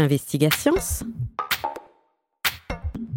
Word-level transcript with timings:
Investigations 0.00 0.72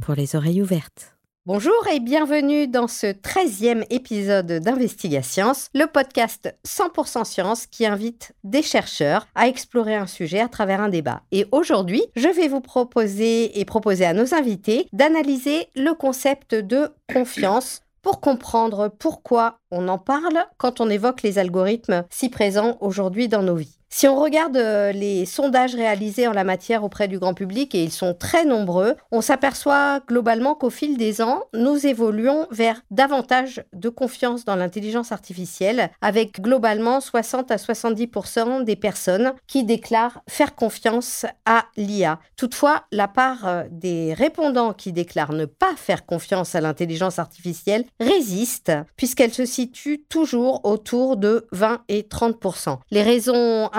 pour 0.01 0.15
les 0.15 0.35
oreilles 0.35 0.61
ouvertes. 0.61 1.15
Bonjour 1.45 1.87
et 1.89 2.01
bienvenue 2.01 2.67
dans 2.67 2.89
ce 2.89 3.07
13e 3.07 3.85
épisode 3.89 4.51
d'Investigations, 4.51 5.53
le 5.73 5.85
podcast 5.85 6.53
100% 6.67 7.23
science 7.23 7.67
qui 7.67 7.85
invite 7.85 8.33
des 8.43 8.61
chercheurs 8.61 9.27
à 9.33 9.47
explorer 9.47 9.95
un 9.95 10.07
sujet 10.07 10.41
à 10.41 10.49
travers 10.49 10.81
un 10.81 10.89
débat. 10.89 11.21
Et 11.31 11.45
aujourd'hui, 11.53 12.03
je 12.17 12.27
vais 12.27 12.49
vous 12.49 12.61
proposer 12.61 13.59
et 13.59 13.63
proposer 13.63 14.05
à 14.05 14.13
nos 14.13 14.33
invités 14.33 14.87
d'analyser 14.91 15.67
le 15.75 15.93
concept 15.93 16.53
de 16.53 16.89
confiance 17.13 17.79
pour 18.01 18.19
comprendre 18.19 18.89
pourquoi 18.89 19.59
on 19.71 19.87
en 19.87 19.97
parle 19.97 20.45
quand 20.57 20.81
on 20.81 20.89
évoque 20.89 21.21
les 21.21 21.39
algorithmes 21.39 22.03
si 22.09 22.29
présents 22.29 22.77
aujourd'hui 22.81 23.29
dans 23.29 23.41
nos 23.41 23.55
vies. 23.55 23.79
Si 23.95 24.07
on 24.07 24.19
regarde 24.19 24.57
euh, 24.57 24.91
les 24.91 25.27
sondages 25.27 25.75
réalisés 25.75 26.27
en 26.27 26.31
la 26.31 26.43
matière 26.43 26.83
auprès 26.83 27.07
du 27.07 27.19
grand 27.19 27.35
public, 27.35 27.75
et 27.75 27.83
ils 27.83 27.91
sont 27.91 28.15
très 28.15 28.43
nombreux, 28.43 28.95
on 29.11 29.21
s'aperçoit 29.21 29.99
globalement 30.07 30.55
qu'au 30.55 30.71
fil 30.71 30.97
des 30.97 31.21
ans, 31.21 31.43
nous 31.53 31.85
évoluons 31.85 32.47
vers 32.49 32.81
davantage 32.89 33.63
de 33.71 33.89
confiance 33.89 34.45
dans 34.45 34.55
l'intelligence 34.55 35.11
artificielle, 35.11 35.91
avec 36.01 36.41
globalement 36.41 37.01
60 37.01 37.51
à 37.51 37.57
70% 37.57 38.63
des 38.63 38.75
personnes 38.75 39.33
qui 39.45 39.63
déclarent 39.63 40.23
faire 40.27 40.55
confiance 40.55 41.27
à 41.45 41.65
l'IA. 41.77 42.19
Toutefois, 42.35 42.85
la 42.91 43.07
part 43.07 43.47
euh, 43.47 43.63
des 43.69 44.15
répondants 44.15 44.73
qui 44.73 44.91
déclarent 44.91 45.33
ne 45.33 45.45
pas 45.45 45.75
faire 45.75 46.07
confiance 46.07 46.55
à 46.55 46.61
l'intelligence 46.61 47.19
artificielle 47.19 47.85
résiste, 47.99 48.71
puisqu'elle 48.97 49.35
se 49.35 49.45
situe 49.45 50.03
toujours 50.09 50.65
autour 50.65 51.15
de 51.15 51.45
20 51.51 51.83
et 51.89 52.01
30%. 52.01 52.79
Les 52.89 53.03
raisons 53.03 53.69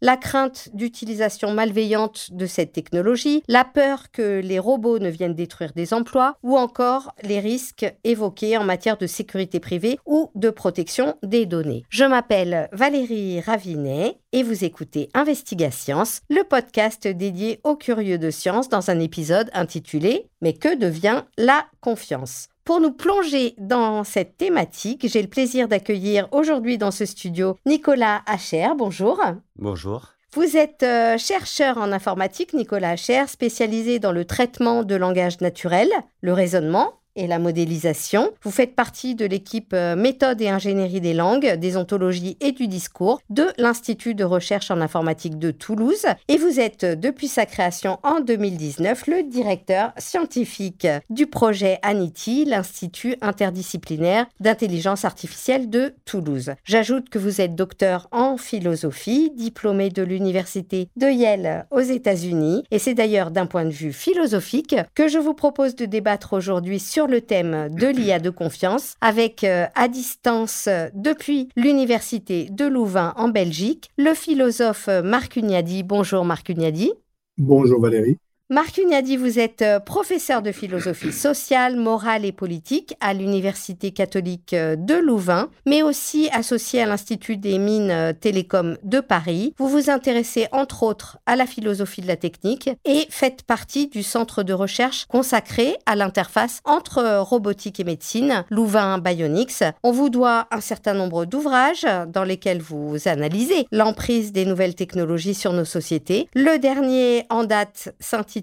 la 0.00 0.16
crainte 0.16 0.68
d'utilisation 0.74 1.52
malveillante 1.52 2.28
de 2.32 2.46
cette 2.46 2.72
technologie, 2.72 3.42
la 3.48 3.64
peur 3.64 4.10
que 4.10 4.40
les 4.40 4.58
robots 4.58 4.98
ne 4.98 5.08
viennent 5.08 5.34
détruire 5.34 5.72
des 5.74 5.94
emplois 5.94 6.36
ou 6.42 6.56
encore 6.56 7.12
les 7.22 7.40
risques 7.40 7.86
évoqués 8.04 8.56
en 8.56 8.64
matière 8.64 8.98
de 8.98 9.06
sécurité 9.06 9.60
privée 9.60 9.98
ou 10.06 10.30
de 10.34 10.50
protection 10.50 11.16
des 11.22 11.46
données. 11.46 11.84
Je 11.88 12.04
m'appelle 12.04 12.68
Valérie 12.72 13.40
Ravinet 13.40 14.18
et 14.32 14.42
vous 14.42 14.64
écoutez 14.64 15.08
Investigations, 15.14 16.04
le 16.30 16.42
podcast 16.44 17.06
dédié 17.06 17.60
aux 17.64 17.76
curieux 17.76 18.18
de 18.18 18.30
science 18.30 18.68
dans 18.68 18.90
un 18.90 19.00
épisode 19.00 19.50
intitulé 19.52 20.26
Mais 20.40 20.52
que 20.52 20.76
devient 20.76 21.22
la 21.36 21.66
confiance? 21.80 22.48
Pour 22.64 22.80
nous 22.80 22.92
plonger 22.92 23.54
dans 23.58 24.04
cette 24.04 24.36
thématique, 24.36 25.06
j'ai 25.08 25.22
le 25.22 25.28
plaisir 25.28 25.68
d'accueillir 25.68 26.28
aujourd'hui 26.32 26.78
dans 26.78 26.90
ce 26.90 27.04
studio 27.04 27.56
Nicolas 27.66 28.22
Hacher. 28.26 28.68
Bonjour. 28.76 29.20
Bonjour. 29.56 30.08
Vous 30.34 30.56
êtes 30.56 30.82
euh, 30.82 31.18
chercheur 31.18 31.76
en 31.76 31.92
informatique, 31.92 32.54
Nicolas 32.54 32.90
Hacher, 32.90 33.26
spécialisé 33.26 33.98
dans 33.98 34.12
le 34.12 34.24
traitement 34.24 34.82
de 34.82 34.94
langage 34.94 35.40
naturel, 35.40 35.90
le 36.22 36.32
raisonnement 36.32 36.94
et 37.16 37.26
la 37.26 37.38
modélisation. 37.38 38.32
Vous 38.42 38.50
faites 38.50 38.74
partie 38.74 39.14
de 39.14 39.26
l'équipe 39.26 39.72
euh, 39.74 39.96
méthode 39.96 40.40
et 40.40 40.48
ingénierie 40.48 41.00
des 41.00 41.14
langues, 41.14 41.54
des 41.56 41.76
ontologies 41.76 42.36
et 42.40 42.52
du 42.52 42.68
discours 42.68 43.20
de 43.30 43.46
l'Institut 43.58 44.14
de 44.14 44.24
recherche 44.24 44.70
en 44.70 44.80
informatique 44.80 45.38
de 45.38 45.50
Toulouse 45.50 46.06
et 46.28 46.36
vous 46.36 46.60
êtes 46.60 46.84
euh, 46.84 46.94
depuis 46.94 47.28
sa 47.28 47.46
création 47.46 47.98
en 48.02 48.20
2019 48.20 49.06
le 49.06 49.22
directeur 49.22 49.92
scientifique 49.98 50.86
du 51.10 51.26
projet 51.26 51.78
ANITI, 51.82 52.44
l'Institut 52.44 53.16
interdisciplinaire 53.20 54.26
d'intelligence 54.40 55.04
artificielle 55.04 55.70
de 55.70 55.94
Toulouse. 56.04 56.52
J'ajoute 56.64 57.08
que 57.08 57.18
vous 57.18 57.40
êtes 57.40 57.54
docteur 57.54 58.08
en 58.12 58.36
philosophie, 58.36 59.32
diplômé 59.34 59.90
de 59.90 60.02
l'université 60.02 60.88
de 60.96 61.06
Yale 61.06 61.66
aux 61.70 61.80
États-Unis 61.80 62.62
et 62.70 62.78
c'est 62.78 62.94
d'ailleurs 62.94 63.30
d'un 63.30 63.46
point 63.46 63.64
de 63.64 63.70
vue 63.70 63.92
philosophique 63.92 64.76
que 64.94 65.08
je 65.08 65.18
vous 65.18 65.34
propose 65.34 65.76
de 65.76 65.86
débattre 65.86 66.32
aujourd'hui 66.32 66.80
sur 66.80 67.01
le 67.06 67.20
thème 67.20 67.68
de 67.70 67.86
l'IA 67.86 68.18
de 68.18 68.30
confiance 68.30 68.94
avec 69.00 69.44
euh, 69.44 69.66
à 69.74 69.88
distance 69.88 70.68
depuis 70.94 71.48
l'université 71.56 72.48
de 72.50 72.64
Louvain 72.64 73.14
en 73.16 73.28
Belgique 73.28 73.90
le 73.98 74.14
philosophe 74.14 74.88
Marc 75.02 75.36
Ugnadi. 75.36 75.82
Bonjour 75.82 76.24
Marc 76.24 76.48
Ugnadi. 76.48 76.92
Bonjour 77.38 77.80
Valérie. 77.80 78.18
Marc 78.52 78.76
Ugnadi, 78.76 79.16
vous 79.16 79.38
êtes 79.38 79.62
euh, 79.62 79.80
professeur 79.80 80.42
de 80.42 80.52
philosophie 80.52 81.10
sociale, 81.10 81.74
morale 81.76 82.26
et 82.26 82.32
politique 82.32 82.94
à 83.00 83.14
l'Université 83.14 83.92
catholique 83.92 84.52
euh, 84.52 84.76
de 84.76 84.92
Louvain, 84.92 85.48
mais 85.64 85.82
aussi 85.82 86.28
associé 86.34 86.82
à 86.82 86.84
l'Institut 86.84 87.38
des 87.38 87.56
mines 87.56 87.90
euh, 87.90 88.12
télécom 88.12 88.76
de 88.82 89.00
Paris. 89.00 89.54
Vous 89.56 89.68
vous 89.68 89.88
intéressez 89.88 90.48
entre 90.52 90.82
autres 90.82 91.16
à 91.24 91.34
la 91.34 91.46
philosophie 91.46 92.02
de 92.02 92.06
la 92.06 92.16
technique 92.16 92.68
et 92.84 93.06
faites 93.08 93.42
partie 93.42 93.86
du 93.86 94.02
centre 94.02 94.42
de 94.42 94.52
recherche 94.52 95.06
consacré 95.06 95.78
à 95.86 95.96
l'interface 95.96 96.60
entre 96.66 97.20
robotique 97.20 97.80
et 97.80 97.84
médecine, 97.84 98.44
Louvain 98.50 98.98
Bionics. 98.98 99.64
On 99.82 99.92
vous 99.92 100.10
doit 100.10 100.46
un 100.50 100.60
certain 100.60 100.92
nombre 100.92 101.24
d'ouvrages 101.24 101.86
dans 102.08 102.24
lesquels 102.24 102.60
vous 102.60 102.98
analysez 103.06 103.66
l'emprise 103.72 104.30
des 104.30 104.44
nouvelles 104.44 104.74
technologies 104.74 105.32
sur 105.32 105.54
nos 105.54 105.64
sociétés. 105.64 106.28
Le 106.34 106.58
dernier 106.58 107.24
en 107.30 107.44
date 107.44 107.94
s'intitule 107.98 108.41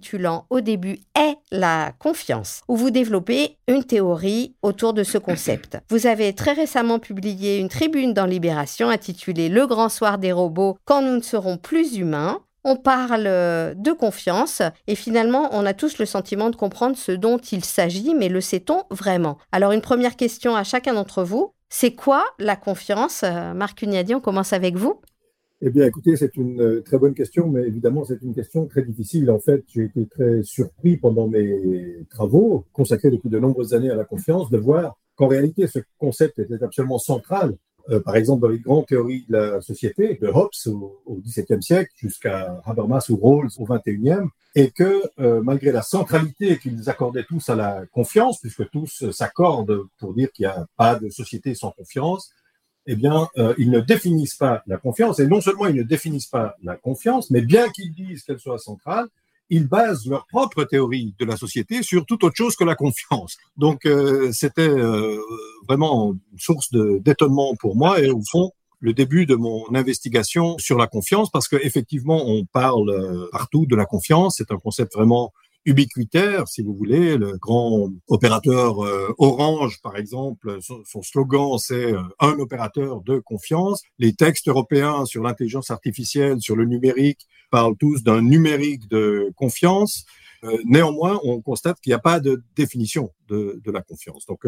au 0.49 0.61
début 0.61 0.99
est 1.15 1.37
la 1.51 1.91
confiance, 1.99 2.61
où 2.67 2.75
vous 2.75 2.91
développez 2.91 3.57
une 3.67 3.83
théorie 3.83 4.55
autour 4.61 4.93
de 4.93 5.03
ce 5.03 5.17
concept. 5.17 5.77
Vous 5.89 6.07
avez 6.07 6.33
très 6.33 6.53
récemment 6.53 6.99
publié 6.99 7.57
une 7.57 7.69
tribune 7.69 8.13
dans 8.13 8.25
Libération 8.25 8.89
intitulée 8.89 9.49
Le 9.49 9.65
grand 9.65 9.89
soir 9.89 10.17
des 10.17 10.31
robots 10.31 10.77
quand 10.85 11.01
nous 11.01 11.15
ne 11.15 11.21
serons 11.21 11.57
plus 11.57 11.97
humains. 11.97 12.39
On 12.63 12.75
parle 12.75 13.23
de 13.23 13.91
confiance 13.93 14.61
et 14.85 14.95
finalement 14.95 15.49
on 15.53 15.65
a 15.65 15.73
tous 15.73 15.97
le 15.97 16.05
sentiment 16.05 16.49
de 16.49 16.55
comprendre 16.55 16.97
ce 16.97 17.13
dont 17.13 17.37
il 17.37 17.63
s'agit, 17.63 18.13
mais 18.13 18.29
le 18.29 18.41
sait-on 18.41 18.83
vraiment? 18.91 19.37
Alors 19.51 19.71
une 19.71 19.81
première 19.81 20.17
question 20.17 20.55
à 20.55 20.63
chacun 20.63 20.93
d'entre 20.93 21.23
vous, 21.23 21.53
c'est 21.69 21.93
quoi 21.93 22.25
la 22.37 22.55
confiance? 22.55 23.23
Marc 23.55 23.81
Ugnadi, 23.81 24.13
on 24.13 24.19
commence 24.19 24.53
avec 24.53 24.75
vous. 24.75 25.01
Eh 25.61 25.69
bien, 25.71 25.85
écoutez, 25.85 26.15
c'est 26.15 26.37
une 26.37 26.61
euh, 26.61 26.81
très 26.81 26.97
bonne 26.97 27.13
question, 27.13 27.49
mais 27.49 27.63
évidemment, 27.63 28.05
c'est 28.05 28.21
une 28.21 28.33
question 28.33 28.65
très 28.65 28.81
difficile. 28.81 29.29
En 29.29 29.39
fait, 29.39 29.65
j'ai 29.67 29.83
été 29.83 30.07
très 30.07 30.41
surpris 30.41 30.95
pendant 30.95 31.27
mes 31.27 32.05
travaux, 32.09 32.65
consacrés 32.71 33.11
depuis 33.11 33.29
de 33.29 33.39
nombreuses 33.39 33.73
années 33.73 33.89
à 33.89 33.95
la 33.95 34.05
confiance, 34.05 34.49
de 34.49 34.57
voir 34.57 34.97
qu'en 35.17 35.27
réalité, 35.27 35.67
ce 35.67 35.79
concept 35.97 36.39
était 36.39 36.63
absolument 36.63 36.97
central. 36.97 37.57
Euh, 37.89 37.99
par 37.99 38.15
exemple, 38.15 38.41
dans 38.41 38.47
les 38.47 38.59
grandes 38.59 38.85
théories 38.85 39.25
de 39.27 39.33
la 39.35 39.61
société, 39.61 40.17
de 40.21 40.27
Hobbes 40.27 40.51
au, 40.67 41.21
XVIIe 41.25 41.61
siècle 41.61 41.91
jusqu'à 41.97 42.61
Habermas 42.63 43.09
ou 43.09 43.17
Rawls 43.17 43.49
au 43.57 43.65
XXIe, 43.65 44.29
et 44.55 44.71
que 44.71 45.01
euh, 45.19 45.41
malgré 45.41 45.73
la 45.73 45.81
centralité 45.81 46.57
qu'ils 46.57 46.89
accordaient 46.89 47.25
tous 47.25 47.49
à 47.49 47.55
la 47.55 47.85
confiance, 47.91 48.39
puisque 48.39 48.69
tous 48.69 49.11
s'accordent 49.11 49.87
pour 49.97 50.13
dire 50.13 50.31
qu'il 50.31 50.45
n'y 50.45 50.51
a 50.51 50.65
pas 50.77 50.95
de 50.95 51.09
société 51.09 51.53
sans 51.53 51.71
confiance, 51.71 52.31
eh 52.87 52.95
bien, 52.95 53.27
euh, 53.37 53.53
ils 53.57 53.69
ne 53.69 53.79
définissent 53.79 54.35
pas 54.35 54.63
la 54.67 54.77
confiance. 54.77 55.19
Et 55.19 55.27
non 55.27 55.41
seulement 55.41 55.67
ils 55.67 55.75
ne 55.75 55.83
définissent 55.83 56.27
pas 56.27 56.55
la 56.63 56.75
confiance, 56.75 57.29
mais 57.29 57.41
bien 57.41 57.69
qu'ils 57.69 57.93
disent 57.93 58.23
qu'elle 58.23 58.39
soit 58.39 58.57
centrale, 58.57 59.07
ils 59.51 59.67
basent 59.67 60.05
leur 60.05 60.27
propre 60.27 60.63
théorie 60.63 61.15
de 61.19 61.25
la 61.25 61.35
société 61.35 61.81
sur 61.81 62.05
toute 62.05 62.23
autre 62.23 62.35
chose 62.35 62.55
que 62.55 62.63
la 62.63 62.75
confiance. 62.75 63.37
Donc, 63.57 63.85
euh, 63.85 64.31
c'était 64.31 64.69
euh, 64.69 65.19
vraiment 65.67 66.13
une 66.31 66.39
source 66.39 66.71
d'étonnement 66.71 67.55
pour 67.59 67.75
moi 67.75 67.99
et 67.99 68.11
au 68.11 68.21
fond, 68.21 68.51
le 68.79 68.93
début 68.93 69.25
de 69.25 69.35
mon 69.35 69.65
investigation 69.75 70.57
sur 70.57 70.77
la 70.77 70.87
confiance, 70.87 71.29
parce 71.29 71.47
qu'effectivement, 71.49 72.23
on 72.27 72.45
parle 72.45 73.27
partout 73.31 73.65
de 73.65 73.75
la 73.75 73.85
confiance. 73.85 74.35
C'est 74.37 74.51
un 74.51 74.57
concept 74.57 74.93
vraiment 74.93 75.33
ubiquitaire, 75.65 76.47
si 76.47 76.61
vous 76.61 76.73
voulez. 76.73 77.17
Le 77.17 77.37
grand 77.37 77.89
opérateur 78.07 78.83
euh, 78.83 79.13
Orange, 79.17 79.81
par 79.81 79.97
exemple, 79.97 80.59
son, 80.61 81.01
slogan, 81.01 81.57
c'est 81.57 81.93
euh, 81.93 82.01
un 82.19 82.33
opérateur 82.39 83.01
de 83.01 83.19
confiance. 83.19 83.83
Les 83.97 84.13
textes 84.13 84.47
européens 84.47 85.05
sur 85.05 85.23
l'intelligence 85.23 85.71
artificielle, 85.71 86.41
sur 86.41 86.55
le 86.55 86.65
numérique, 86.65 87.27
parlent 87.51 87.77
tous 87.77 88.03
d'un 88.03 88.21
numérique 88.21 88.87
de 88.89 89.31
confiance. 89.35 90.05
Euh, 90.43 90.57
néanmoins, 90.65 91.19
on 91.23 91.41
constate 91.41 91.79
qu'il 91.81 91.91
n'y 91.91 91.95
a 91.95 91.99
pas 91.99 92.19
de 92.19 92.41
définition 92.55 93.11
de, 93.27 93.61
de 93.63 93.71
la 93.71 93.81
confiance. 93.81 94.25
Donc, 94.25 94.45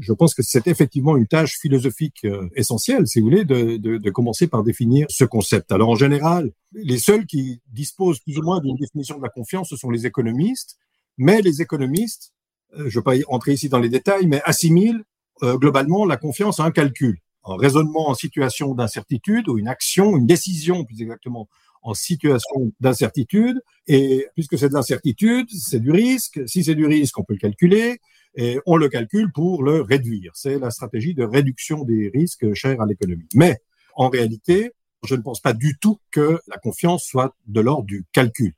je 0.00 0.12
pense 0.12 0.34
que 0.34 0.42
c'est 0.42 0.66
effectivement 0.66 1.16
une 1.16 1.26
tâche 1.26 1.58
philosophique 1.58 2.24
euh, 2.24 2.48
essentielle, 2.54 3.06
si 3.06 3.20
vous 3.20 3.26
voulez, 3.26 3.44
de, 3.44 4.10
commencer 4.10 4.46
par 4.48 4.62
définir 4.62 5.06
ce 5.08 5.24
concept. 5.24 5.70
Alors, 5.72 5.90
en 5.90 5.94
général, 5.94 6.50
les 6.72 6.98
seuls 6.98 7.26
qui 7.26 7.60
disposent 7.72 8.20
plus 8.20 8.38
ou 8.38 8.42
moins 8.42 8.60
d'une 8.60 8.76
définition 8.76 9.18
de 9.18 9.22
la 9.22 9.28
confiance, 9.28 9.68
ce 9.68 9.76
sont 9.76 9.90
les 9.90 10.06
économistes. 10.06 10.78
Mais 11.18 11.42
les 11.42 11.62
économistes, 11.62 12.32
je 12.76 12.82
ne 12.82 12.88
vais 12.88 13.02
pas 13.02 13.14
entrer 13.28 13.52
ici 13.52 13.68
dans 13.68 13.78
les 13.78 13.88
détails, 13.88 14.26
mais 14.26 14.40
assimilent 14.44 15.04
globalement 15.42 16.04
la 16.04 16.16
confiance 16.16 16.60
à 16.60 16.64
un 16.64 16.70
calcul, 16.70 17.18
un 17.44 17.56
raisonnement 17.56 18.08
en 18.08 18.14
situation 18.14 18.74
d'incertitude 18.74 19.48
ou 19.48 19.58
une 19.58 19.68
action, 19.68 20.16
une 20.16 20.26
décision 20.26 20.84
plus 20.84 21.00
exactement 21.00 21.48
en 21.82 21.94
situation 21.94 22.72
d'incertitude. 22.80 23.60
Et 23.86 24.26
puisque 24.34 24.58
c'est 24.58 24.68
de 24.68 24.74
l'incertitude, 24.74 25.48
c'est 25.50 25.80
du 25.80 25.90
risque. 25.90 26.40
Si 26.46 26.64
c'est 26.64 26.74
du 26.74 26.86
risque, 26.86 27.18
on 27.18 27.24
peut 27.24 27.34
le 27.34 27.38
calculer. 27.38 28.00
Et 28.34 28.58
on 28.66 28.76
le 28.76 28.88
calcule 28.88 29.32
pour 29.32 29.62
le 29.62 29.82
réduire. 29.82 30.32
C'est 30.34 30.58
la 30.58 30.70
stratégie 30.70 31.14
de 31.14 31.24
réduction 31.24 31.84
des 31.84 32.10
risques 32.14 32.54
chère 32.54 32.80
à 32.80 32.86
l'économie. 32.86 33.28
Mais 33.34 33.58
en 33.94 34.08
réalité, 34.08 34.72
je 35.04 35.14
ne 35.14 35.22
pense 35.22 35.40
pas 35.40 35.52
du 35.52 35.78
tout 35.78 35.98
que 36.10 36.40
la 36.46 36.58
confiance 36.58 37.04
soit 37.04 37.34
de 37.46 37.60
l'ordre 37.60 37.86
du 37.86 38.04
calcul. 38.12 38.54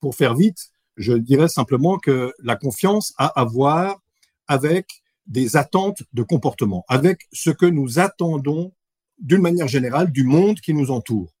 Pour 0.00 0.14
faire 0.14 0.34
vite, 0.34 0.70
je 0.96 1.12
dirais 1.12 1.48
simplement 1.48 1.98
que 1.98 2.32
la 2.42 2.56
confiance 2.56 3.14
a 3.18 3.26
à 3.40 3.44
voir 3.44 4.00
avec 4.48 5.02
des 5.26 5.56
attentes 5.56 6.02
de 6.12 6.22
comportement, 6.22 6.84
avec 6.88 7.26
ce 7.32 7.50
que 7.50 7.66
nous 7.66 7.98
attendons 7.98 8.72
d'une 9.18 9.42
manière 9.42 9.68
générale 9.68 10.12
du 10.12 10.24
monde 10.24 10.60
qui 10.60 10.74
nous 10.74 10.90
entoure. 10.90 11.32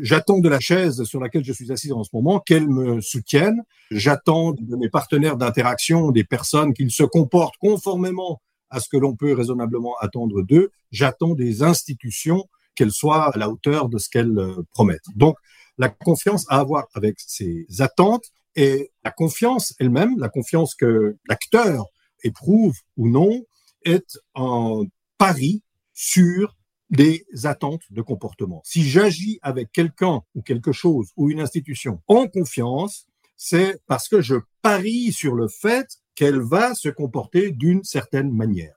J'attends 0.00 0.38
de 0.38 0.48
la 0.48 0.60
chaise 0.60 1.04
sur 1.04 1.20
laquelle 1.20 1.44
je 1.44 1.52
suis 1.52 1.72
assis 1.72 1.92
en 1.92 2.04
ce 2.04 2.10
moment 2.12 2.40
qu'elle 2.40 2.68
me 2.68 3.00
soutienne. 3.00 3.62
J'attends 3.90 4.52
de 4.52 4.76
mes 4.76 4.88
partenaires 4.88 5.36
d'interaction, 5.36 6.10
des 6.10 6.24
personnes 6.24 6.72
qu'ils 6.74 6.90
se 6.90 7.02
comportent 7.02 7.56
conformément 7.58 8.40
à 8.70 8.80
ce 8.80 8.88
que 8.88 8.96
l'on 8.96 9.14
peut 9.14 9.32
raisonnablement 9.32 9.94
attendre 10.00 10.42
d'eux. 10.42 10.70
J'attends 10.90 11.34
des 11.34 11.62
institutions 11.62 12.44
qu'elles 12.74 12.92
soient 12.92 13.34
à 13.34 13.38
la 13.38 13.48
hauteur 13.48 13.88
de 13.88 13.98
ce 13.98 14.08
qu'elles 14.08 14.38
euh, 14.38 14.62
promettent. 14.72 15.08
Donc, 15.14 15.36
la 15.78 15.88
confiance 15.88 16.46
à 16.48 16.62
voir 16.64 16.86
avec 16.94 17.16
ces 17.18 17.66
attentes 17.80 18.26
et 18.54 18.90
la 19.04 19.10
confiance 19.10 19.74
elle-même, 19.78 20.18
la 20.18 20.28
confiance 20.28 20.74
que 20.74 21.16
l'acteur 21.28 21.86
éprouve 22.22 22.76
ou 22.96 23.08
non, 23.08 23.44
est 23.84 24.18
un 24.34 24.82
pari 25.18 25.62
sur 25.92 26.56
des 26.90 27.26
attentes 27.44 27.82
de 27.90 28.02
comportement. 28.02 28.62
Si 28.64 28.82
j'agis 28.82 29.38
avec 29.42 29.72
quelqu'un 29.72 30.22
ou 30.34 30.42
quelque 30.42 30.72
chose 30.72 31.10
ou 31.16 31.30
une 31.30 31.40
institution 31.40 32.00
en 32.06 32.28
confiance, 32.28 33.06
c'est 33.36 33.80
parce 33.86 34.08
que 34.08 34.20
je 34.20 34.36
parie 34.62 35.12
sur 35.12 35.34
le 35.34 35.48
fait 35.48 35.86
qu'elle 36.14 36.40
va 36.40 36.74
se 36.74 36.88
comporter 36.88 37.50
d'une 37.50 37.84
certaine 37.84 38.32
manière. 38.32 38.74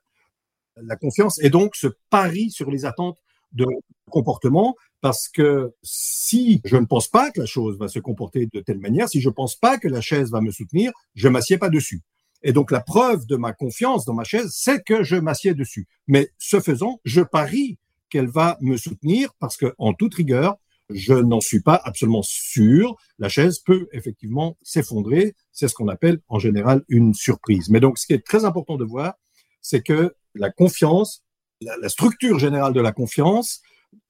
La 0.76 0.96
confiance 0.96 1.40
est 1.40 1.50
donc 1.50 1.76
ce 1.76 1.88
pari 2.10 2.52
sur 2.52 2.72
les 2.72 2.86
attentes 2.86 3.18
de 3.54 3.66
comportement 4.10 4.76
parce 5.02 5.30
que 5.30 5.74
si 5.82 6.62
je 6.66 6.78
ne 6.78 6.86
pense 6.86 7.08
pas 7.08 7.32
que 7.32 7.42
la 7.42 7.46
chose 7.46 7.78
va 7.78 7.88
se 7.88 8.00
comporter 8.00 8.48
de 8.52 8.60
telle 8.60 8.80
manière, 8.80 9.08
si 9.08 9.22
je 9.22 9.30
ne 9.30 9.34
pense 9.34 9.56
pas 9.56 9.78
que 9.78 9.88
la 9.88 10.02
chaise 10.02 10.32
va 10.32 10.42
me 10.42 10.52
soutenir, 10.52 10.92
je 11.16 11.30
m'assieds 11.30 11.58
pas 11.58 11.70
dessus. 11.70 12.02
Et 12.42 12.54
donc 12.54 12.72
la 12.72 12.82
preuve 12.82 13.26
de 13.26 13.36
ma 13.36 13.54
confiance 13.54 14.06
dans 14.06 14.14
ma 14.14 14.24
chaise, 14.24 14.52
c'est 14.54 14.84
que 14.84 15.04
je 15.04 15.16
m'assieds 15.16 15.54
dessus. 15.54 15.88
Mais 16.08 16.32
ce 16.38 16.60
faisant, 16.60 17.00
je 17.04 17.22
parie 17.22 17.78
qu'elle 18.10 18.30
va 18.30 18.58
me 18.62 18.78
soutenir 18.78 19.34
parce 19.40 19.58
que, 19.58 19.74
en 19.78 19.94
toute 19.94 20.16
rigueur, 20.16 20.58
je 20.90 21.14
n'en 21.14 21.40
suis 21.40 21.62
pas 21.62 21.80
absolument 21.84 22.24
sûr. 22.24 22.96
La 23.20 23.30
chaise 23.30 23.60
peut 23.60 23.88
effectivement 23.92 24.58
s'effondrer. 24.64 25.36
C'est 25.52 25.68
ce 25.68 25.76
qu'on 25.76 25.88
appelle 25.88 26.20
en 26.28 26.40
général 26.40 26.84
une 26.88 27.14
surprise. 27.14 27.70
Mais 27.70 27.80
donc, 27.80 27.98
ce 27.98 28.08
qui 28.08 28.14
est 28.14 28.26
très 28.26 28.46
important 28.46 28.76
de 28.76 28.86
voir, 28.86 29.14
c'est 29.62 29.82
que 29.82 30.16
la 30.36 30.50
confiance, 30.50 31.24
la, 31.62 31.90
structure 31.90 32.40
générale 32.40 32.74
de 32.74 32.82
la 32.82 32.92
confiance, 32.92 33.62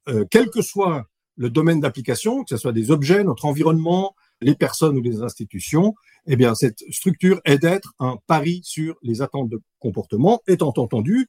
euh, 0.07 0.25
quel 0.30 0.50
que 0.50 0.62
soit 0.62 1.06
le 1.36 1.50
domaine 1.50 1.80
d'application, 1.80 2.44
que 2.44 2.50
ce 2.50 2.57
soit 2.57 2.74
des 2.74 2.92
objets, 2.92 3.24
notre 3.24 3.46
environnement, 3.46 4.16
les 4.42 4.56
personnes 4.56 4.98
ou 4.98 5.01
les 5.01 5.22
institutions, 5.22 5.96
eh 6.28 6.36
bien, 6.36 6.56
cette 6.56 6.80
structure 6.92 7.42
est 7.46 7.57
d'être 7.57 7.94
un 8.00 8.18
pari 8.28 8.62
sur 8.63 8.96
les 9.01 9.22
attentes 9.22 9.50
de 9.50 9.62
comportement, 9.80 10.42
étant 10.48 10.74
entendu 10.75 11.28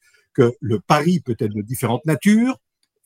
le 0.60 0.80
pari 0.80 1.20
peut 1.20 1.36
être 1.38 1.54
de 1.54 1.62
différentes 1.62 2.04
natures, 2.06 2.56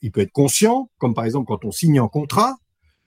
il 0.01 0.11
peut 0.11 0.21
être 0.21 0.31
conscient, 0.31 0.89
comme 0.97 1.13
par 1.13 1.25
exemple 1.25 1.47
quand 1.47 1.65
on 1.65 1.71
signe 1.71 1.99
un 1.99 2.07
contrat, 2.07 2.55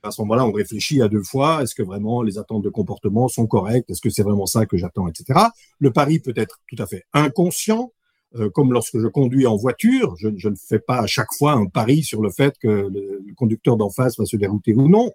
à 0.03 0.11
ce 0.11 0.21
moment-là, 0.23 0.45
on 0.47 0.53
réfléchit 0.53 1.03
à 1.03 1.09
deux 1.09 1.23
fois, 1.23 1.63
est-ce 1.63 1.75
que 1.75 1.83
vraiment 1.83 2.23
les 2.23 2.39
attentes 2.39 2.63
de 2.63 2.69
comportement 2.69 3.29
sont 3.29 3.47
correctes, 3.47 3.91
est-ce 3.91 4.01
que 4.01 4.11
c'est 4.11 4.23
vraiment 4.23 4.47
ça 4.47 4.67
que 4.67 4.77
j'attends, 4.77 5.09
etc. 5.09 5.41
Le 5.79 5.91
pari 5.93 6.21
peut 6.21 6.35
être 6.37 6.61
tout 6.69 6.81
à 6.83 6.87
fait 6.87 7.05
inconscient, 7.13 7.93
euh, 8.37 8.51
comme 8.51 8.73
lorsque 8.73 8.99
je 8.99 9.07
conduis 9.07 9.47
en 9.47 9.57
voiture, 9.57 10.15
je, 10.19 10.29
ne 10.29 10.55
fais 10.55 10.79
pas 10.79 10.99
à 10.99 11.07
chaque 11.07 11.33
fois 11.37 11.53
un 11.53 11.67
pari 11.67 12.03
sur 12.03 12.23
le 12.23 12.31
fait 12.31 12.55
que 12.59 12.69
le, 12.69 13.25
conducteur 13.37 13.77
d'en 13.77 13.91
face 13.91 14.19
va 14.19 14.25
se 14.25 14.37
dérouter 14.37 14.75
ou 14.75 14.89
non. 14.89 15.11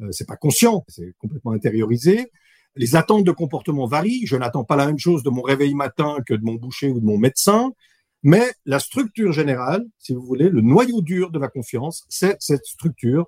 Euh, 0.00 0.08
c'est 0.10 0.26
pas 0.26 0.36
conscient, 0.36 0.84
c'est 0.88 1.14
complètement 1.18 1.52
intériorisé. 1.52 2.30
Les 2.76 2.96
attentes 2.96 3.24
de 3.24 3.32
comportement 3.32 3.86
varient. 3.86 4.26
Je 4.26 4.36
n'attends 4.36 4.64
pas 4.64 4.76
la 4.76 4.86
même 4.86 4.98
chose 4.98 5.22
de 5.22 5.30
mon 5.30 5.42
réveil 5.42 5.74
matin 5.74 6.16
que 6.26 6.34
de 6.34 6.44
mon 6.44 6.54
boucher 6.54 6.88
ou 6.90 7.00
de 7.00 7.04
mon 7.04 7.18
médecin. 7.18 7.72
Mais 8.22 8.52
la 8.64 8.80
structure 8.80 9.32
générale, 9.32 9.84
si 9.98 10.12
vous 10.12 10.22
voulez, 10.22 10.48
le 10.48 10.60
noyau 10.60 11.02
dur 11.02 11.30
de 11.30 11.38
la 11.38 11.48
confiance, 11.48 12.04
c'est 12.08 12.36
cette 12.40 12.64
structure 12.64 13.26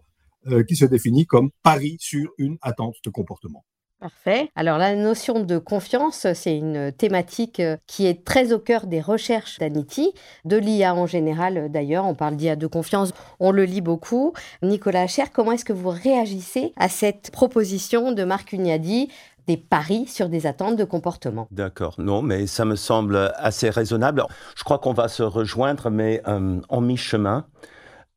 euh, 0.48 0.64
qui 0.64 0.75
se 0.75 0.84
définit 0.84 1.26
comme 1.26 1.50
pari 1.62 1.96
sur 2.00 2.31
une 2.38 2.56
attente 2.62 2.96
de 3.04 3.10
comportement. 3.10 3.64
Parfait. 4.00 4.48
Alors 4.56 4.78
la 4.78 4.96
notion 4.96 5.40
de 5.44 5.58
confiance, 5.58 6.26
c'est 6.32 6.56
une 6.56 6.90
thématique 6.90 7.60
euh, 7.60 7.76
qui 7.87 8.06
est 8.06 8.25
très 8.25 8.54
au 8.54 8.58
cœur 8.58 8.87
des 8.87 9.02
recherches 9.02 9.58
d'Anity, 9.58 10.14
de 10.46 10.56
l'IA 10.56 10.94
en 10.94 11.06
général 11.06 11.70
d'ailleurs. 11.70 12.06
On 12.06 12.14
parle 12.14 12.37
d'IA 12.37 12.56
de 12.56 12.66
confiance, 12.66 13.12
on 13.40 13.50
le 13.50 13.64
lit 13.64 13.82
beaucoup. 13.82 14.32
Nicolas 14.62 15.06
Cher, 15.06 15.31
comment 15.32 15.52
est-ce 15.52 15.66
que 15.66 15.75
vous 15.75 15.90
réagissez 15.90 16.72
à 16.76 16.88
cette 16.88 17.31
proposition 17.31 18.12
de 18.12 18.25
Marc 18.25 18.54
Ugnadi 18.54 19.10
des 19.50 19.56
paris 19.56 20.06
sur 20.06 20.29
des 20.29 20.47
attentes 20.47 20.76
de 20.76 20.85
comportement. 20.85 21.49
D'accord, 21.50 21.97
non, 21.99 22.23
mais 22.23 22.47
ça 22.47 22.64
me 22.64 22.76
semble 22.76 23.32
assez 23.37 23.69
raisonnable. 23.69 24.23
Je 24.55 24.62
crois 24.62 24.79
qu'on 24.79 24.93
va 24.93 25.08
se 25.08 25.25
rejoindre, 25.25 25.91
mais 25.91 26.23
euh, 26.29 26.61
en 26.69 26.81
mi-chemin. 26.81 27.47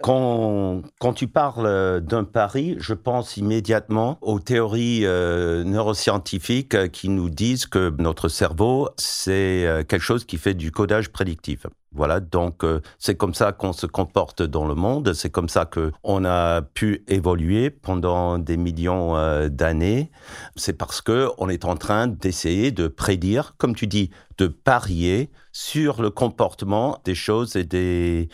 Quand, 0.04 0.84
quand, 1.00 1.14
tu 1.14 1.28
parles 1.28 1.66
euh, 1.66 2.00
d'un 2.00 2.24
pari, 2.24 2.76
je 2.78 2.94
pense 2.94 3.38
immédiatement 3.38 4.20
aux 4.22 4.40
théories 4.40 5.06
euh, 5.06 5.64
neuroscientifiques 5.64 6.92
qui 6.92 7.10
nous 7.10 7.30
disent 7.32 7.66
que 7.66 7.92
notre 7.98 8.28
cerveau, 8.28 8.90
c'est 8.98 9.86
quelque 9.88 10.04
chose 10.04 10.26
qui 10.26 10.38
fait 10.38 10.54
du 10.54 10.72
codage 10.72 11.10
prédictif. 11.10 11.66
Voilà, 11.94 12.20
donc 12.20 12.64
c'est 12.98 13.16
comme 13.16 13.34
ça 13.34 13.52
qu'on 13.52 13.74
se 13.74 13.86
comporte 13.86 14.42
dans 14.42 14.66
le 14.66 14.76
monde, 14.76 15.14
c'est 15.14 15.30
comme 15.30 15.50
ça 15.50 15.66
que 15.66 15.92
on 16.04 16.26
a 16.26 16.62
pu 16.62 17.04
évoluer 17.08 17.70
pendant 17.70 18.40
des 18.40 18.58
millions 18.58 19.48
d'années. 19.50 20.12
C'est 20.56 20.74
parce 20.74 21.02
que 21.02 21.30
on 21.38 21.50
est 21.50 21.66
en 21.66 21.76
train 21.76 22.08
d'essayer 22.08 22.72
de 22.72 22.88
prédire, 22.88 23.54
comme 23.58 23.76
tu 23.76 23.88
dis, 23.88 24.10
de 24.38 24.48
parier 24.48 25.30
sur 25.52 26.02
le 26.02 26.10
comportement 26.10 27.00
des 27.06 27.16
choses 27.16 27.56
et 27.56 27.64
des, 27.64 28.30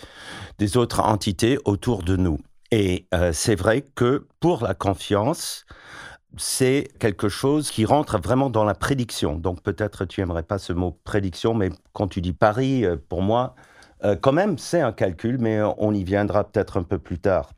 des 0.57 0.77
autres 0.77 1.01
entités 1.01 1.57
autour 1.65 2.03
de 2.03 2.15
nous. 2.15 2.39
Et 2.71 3.07
euh, 3.13 3.31
c'est 3.33 3.55
vrai 3.55 3.83
que 3.95 4.27
pour 4.39 4.63
la 4.63 4.73
confiance, 4.73 5.65
c'est 6.37 6.87
quelque 6.99 7.29
chose 7.29 7.71
qui 7.71 7.85
rentre 7.85 8.19
vraiment 8.19 8.49
dans 8.49 8.63
la 8.63 8.75
prédiction. 8.75 9.35
Donc 9.35 9.61
peut-être 9.61 10.05
tu 10.05 10.21
aimerais 10.21 10.43
pas 10.43 10.59
ce 10.59 10.73
mot 10.73 10.99
prédiction, 11.03 11.53
mais 11.53 11.69
quand 11.93 12.07
tu 12.07 12.21
dis 12.21 12.33
pari, 12.33 12.85
euh, 12.85 12.97
pour 13.09 13.21
moi, 13.21 13.55
euh, 14.03 14.15
quand 14.15 14.31
même, 14.31 14.57
c'est 14.57 14.81
un 14.81 14.93
calcul, 14.93 15.37
mais 15.39 15.61
on 15.77 15.93
y 15.93 16.03
viendra 16.03 16.49
peut-être 16.49 16.77
un 16.77 16.83
peu 16.83 16.99
plus 16.99 17.19
tard. 17.19 17.51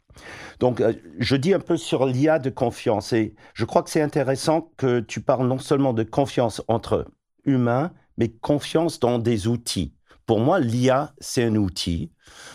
Donc, 0.59 0.83
je 1.19 1.35
dis 1.35 1.53
un 1.53 1.59
peu 1.59 1.77
sur 1.77 2.06
l'IA 2.06 2.39
de 2.39 2.50
confiance 2.50 3.13
et 3.13 3.35
je 3.53 3.65
crois 3.65 3.83
que 3.83 3.89
c'est 3.89 4.01
intéressant 4.01 4.72
que 4.77 5.00
tu 5.00 5.22
parles 5.22 5.48
non 5.48 5.60
seulement 5.60 5.93
de 5.93 6.03
confiance 6.03 6.62
entre 6.67 7.05
humains, 7.45 7.91
mais 8.17 8.29
confiance 8.29 9.00
dans 9.00 9.19
des 9.19 9.48
outils. 9.48 9.93
Pour 10.31 10.39
moi, 10.39 10.61
l'IA, 10.61 11.13
c'est 11.19 11.43
un 11.43 11.57
outil. 11.57 12.09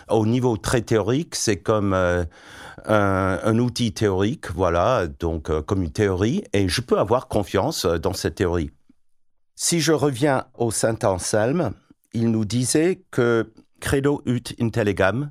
Au 0.09 0.25
niveau 0.25 0.57
très 0.57 0.81
théorique, 0.81 1.35
c'est 1.35 1.61
comme 1.61 1.93
euh, 1.93 2.25
un, 2.87 3.59
outil 3.59 3.93
théorique, 3.93 4.51
voilà, 4.51 5.07
donc 5.07 5.51
euh, 5.51 5.61
comme 5.61 5.83
une 5.83 5.93
théorie, 5.93 6.43
et 6.55 6.71
je 6.71 6.81
peux 6.81 6.99
avoir 6.99 7.29
confiance 7.29 7.85
euh, 7.85 7.99
dans 7.99 8.15
cette 8.15 8.37
théorie. 8.37 8.71
Si 9.57 9.83
je 9.83 9.93
reviens 9.93 10.47
au 10.55 10.71
Saint 10.71 10.97
Anselme, 11.03 11.73
il 12.15 12.31
nous 12.31 12.47
disait 12.47 13.05
que 13.11 13.53
credo 13.79 14.23
ut 14.25 14.55
intelligam, 14.59 15.31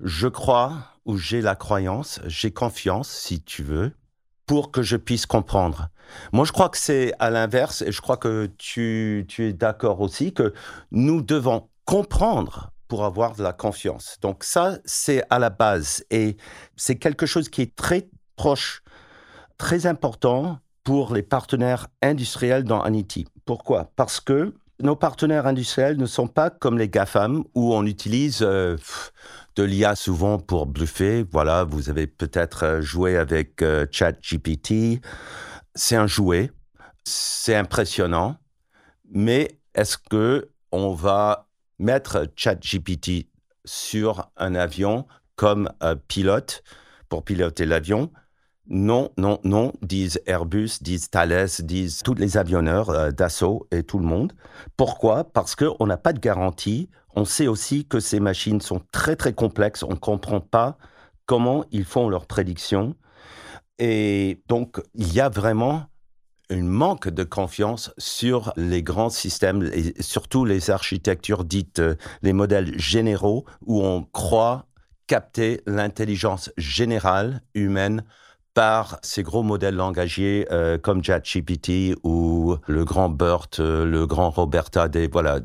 je 0.00 0.28
crois 0.28 0.74
ou 1.06 1.16
j'ai 1.16 1.40
la 1.40 1.56
croyance, 1.56 2.20
j'ai 2.26 2.50
confiance, 2.50 3.08
si 3.08 3.40
tu 3.40 3.62
veux, 3.62 3.92
pour 4.44 4.72
que 4.72 4.82
je 4.82 4.98
puisse 4.98 5.24
comprendre. 5.24 5.88
Moi, 6.32 6.44
je 6.44 6.52
crois 6.52 6.68
que 6.68 6.78
c'est 6.78 7.12
à 7.18 7.30
l'inverse, 7.30 7.82
et 7.82 7.92
je 7.92 8.00
crois 8.00 8.16
que 8.16 8.50
tu, 8.58 9.26
es 9.38 9.52
d'accord 9.52 10.00
aussi, 10.00 10.32
que 10.32 10.52
nous 10.90 11.22
devons 11.22 11.68
comprendre 11.88 12.70
pour 12.86 13.06
avoir 13.06 13.34
de 13.34 13.42
la 13.42 13.54
confiance. 13.54 14.18
Donc 14.20 14.44
ça, 14.44 14.76
c'est 14.84 15.22
à 15.30 15.38
la 15.38 15.48
base, 15.48 16.04
et 16.10 16.36
c'est 16.76 16.96
quelque 16.96 17.24
chose 17.24 17.48
qui 17.48 17.62
est 17.62 17.74
très 17.74 18.10
proche, 18.36 18.82
très 19.56 19.86
important 19.86 20.58
pour 20.84 21.14
les 21.14 21.22
partenaires 21.22 21.88
industriels 22.02 22.64
dans 22.64 22.82
Anity. 22.82 23.26
Pourquoi? 23.46 23.90
Parce 23.96 24.20
que 24.20 24.52
nos 24.82 24.96
partenaires 24.96 25.46
industriels 25.46 25.96
ne 25.96 26.04
sont 26.04 26.28
pas 26.28 26.50
comme 26.50 26.76
les 26.76 26.90
GAFAM 26.90 27.42
où 27.54 27.72
on 27.72 27.86
utilise 27.86 28.40
euh, 28.42 28.76
de 29.56 29.62
l'IA 29.62 29.96
souvent 29.96 30.38
pour 30.38 30.66
bluffer. 30.66 31.24
Voilà, 31.32 31.64
vous 31.64 31.88
avez 31.88 32.06
peut-être 32.06 32.64
euh, 32.64 32.82
joué 32.82 33.16
avec 33.16 33.62
euh, 33.62 33.86
ChatGPT. 33.90 35.00
C'est 35.74 35.96
un 35.96 36.06
jouet, 36.06 36.52
c'est 37.04 37.56
impressionnant, 37.56 38.36
mais 39.10 39.58
est-ce 39.74 39.96
que 39.96 40.50
on 40.70 40.92
va 40.92 41.47
mettre 41.78 42.26
ChatGPT 42.36 43.28
sur 43.64 44.30
un 44.36 44.54
avion 44.54 45.06
comme 45.36 45.70
pilote 46.08 46.62
pour 47.08 47.24
piloter 47.24 47.66
l'avion 47.66 48.10
non, 48.70 49.10
non, 49.16 49.40
non, 49.44 49.72
disent 49.80 50.20
Airbus, 50.26 50.82
disent 50.82 51.08
Thales, 51.08 51.48
disent 51.60 52.02
tous 52.02 52.14
les 52.14 52.36
avionneurs 52.36 52.90
euh, 52.90 53.10
d'assaut 53.10 53.66
et 53.70 53.82
tout 53.82 53.98
le 53.98 54.04
monde. 54.04 54.34
Pourquoi? 54.76 55.24
Parce 55.24 55.56
qu'on 55.56 55.86
n'a 55.86 55.96
pas 55.96 56.12
de 56.12 56.18
garantie. 56.18 56.90
On 57.14 57.24
sait 57.24 57.46
aussi 57.46 57.86
que 57.86 57.98
ces 57.98 58.20
machines 58.20 58.60
sont 58.60 58.82
très, 58.92 59.16
très 59.16 59.32
complexes. 59.32 59.82
On 59.82 59.92
ne 59.92 59.94
comprend 59.94 60.40
pas 60.40 60.76
comment 61.24 61.64
ils 61.70 61.86
font 61.86 62.10
leurs 62.10 62.26
prédictions. 62.26 62.94
Et 63.78 64.42
donc, 64.48 64.82
il 64.94 65.12
y 65.14 65.20
a 65.20 65.30
vraiment 65.30 65.86
un 66.50 66.62
manque 66.62 67.08
de 67.08 67.24
confiance 67.24 67.92
sur 67.98 68.52
les 68.56 68.82
grands 68.82 69.10
systèmes 69.10 69.68
et 69.72 69.94
surtout 70.00 70.44
les 70.44 70.70
architectures 70.70 71.44
dites 71.44 71.78
euh, 71.80 71.94
les 72.22 72.32
modèles 72.32 72.78
généraux 72.78 73.44
où 73.66 73.82
on 73.84 74.02
croit 74.02 74.66
capter 75.06 75.60
l'intelligence 75.66 76.50
générale 76.56 77.42
humaine 77.54 78.04
par 78.54 78.98
ces 79.02 79.22
gros 79.22 79.42
modèles 79.42 79.76
langagiers 79.76 80.46
euh, 80.50 80.78
comme 80.78 81.04
ChatGPT 81.04 81.94
ou 82.02 82.56
le 82.66 82.84
grand 82.84 83.08
BERT, 83.08 83.60
euh, 83.60 83.84
le 83.84 84.06
grand 84.06 84.30
Roberta, 84.30 84.88
des 84.88 85.06
voilà 85.06 85.40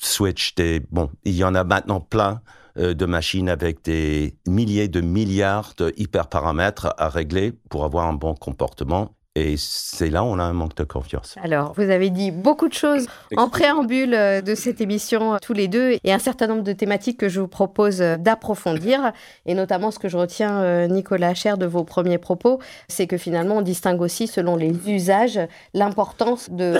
Switch, 0.00 0.54
des 0.54 0.80
bon, 0.90 1.10
il 1.24 1.34
y 1.34 1.44
en 1.44 1.54
a 1.54 1.64
maintenant 1.64 2.00
plein 2.00 2.40
de 2.76 3.04
machines 3.04 3.48
avec 3.48 3.82
des 3.82 4.36
milliers 4.46 4.86
de 4.86 5.00
milliards 5.00 5.74
de 5.76 5.92
hyperparamètres 5.96 6.94
à 6.98 7.08
régler 7.08 7.52
pour 7.68 7.84
avoir 7.84 8.06
un 8.06 8.14
bon 8.14 8.34
comportement. 8.34 9.16
Et 9.36 9.54
c'est 9.56 10.10
là 10.10 10.24
où 10.24 10.26
on 10.26 10.40
a 10.40 10.42
un 10.42 10.52
manque 10.52 10.74
de 10.74 10.82
confiance. 10.82 11.36
Alors, 11.40 11.72
vous 11.74 11.88
avez 11.88 12.10
dit 12.10 12.32
beaucoup 12.32 12.68
de 12.68 12.74
choses 12.74 13.06
en 13.36 13.48
préambule 13.48 14.12
euh, 14.12 14.40
de 14.40 14.56
cette 14.56 14.80
émission, 14.80 15.34
euh, 15.34 15.36
tous 15.40 15.52
les 15.52 15.68
deux, 15.68 15.98
et 16.02 16.12
un 16.12 16.18
certain 16.18 16.48
nombre 16.48 16.64
de 16.64 16.72
thématiques 16.72 17.20
que 17.20 17.28
je 17.28 17.38
vous 17.40 17.46
propose 17.46 18.02
euh, 18.02 18.16
d'approfondir. 18.16 19.12
Et 19.46 19.54
notamment, 19.54 19.92
ce 19.92 20.00
que 20.00 20.08
je 20.08 20.16
retiens, 20.16 20.88
Nicolas 20.88 21.34
Cher, 21.34 21.58
de 21.58 21.66
vos 21.66 21.84
premiers 21.84 22.18
propos, 22.18 22.58
c'est 22.88 23.06
que 23.06 23.16
finalement, 23.16 23.58
on 23.58 23.62
distingue 23.62 24.00
aussi, 24.00 24.26
selon 24.26 24.56
les 24.56 24.72
usages, 24.90 25.38
l'importance 25.74 26.50
de 26.50 26.74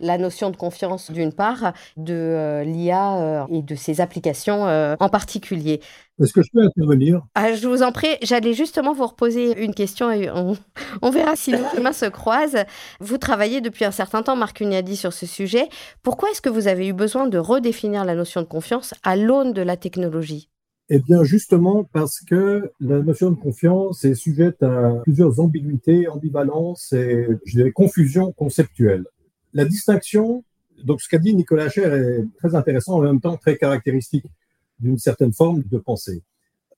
la 0.00 0.18
notion 0.18 0.50
de 0.50 0.56
confiance 0.56 1.10
d'une 1.10 1.32
part, 1.32 1.72
de 1.96 2.14
euh, 2.14 2.64
l'IA 2.64 3.16
euh, 3.16 3.46
et 3.50 3.62
de 3.62 3.74
ses 3.74 4.00
applications 4.00 4.66
euh, 4.66 4.96
en 5.00 5.08
particulier. 5.08 5.80
Est-ce 6.22 6.32
que 6.32 6.42
je 6.42 6.50
peux 6.52 6.62
intervenir? 6.62 7.22
Ah, 7.34 7.54
Je 7.54 7.66
vous 7.66 7.82
en 7.82 7.90
prie, 7.90 8.16
j'allais 8.22 8.54
justement 8.54 8.92
vous 8.92 9.06
reposer 9.06 9.60
une 9.62 9.74
question 9.74 10.10
et 10.10 10.30
on, 10.30 11.10
verra 11.10 11.34
si 11.34 11.52
nos 11.52 11.68
chemins 11.74 11.92
se 11.92 12.06
croisent. 12.06 12.64
Vous 13.00 13.18
travaillez 13.18 13.60
depuis 13.60 13.84
un 13.84 13.90
certain 13.90 14.22
temps, 14.22 14.36
Marc 14.36 14.60
Ugnadi, 14.60 14.96
sur 14.96 15.12
ce 15.12 15.26
sujet. 15.26 15.68
Pourquoi 16.02 16.30
est-ce 16.30 16.40
que 16.40 16.50
vous 16.50 16.68
avez 16.68 16.86
eu 16.86 16.92
besoin 16.92 17.26
de 17.26 17.38
redéfinir 17.38 18.04
la 18.04 18.14
notion 18.14 18.42
de 18.42 18.46
confiance 18.46 18.94
à 19.02 19.16
l'aune 19.16 19.52
de 19.52 19.62
la 19.62 19.76
technologie? 19.76 20.50
Eh 20.90 20.98
bien, 20.98 21.24
justement, 21.24 21.84
parce 21.92 22.20
que 22.20 22.70
la 22.78 23.00
notion 23.00 23.30
de 23.30 23.36
confiance 23.36 24.04
est 24.04 24.14
sujette 24.14 24.62
à 24.62 25.00
plusieurs 25.02 25.40
ambiguïtés, 25.40 26.08
ambivalences 26.08 26.92
et, 26.92 27.26
je 27.46 27.56
dirais, 27.56 27.72
confusion 27.72 28.32
conceptuelle. 28.32 29.04
La 29.54 29.64
distinction, 29.64 30.44
donc 30.82 31.00
ce 31.00 31.08
qu'a 31.08 31.18
dit 31.18 31.34
Nicolas 31.34 31.68
Cher 31.68 31.94
est 31.94 32.24
très 32.38 32.54
intéressant, 32.54 32.94
en 32.98 33.02
même 33.02 33.20
temps 33.20 33.36
très 33.36 33.56
caractéristique 33.56 34.26
d'une 34.80 34.98
certaine 34.98 35.32
forme 35.32 35.62
de 35.62 35.78
pensée. 35.78 36.22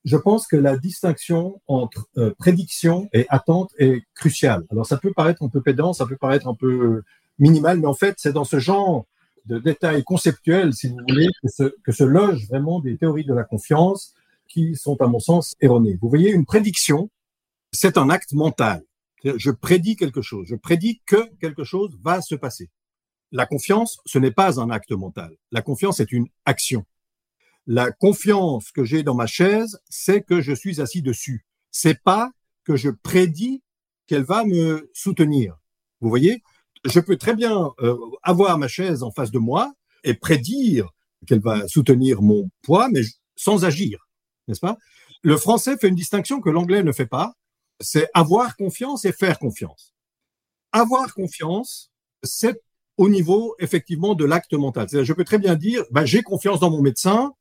Je 0.05 0.15
pense 0.15 0.47
que 0.47 0.55
la 0.55 0.77
distinction 0.77 1.59
entre 1.67 2.07
euh, 2.17 2.33
prédiction 2.37 3.09
et 3.11 3.25
attente 3.29 3.71
est 3.77 4.03
cruciale. 4.13 4.63
Alors 4.71 4.85
ça 4.85 4.97
peut 4.97 5.11
paraître 5.11 5.43
un 5.43 5.49
peu 5.49 5.61
pédant, 5.61 5.91
ça 5.91 6.05
peut 6.05 6.15
paraître 6.15 6.47
un 6.47 6.53
peu 6.53 7.01
minimal, 7.39 7.79
mais 7.79 7.87
en 7.87 7.93
fait 7.93 8.15
c'est 8.17 8.31
dans 8.31 8.45
ce 8.45 8.59
genre 8.59 9.05
de 9.47 9.59
détails 9.59 10.03
conceptuels, 10.03 10.73
si 10.73 10.87
vous 10.87 10.97
voulez, 11.07 11.27
que 11.41 11.49
se, 11.49 11.75
que 11.83 11.91
se 11.91 12.03
logent 12.03 12.47
vraiment 12.47 12.79
des 12.79 12.97
théories 12.97 13.25
de 13.25 13.33
la 13.33 13.43
confiance 13.43 14.13
qui 14.47 14.75
sont 14.75 15.01
à 15.01 15.07
mon 15.07 15.19
sens 15.19 15.55
erronées. 15.61 15.97
Vous 16.01 16.09
voyez, 16.09 16.31
une 16.31 16.45
prédiction, 16.45 17.09
c'est 17.71 17.97
un 17.97 18.09
acte 18.09 18.33
mental. 18.33 18.83
Je 19.23 19.51
prédis 19.51 19.95
quelque 19.95 20.21
chose. 20.21 20.47
Je 20.47 20.55
prédis 20.55 21.01
que 21.05 21.33
quelque 21.39 21.63
chose 21.63 21.97
va 22.01 22.21
se 22.21 22.35
passer. 22.35 22.69
La 23.31 23.45
confiance, 23.45 23.99
ce 24.05 24.19
n'est 24.19 24.31
pas 24.31 24.59
un 24.59 24.69
acte 24.69 24.91
mental. 24.91 25.35
La 25.51 25.61
confiance 25.61 25.99
est 25.99 26.11
une 26.11 26.27
action. 26.45 26.85
La 27.65 27.91
confiance 27.91 28.71
que 28.71 28.85
j'ai 28.85 29.03
dans 29.03 29.15
ma 29.15 29.27
chaise, 29.27 29.79
c'est 29.89 30.21
que 30.21 30.39
je 30.39 30.53
suis 30.53 30.79
assis 30.79 31.01
dessus. 31.01 31.45
C'est 31.71 32.01
pas 32.01 32.31
que 32.63 32.77
je 32.77 32.89
prédis 32.89 33.61
qu'elle 34.07 34.23
va 34.23 34.45
me 34.45 34.89
soutenir. 34.93 35.57
Vous 35.99 36.09
voyez, 36.09 36.41
je 36.85 36.99
peux 36.99 37.17
très 37.17 37.35
bien 37.35 37.71
euh, 37.81 37.97
avoir 38.23 38.57
ma 38.57 38.67
chaise 38.69 39.03
en 39.03 39.11
face 39.11 39.31
de 39.31 39.39
moi 39.39 39.73
et 40.03 40.13
prédire 40.13 40.89
qu'elle 41.25 41.41
va 41.41 41.67
soutenir 41.67 42.21
mon 42.21 42.49
poids, 42.61 42.87
mais 42.89 43.01
sans 43.35 43.65
agir, 43.65 44.07
n'est-ce 44.47 44.61
pas? 44.61 44.77
Le 45.23 45.35
français 45.35 45.77
fait 45.77 45.89
une 45.89 45.95
distinction 45.95 46.39
que 46.39 46.49
l'anglais 46.49 46.83
ne 46.83 46.91
fait 46.91 47.07
pas 47.07 47.33
c'est 47.79 48.09
avoir 48.13 48.55
confiance 48.55 49.05
et 49.05 49.11
faire 49.11 49.39
confiance. 49.39 49.93
Avoir 50.71 51.13
confiance, 51.13 51.91
c'est 52.23 52.61
au 52.97 53.09
niveau 53.09 53.55
effectivement 53.59 54.15
de 54.15 54.25
l'acte 54.25 54.53
mental. 54.53 54.87
Je 54.91 55.13
peux 55.13 55.23
très 55.23 55.37
bien 55.37 55.55
dire, 55.55 55.83
bah, 55.91 56.05
j'ai 56.05 56.23
confiance 56.23 56.59
dans 56.59 56.71
mon 56.71 56.81
médecin, 56.81 57.33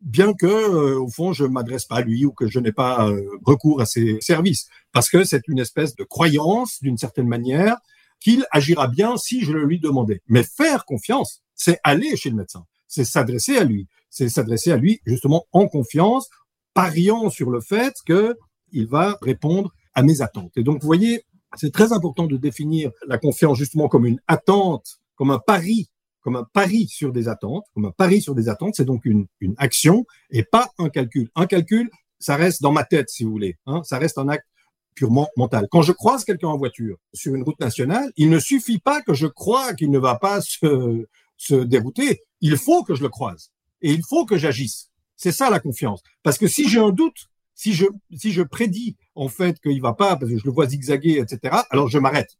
bien 0.00 0.32
que 0.32 0.46
euh, 0.46 1.00
au 1.00 1.08
fond 1.08 1.32
je 1.32 1.44
m'adresse 1.44 1.84
pas 1.84 1.96
à 1.96 2.00
lui 2.02 2.24
ou 2.24 2.32
que 2.32 2.46
je 2.46 2.58
n'ai 2.58 2.72
pas 2.72 3.08
euh, 3.08 3.22
recours 3.44 3.80
à 3.80 3.86
ses 3.86 4.18
services, 4.20 4.68
parce 4.92 5.08
que 5.08 5.24
c'est 5.24 5.46
une 5.48 5.58
espèce 5.58 5.94
de 5.94 6.04
croyance 6.04 6.78
d'une 6.82 6.98
certaine 6.98 7.28
manière 7.28 7.76
qu'il 8.20 8.46
agira 8.50 8.88
bien 8.88 9.16
si 9.16 9.44
je 9.44 9.52
le 9.52 9.64
lui 9.64 9.78
demandais. 9.78 10.22
Mais 10.26 10.42
faire 10.42 10.84
confiance, 10.84 11.42
c'est 11.54 11.78
aller 11.84 12.16
chez 12.16 12.30
le 12.30 12.36
médecin, 12.36 12.64
c'est 12.88 13.04
s'adresser 13.04 13.58
à 13.58 13.64
lui, 13.64 13.86
c'est 14.08 14.28
s'adresser 14.28 14.72
à 14.72 14.76
lui 14.76 15.00
justement 15.06 15.46
en 15.52 15.68
confiance, 15.68 16.28
pariant 16.72 17.28
sur 17.28 17.50
le 17.50 17.60
fait 17.60 17.94
que 18.06 18.36
il 18.74 18.86
va 18.86 19.18
répondre 19.22 19.72
à 19.94 20.02
mes 20.02 20.20
attentes. 20.20 20.52
Et 20.56 20.62
donc, 20.62 20.80
vous 20.82 20.86
voyez, 20.86 21.24
c'est 21.56 21.72
très 21.72 21.92
important 21.92 22.26
de 22.26 22.36
définir 22.36 22.90
la 23.06 23.16
confiance 23.16 23.56
justement 23.56 23.88
comme 23.88 24.04
une 24.04 24.20
attente, 24.26 24.98
comme 25.14 25.30
un 25.30 25.38
pari, 25.38 25.88
comme 26.20 26.36
un 26.36 26.46
pari 26.52 26.86
sur 26.88 27.12
des 27.12 27.28
attentes, 27.28 27.64
comme 27.74 27.86
un 27.86 27.92
pari 27.92 28.20
sur 28.20 28.34
des 28.34 28.48
attentes. 28.48 28.74
C'est 28.76 28.84
donc 28.84 29.04
une, 29.04 29.26
une 29.40 29.54
action 29.58 30.04
et 30.30 30.42
pas 30.42 30.68
un 30.78 30.88
calcul. 30.88 31.30
Un 31.36 31.46
calcul, 31.46 31.90
ça 32.18 32.36
reste 32.36 32.60
dans 32.62 32.72
ma 32.72 32.84
tête, 32.84 33.08
si 33.08 33.24
vous 33.24 33.30
voulez. 33.30 33.56
Hein, 33.66 33.82
ça 33.84 33.98
reste 33.98 34.18
un 34.18 34.28
acte 34.28 34.46
purement 34.94 35.28
mental. 35.36 35.68
Quand 35.70 35.82
je 35.82 35.92
croise 35.92 36.24
quelqu'un 36.24 36.48
en 36.48 36.56
voiture 36.56 36.96
sur 37.12 37.34
une 37.34 37.42
route 37.42 37.60
nationale, 37.60 38.12
il 38.16 38.30
ne 38.30 38.38
suffit 38.38 38.78
pas 38.78 39.02
que 39.02 39.14
je 39.14 39.26
croie 39.26 39.74
qu'il 39.74 39.90
ne 39.90 39.98
va 39.98 40.16
pas 40.16 40.40
se, 40.40 41.06
se 41.36 41.54
dérouter. 41.54 42.22
Il 42.40 42.56
faut 42.56 42.84
que 42.84 42.94
je 42.94 43.02
le 43.02 43.08
croise 43.08 43.50
et 43.82 43.92
il 43.92 44.02
faut 44.04 44.24
que 44.24 44.36
j'agisse. 44.36 44.90
C'est 45.16 45.32
ça 45.32 45.50
la 45.50 45.60
confiance. 45.60 46.00
Parce 46.22 46.38
que 46.38 46.46
si 46.46 46.68
j'ai 46.68 46.80
un 46.80 46.90
doute, 46.90 47.28
si 47.54 47.72
je, 47.72 47.86
si 48.14 48.32
je 48.32 48.42
prédis 48.42 48.96
en 49.14 49.28
fait 49.28 49.60
qu'il 49.60 49.80
va 49.80 49.92
pas, 49.92 50.16
parce 50.16 50.30
que 50.30 50.38
je 50.38 50.44
le 50.44 50.52
vois 50.52 50.66
zigzaguer, 50.66 51.18
etc., 51.18 51.56
alors 51.70 51.88
je 51.88 51.98
m'arrête. 51.98 52.36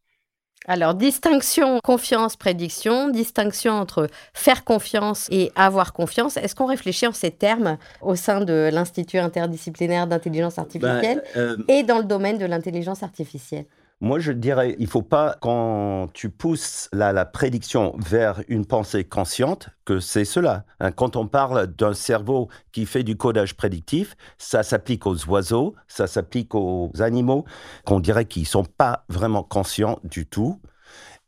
Alors, 0.67 0.95
distinction 0.95 1.79
confiance, 1.85 2.37
prédiction, 2.37 3.11
distinction 3.11 3.75
entre 3.75 4.09
faire 4.33 4.65
confiance 4.65 5.29
et 5.31 5.53
avoir 5.57 5.93
confiance. 5.93 6.39
Est-ce 6.39 6.55
qu'on 6.55 6.67
réfléchit 6.67 7.07
en 7.07 7.13
ces 7.13 7.31
termes 7.31 7.77
au 8.01 8.17
sein 8.17 8.41
de 8.41 8.71
l'Institut 8.73 9.19
interdisciplinaire 9.19 10.07
d'intelligence 10.07 10.59
artificielle 10.59 11.23
ben, 11.35 11.41
euh, 11.41 11.57
et 11.69 11.83
dans 11.83 11.99
le 11.99 12.05
domaine 12.05 12.39
de 12.39 12.47
l'intelligence 12.47 13.03
artificielle? 13.03 13.67
Moi, 14.05 14.19
je 14.19 14.33
dirais, 14.33 14.77
il 14.79 14.87
faut 14.87 15.03
pas, 15.03 15.37
quand 15.41 16.09
tu 16.13 16.29
pousses 16.29 16.91
la, 16.93 17.25
prédiction 17.25 17.97
vers 17.99 18.43
une 18.49 18.67
pensée 18.67 19.03
consciente, 19.03 19.71
que 19.87 19.99
c'est 19.99 20.27
cela. 20.27 20.67
Hein. 20.79 20.93
quand 20.93 21.17
on 21.17 21.27
parle 21.27 21.69
d'un 21.69 21.95
cerveau 21.95 22.49
qui 22.71 22.85
fait 22.85 23.03
du 23.03 23.17
codage 23.17 23.57
prédictif, 23.57 24.15
ça 24.37 24.63
s'applique 24.63 25.07
aux 25.07 25.17
oiseaux, 25.27 25.75
ça 25.89 26.07
s'applique 26.07 26.55
aux 26.55 26.93
animaux, 27.01 27.47
qu'on 27.87 27.99
dirait 27.99 28.27
qu'ils 28.27 28.47
sont 28.47 28.65
pas 28.65 29.07
vraiment 29.09 29.43
conscients 29.43 29.99
du 30.05 30.27
tout. 30.27 30.61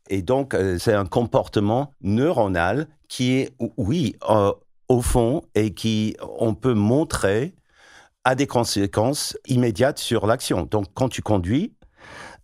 Et 0.09 0.21
donc, 0.21 0.53
euh, 0.53 0.77
c'est 0.77 0.93
un 0.93 1.07
comportement 1.07 1.95
neuronal 2.01 2.87
qui 3.07 3.39
est, 3.39 3.55
oui, 3.77 4.15
euh, 4.29 4.53
au 4.87 5.01
fond, 5.01 5.41
et 5.55 5.73
qui, 5.73 6.15
on 6.37 6.53
peut 6.53 6.75
montrer, 6.75 7.55
a 8.23 8.35
des 8.35 8.45
conséquences 8.45 9.35
immédiates 9.47 9.97
sur 9.97 10.27
l'action. 10.27 10.67
Donc, 10.69 10.85
quand 10.93 11.09
tu 11.09 11.23
conduis, 11.23 11.73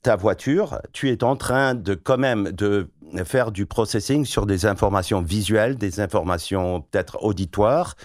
ta 0.04 0.16
voiture, 0.16 0.80
tu 0.92 1.10
es 1.10 1.24
en 1.24 1.36
train 1.36 1.74
de 1.74 1.96
quand 1.96 2.18
même 2.18 2.52
de 2.52 2.90
faire 3.26 3.52
du 3.52 3.66
processing 3.66 4.26
sur 4.26 4.46
des 4.46 4.66
informations 4.66 5.22
visuelles, 5.22 5.78
des 5.78 6.00
informations 6.00 6.82
peut-être 6.82 7.24
auditoires, 7.24 7.96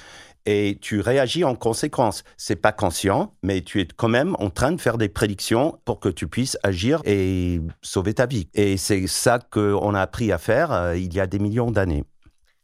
et 0.46 0.78
tu 0.80 1.00
réagis 1.00 1.44
en 1.44 1.54
conséquence. 1.54 2.24
C'est 2.38 2.56
pas 2.56 2.72
conscient, 2.72 3.34
mais 3.42 3.60
tu 3.60 3.80
es 3.80 3.86
quand 3.86 4.08
même 4.08 4.34
en 4.38 4.48
train 4.48 4.72
de 4.72 4.80
faire 4.80 4.96
des 4.96 5.10
prédictions 5.10 5.78
pour 5.84 6.00
que 6.00 6.08
tu 6.08 6.26
puisses 6.26 6.56
agir 6.62 7.02
et 7.04 7.60
sauver 7.82 8.14
ta 8.14 8.24
vie. 8.24 8.48
Et 8.54 8.78
c'est 8.78 9.06
ça 9.06 9.40
qu'on 9.50 9.94
a 9.94 10.00
appris 10.00 10.32
à 10.32 10.38
faire 10.38 10.72
euh, 10.72 10.96
il 10.96 11.12
y 11.12 11.20
a 11.20 11.26
des 11.26 11.38
millions 11.38 11.70
d'années. 11.70 12.04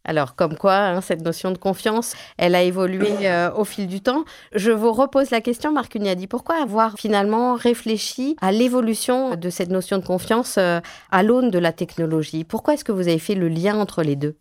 Alors, 0.04 0.36
comme 0.36 0.56
quoi, 0.56 0.76
hein, 0.76 1.00
cette 1.00 1.22
notion 1.22 1.50
de 1.50 1.56
confiance, 1.56 2.14
elle 2.36 2.54
a 2.54 2.62
évolué 2.62 3.26
euh, 3.26 3.50
au 3.54 3.64
fil 3.64 3.86
du 3.86 4.02
temps. 4.02 4.24
Je 4.54 4.70
vous 4.70 4.92
repose 4.92 5.30
la 5.30 5.40
question, 5.40 5.72
Marc 5.72 5.94
Ugnadi. 5.94 6.26
Pourquoi 6.26 6.62
avoir 6.62 6.98
finalement 6.98 7.54
réfléchi 7.54 8.36
à 8.42 8.52
l'évolution 8.52 9.34
de 9.36 9.48
cette 9.48 9.70
notion 9.70 9.96
de 9.98 10.04
confiance 10.04 10.58
euh, 10.58 10.80
à 11.10 11.22
l'aune 11.22 11.50
de 11.50 11.58
la 11.58 11.72
technologie? 11.72 12.44
Pourquoi 12.44 12.74
est-ce 12.74 12.84
que 12.84 12.92
vous 12.92 13.08
avez 13.08 13.18
fait 13.18 13.34
le 13.34 13.48
lien 13.48 13.78
entre 13.78 14.02
les 14.02 14.14
deux? 14.16 14.36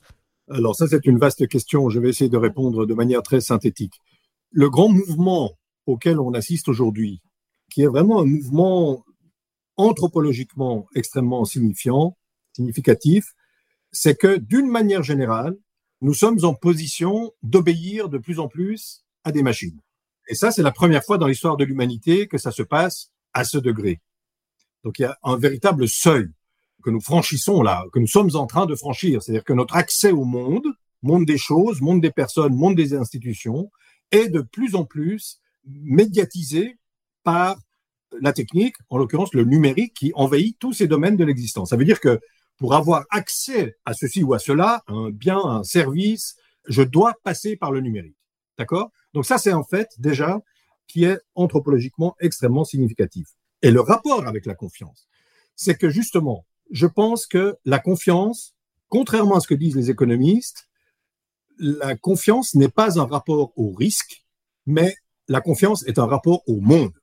Alors, 0.49 0.75
ça, 0.75 0.85
c'est 0.87 1.05
une 1.05 1.17
vaste 1.17 1.47
question. 1.47 1.89
Je 1.89 1.99
vais 1.99 2.09
essayer 2.09 2.29
de 2.29 2.37
répondre 2.37 2.85
de 2.85 2.93
manière 2.93 3.23
très 3.23 3.39
synthétique. 3.39 3.93
Le 4.51 4.69
grand 4.69 4.89
mouvement 4.89 5.51
auquel 5.85 6.19
on 6.19 6.33
assiste 6.33 6.67
aujourd'hui, 6.67 7.21
qui 7.71 7.83
est 7.83 7.87
vraiment 7.87 8.19
un 8.19 8.25
mouvement 8.25 9.03
anthropologiquement 9.77 10.87
extrêmement 10.93 11.45
signifiant, 11.45 12.17
significatif, 12.53 13.23
c'est 13.93 14.19
que 14.19 14.37
d'une 14.37 14.67
manière 14.67 15.03
générale, 15.03 15.55
nous 16.01 16.13
sommes 16.13 16.43
en 16.43 16.53
position 16.53 17.31
d'obéir 17.43 18.09
de 18.09 18.17
plus 18.17 18.39
en 18.39 18.49
plus 18.49 19.05
à 19.23 19.31
des 19.31 19.43
machines. 19.43 19.79
Et 20.27 20.35
ça, 20.35 20.51
c'est 20.51 20.63
la 20.63 20.71
première 20.71 21.03
fois 21.03 21.17
dans 21.17 21.27
l'histoire 21.27 21.55
de 21.55 21.63
l'humanité 21.63 22.27
que 22.27 22.37
ça 22.37 22.51
se 22.51 22.63
passe 22.63 23.11
à 23.33 23.45
ce 23.45 23.57
degré. 23.57 24.01
Donc 24.83 24.99
il 24.99 25.03
y 25.03 25.05
a 25.05 25.17
un 25.23 25.37
véritable 25.37 25.87
seuil 25.87 26.27
que 26.83 26.89
nous 26.89 26.99
franchissons 26.99 27.61
là, 27.61 27.85
que 27.93 27.99
nous 27.99 28.07
sommes 28.07 28.35
en 28.35 28.47
train 28.47 28.65
de 28.65 28.75
franchir. 28.75 29.23
C'est-à-dire 29.23 29.45
que 29.45 29.53
notre 29.53 29.75
accès 29.75 30.11
au 30.11 30.25
monde, 30.25 30.67
monde 31.01 31.25
des 31.25 31.37
choses, 31.37 31.79
monde 31.79 32.01
des 32.01 32.11
personnes, 32.11 32.53
monde 32.53 32.75
des 32.75 32.93
institutions, 32.93 33.71
est 34.11 34.27
de 34.27 34.41
plus 34.41 34.75
en 34.75 34.83
plus 34.83 35.39
médiatisé 35.65 36.77
par 37.23 37.57
la 38.19 38.33
technique, 38.33 38.75
en 38.89 38.97
l'occurrence 38.97 39.33
le 39.33 39.45
numérique, 39.45 39.93
qui 39.93 40.11
envahit 40.15 40.57
tous 40.59 40.73
ces 40.73 40.87
domaines 40.87 41.15
de 41.15 41.23
l'existence. 41.23 41.69
Ça 41.69 41.77
veut 41.77 41.85
dire 41.85 41.99
que 41.99 42.19
pour 42.57 42.75
avoir 42.75 43.05
accès 43.09 43.75
à 43.85 43.93
ceci 43.93 44.23
ou 44.23 44.33
à 44.33 44.39
cela, 44.39 44.83
un 44.87 45.09
bien, 45.09 45.37
un 45.37 45.63
service, 45.63 46.35
je 46.67 46.81
dois 46.81 47.13
passer 47.23 47.55
par 47.55 47.71
le 47.71 47.81
numérique. 47.81 48.17
D'accord? 48.57 48.91
Donc 49.13 49.25
ça, 49.25 49.37
c'est 49.37 49.53
en 49.53 49.63
fait 49.63 49.89
déjà 49.97 50.39
qui 50.87 51.05
est 51.05 51.19
anthropologiquement 51.35 52.15
extrêmement 52.19 52.63
significatif. 52.63 53.27
Et 53.61 53.71
le 53.71 53.81
rapport 53.81 54.27
avec 54.27 54.45
la 54.45 54.55
confiance, 54.55 55.07
c'est 55.55 55.75
que 55.75 55.89
justement, 55.89 56.45
je 56.71 56.87
pense 56.87 57.25
que 57.25 57.55
la 57.65 57.79
confiance, 57.79 58.55
contrairement 58.89 59.35
à 59.35 59.39
ce 59.39 59.47
que 59.47 59.55
disent 59.55 59.75
les 59.75 59.89
économistes, 59.89 60.67
la 61.59 61.95
confiance 61.95 62.55
n'est 62.55 62.69
pas 62.69 62.99
un 62.99 63.05
rapport 63.05 63.53
au 63.55 63.71
risque, 63.71 64.25
mais 64.65 64.95
la 65.27 65.41
confiance 65.41 65.85
est 65.87 65.99
un 65.99 66.05
rapport 66.05 66.41
au 66.47 66.59
monde. 66.59 66.93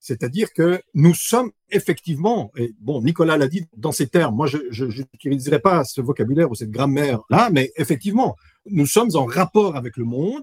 C'est-à-dire 0.00 0.52
que 0.54 0.80
nous 0.94 1.14
sommes 1.14 1.50
effectivement, 1.70 2.50
et 2.56 2.74
bon, 2.80 3.02
Nicolas 3.02 3.36
l'a 3.36 3.48
dit 3.48 3.66
dans 3.76 3.92
ces 3.92 4.08
termes, 4.08 4.34
moi 4.34 4.46
je 4.46 4.84
n'utiliserai 4.84 5.60
pas 5.60 5.84
ce 5.84 6.00
vocabulaire 6.00 6.50
ou 6.50 6.54
cette 6.54 6.70
grammaire-là, 6.70 7.50
mais 7.52 7.70
effectivement, 7.76 8.34
nous 8.66 8.86
sommes 8.86 9.10
en 9.14 9.26
rapport 9.26 9.76
avec 9.76 9.96
le 9.98 10.04
monde, 10.04 10.42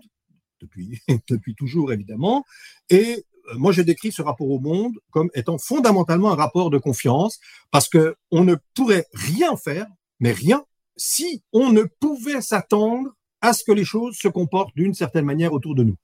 depuis, 0.62 1.02
depuis 1.30 1.56
toujours 1.56 1.92
évidemment, 1.92 2.46
et 2.90 3.26
euh, 3.50 3.58
moi 3.58 3.72
je 3.72 3.82
décris 3.82 4.12
ce 4.12 4.22
rapport 4.22 4.50
au 4.50 4.60
monde 4.60 4.94
comme 5.10 5.30
étant 5.34 5.58
fondamentalement 5.58 6.32
un 6.32 6.36
rapport 6.36 6.70
de 6.70 6.78
confiance, 6.78 7.40
parce 7.72 7.90
que 7.90 8.16
on 8.32 8.44
ne 8.44 8.56
pourrait 8.76 9.06
rien 9.14 9.58
faire, 9.58 9.88
mais 10.20 10.32
rien, 10.32 10.64
si 10.98 11.44
on 11.52 11.72
ne 11.72 11.84
pouvait 11.84 12.42
s'attendre 12.42 13.10
à 13.42 13.54
ce 13.54 13.64
que 13.64 13.72
les 13.72 13.86
choses 13.86 14.18
se 14.18 14.28
comportent 14.28 14.76
d'une 14.76 14.94
certaine 14.94 15.26
manière 15.26 15.54
autour 15.54 15.76
de 15.76 15.84
nous. 15.84 15.96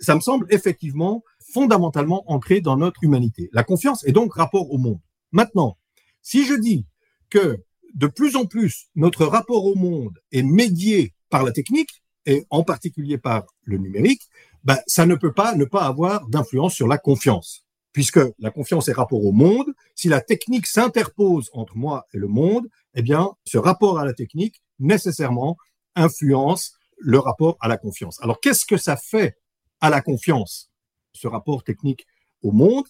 Ça 0.00 0.14
me 0.14 0.20
semble 0.20 0.46
effectivement 0.50 1.22
fondamentalement 1.54 2.24
ancré 2.30 2.60
dans 2.60 2.76
notre 2.76 3.02
humanité. 3.04 3.48
La 3.52 3.64
confiance 3.64 4.04
est 4.04 4.12
donc 4.12 4.34
rapport 4.34 4.70
au 4.72 4.78
monde. 4.78 5.00
Maintenant, 5.30 5.78
si 6.20 6.44
je 6.44 6.54
dis 6.54 6.84
que 7.30 7.62
de 7.94 8.06
plus 8.08 8.34
en 8.34 8.44
plus 8.44 8.88
notre 8.96 9.24
rapport 9.24 9.64
au 9.64 9.76
monde 9.76 10.18
est 10.32 10.42
médié 10.42 11.14
par 11.30 11.44
la 11.44 11.52
technique, 11.52 12.02
et 12.26 12.46
en 12.50 12.64
particulier 12.64 13.18
par 13.18 13.44
le 13.62 13.78
numérique, 13.78 14.22
ben, 14.64 14.78
ça 14.86 15.06
ne 15.06 15.14
peut 15.14 15.32
pas 15.32 15.54
ne 15.54 15.64
pas 15.64 15.84
avoir 15.84 16.26
d'influence 16.28 16.74
sur 16.74 16.88
la 16.88 16.98
confiance. 16.98 17.64
Puisque 17.92 18.20
la 18.38 18.50
confiance 18.50 18.88
est 18.88 18.92
rapport 18.92 19.24
au 19.24 19.32
monde, 19.32 19.66
si 19.94 20.08
la 20.08 20.20
technique 20.20 20.66
s'interpose 20.66 21.50
entre 21.52 21.76
moi 21.76 22.06
et 22.12 22.18
le 22.18 22.26
monde, 22.26 22.66
eh 22.94 23.02
bien, 23.02 23.30
ce 23.44 23.58
rapport 23.58 23.98
à 23.98 24.04
la 24.04 24.14
technique, 24.14 24.62
nécessairement, 24.80 25.56
influence 25.94 26.72
le 26.98 27.18
rapport 27.18 27.56
à 27.60 27.68
la 27.68 27.76
confiance. 27.76 28.20
Alors, 28.22 28.40
qu'est-ce 28.40 28.66
que 28.66 28.76
ça 28.76 28.96
fait 28.96 29.36
à 29.80 29.90
la 29.90 30.00
confiance? 30.00 30.70
Ce 31.14 31.26
rapport 31.28 31.64
technique 31.64 32.06
au 32.42 32.52
monde. 32.52 32.86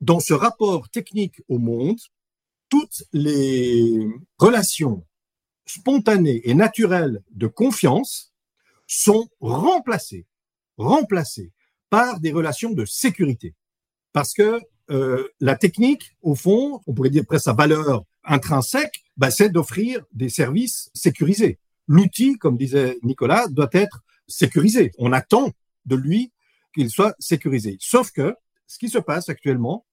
Dans 0.00 0.20
ce 0.20 0.34
rapport 0.34 0.88
technique 0.90 1.42
au 1.48 1.58
monde, 1.58 1.98
toutes 2.68 3.04
les 3.12 4.08
relations 4.38 5.06
spontanées 5.66 6.48
et 6.48 6.54
naturelles 6.54 7.22
de 7.30 7.46
confiance 7.46 8.32
sont 8.86 9.28
remplacées, 9.40 10.26
remplacées 10.76 11.52
par 11.90 12.20
des 12.20 12.32
relations 12.32 12.72
de 12.72 12.84
sécurité. 12.84 13.54
Parce 14.12 14.32
que 14.32 14.60
euh, 14.90 15.28
la 15.40 15.56
technique, 15.56 16.16
au 16.22 16.34
fond, 16.34 16.80
on 16.86 16.94
pourrait 16.94 17.10
dire 17.10 17.26
presque 17.26 17.44
sa 17.44 17.52
valeur 17.52 18.04
intrinsèque, 18.24 19.04
bah, 19.16 19.30
c'est 19.30 19.50
d'offrir 19.50 20.04
des 20.12 20.28
services 20.28 20.90
sécurisés. 20.94 21.58
L'outil, 21.88 22.38
comme 22.38 22.56
disait 22.56 22.98
Nicolas, 23.02 23.48
doit 23.48 23.70
être 23.72 24.02
sécurisé. 24.28 24.92
On 24.98 25.12
attend 25.12 25.50
de 25.86 25.96
lui 25.96 26.32
qu'il 26.76 26.90
soit 26.90 27.14
sécurisé. 27.18 27.76
Sauf 27.80 28.10
que 28.12 28.34
ce 28.66 28.78
qui 28.78 28.88
se 28.88 28.98
passe 28.98 29.28
actuellement, 29.28 29.86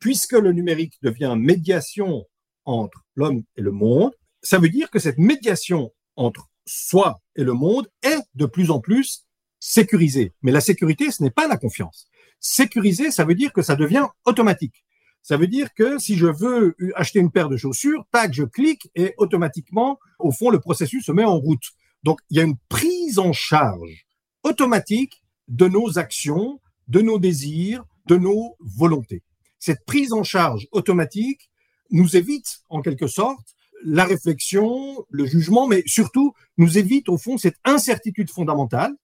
puisque 0.00 0.32
le 0.32 0.52
numérique 0.52 0.94
devient 1.02 1.34
médiation 1.38 2.24
entre 2.64 3.04
l'homme 3.14 3.44
et 3.56 3.62
le 3.62 3.70
monde, 3.70 4.12
ça 4.42 4.58
veut 4.58 4.68
dire 4.68 4.90
que 4.90 4.98
cette 4.98 5.18
médiation 5.18 5.92
entre 6.16 6.48
soi 6.66 7.20
et 7.36 7.44
le 7.44 7.52
monde 7.52 7.88
est 8.02 8.20
de 8.34 8.46
plus 8.46 8.70
en 8.70 8.80
plus 8.80 9.26
sécurisée. 9.60 10.34
Mais 10.42 10.52
la 10.52 10.60
sécurité, 10.60 11.10
ce 11.10 11.22
n'est 11.22 11.30
pas 11.30 11.48
la 11.48 11.56
confiance. 11.56 12.06
Sécurisé, 12.40 13.10
ça 13.10 13.24
veut 13.24 13.34
dire 13.34 13.52
que 13.52 13.62
ça 13.62 13.76
devient 13.76 14.06
automatique. 14.26 14.84
Ça 15.22 15.38
veut 15.38 15.46
dire 15.46 15.72
que 15.72 15.98
si 15.98 16.16
je 16.16 16.26
veux 16.26 16.76
acheter 16.96 17.18
une 17.18 17.30
paire 17.30 17.48
de 17.48 17.56
chaussures, 17.56 18.04
tac, 18.12 18.34
je 18.34 18.44
clique 18.44 18.90
et 18.94 19.14
automatiquement, 19.16 19.98
au 20.18 20.32
fond, 20.32 20.50
le 20.50 20.60
processus 20.60 21.06
se 21.06 21.12
met 21.12 21.24
en 21.24 21.38
route. 21.38 21.64
Donc, 22.02 22.20
il 22.28 22.36
y 22.36 22.40
a 22.40 22.44
une 22.44 22.58
prise 22.68 23.18
en 23.18 23.32
charge 23.32 24.06
automatique 24.42 25.23
de 25.48 25.68
nos 25.68 25.98
actions, 25.98 26.60
de 26.88 27.00
nos 27.00 27.18
désirs, 27.18 27.84
de 28.06 28.16
nos 28.16 28.56
volontés. 28.60 29.22
Cette 29.58 29.84
prise 29.86 30.12
en 30.12 30.22
charge 30.22 30.68
automatique 30.72 31.50
nous 31.90 32.16
évite, 32.16 32.60
en 32.68 32.82
quelque 32.82 33.06
sorte, 33.06 33.54
la 33.84 34.04
réflexion, 34.04 35.04
le 35.10 35.26
jugement, 35.26 35.66
mais 35.66 35.82
surtout 35.86 36.32
nous 36.56 36.78
évite, 36.78 37.08
au 37.08 37.18
fond, 37.18 37.36
cette 37.38 37.56
incertitude 37.64 38.30
fondamentale 38.30 38.94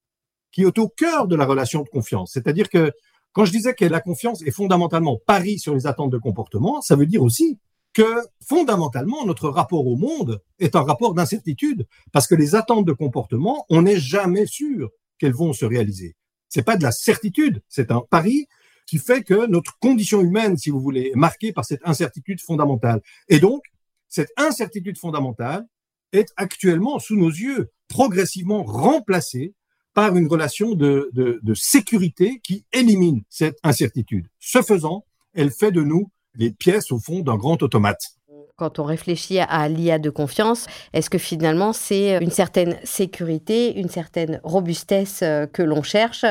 qui 0.53 0.63
est 0.63 0.79
au 0.79 0.89
cœur 0.89 1.29
de 1.29 1.37
la 1.37 1.45
relation 1.45 1.83
de 1.83 1.89
confiance. 1.89 2.33
C'est-à-dire 2.33 2.69
que 2.69 2.93
quand 3.33 3.45
je 3.45 3.53
disais 3.53 3.75
que 3.75 3.85
la 3.85 4.01
confiance 4.01 4.43
est 4.43 4.51
fondamentalement 4.51 5.19
pari 5.27 5.59
sur 5.59 5.75
les 5.75 5.87
attentes 5.87 6.11
de 6.11 6.19
comportement, 6.19 6.81
ça 6.81 6.97
veut 6.97 7.07
dire 7.07 7.23
aussi 7.23 7.59
que 7.93 8.23
fondamentalement, 8.47 9.25
notre 9.25 9.49
rapport 9.49 9.87
au 9.87 9.97
monde 9.97 10.41
est 10.59 10.77
un 10.77 10.83
rapport 10.83 11.15
d'incertitude, 11.15 11.87
parce 12.13 12.27
que 12.27 12.35
les 12.35 12.55
attentes 12.55 12.87
de 12.87 12.93
comportement, 12.93 13.65
on 13.69 13.83
n'est 13.83 13.99
jamais 13.99 14.47
sûr 14.47 14.91
qu'elles 15.19 15.35
vont 15.35 15.53
se 15.53 15.65
réaliser. 15.65 16.17
C'est 16.51 16.63
pas 16.63 16.77
de 16.77 16.83
la 16.83 16.93
certitude, 16.93 17.63
c'est 17.69 17.91
un 17.91 18.03
pari 18.11 18.47
qui 18.87 18.99
fait 18.99 19.23
que 19.23 19.47
notre 19.47 19.79
condition 19.79 20.21
humaine, 20.21 20.57
si 20.57 20.69
vous 20.69 20.81
voulez, 20.81 21.13
est 21.15 21.17
marquée 21.17 21.53
par 21.53 21.65
cette 21.65 21.81
incertitude 21.85 22.41
fondamentale. 22.41 23.01
Et 23.29 23.39
donc, 23.39 23.63
cette 24.09 24.33
incertitude 24.37 24.99
fondamentale 24.99 25.65
est 26.13 26.29
actuellement 26.37 26.99
sous 26.99 27.17
nos 27.17 27.31
yeux 27.31 27.71
progressivement 27.89 28.65
remplacée 28.65 29.55
par 29.95 30.17
une 30.17 30.27
relation 30.27 30.75
de, 30.75 31.11
sécurité 31.55 32.41
qui 32.43 32.65
élimine 32.73 33.23
cette 33.29 33.59
incertitude. 33.63 34.27
Ce 34.39 34.61
faisant, 34.63 35.05
elle 35.35 35.51
fait 35.51 35.73
de 35.73 35.83
nous 35.83 36.11
les 36.35 36.51
pièces 36.51 36.91
au 36.91 36.99
fond 36.99 37.21
d'un 37.21 37.37
grand 37.37 37.63
automate 37.63 38.17
quand 38.61 38.79
on 38.79 38.85
réfléchit 38.85 39.39
à 39.39 39.69
l'IA 39.69 39.99
de 39.99 40.11
confiance, 40.11 40.67
est-ce 40.93 41.09
que 41.09 41.17
finalement 41.17 41.73
c'est 41.73 42.19
une 42.23 42.31
certaine 42.31 42.77
sécurité, 42.85 43.81
une 43.81 43.89
certaine 43.89 44.39
robustesse 44.45 45.23
euh, 45.23 45.47
que 45.47 45.63
l'on 45.63 45.83
cherche? 45.83 46.27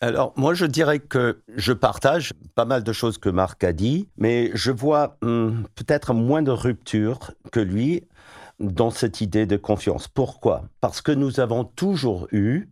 Alors, 0.00 0.32
moi, 0.36 0.54
je 0.54 0.64
dirais 0.66 0.98
que 0.98 1.42
je 1.54 1.74
partage 1.74 2.32
pas 2.54 2.64
mal 2.64 2.82
de 2.82 2.92
choses 2.92 3.18
que 3.18 3.28
Marc 3.28 3.62
a 3.62 3.74
dit, 3.74 4.08
mais 4.16 4.50
je 4.54 4.70
vois 4.70 5.18
hmm, 5.22 5.64
peut-être 5.74 6.14
moins 6.14 6.42
de 6.42 6.50
rupture 6.50 7.32
que 7.52 7.60
lui 7.60 8.04
dans 8.58 8.90
cette 8.90 9.20
idée 9.20 9.44
de 9.44 9.58
confiance. 9.58 10.08
Pourquoi? 10.08 10.64
Parce 10.80 11.02
que 11.02 11.12
nous 11.12 11.40
avons 11.40 11.64
toujours 11.64 12.26
eu 12.32 12.70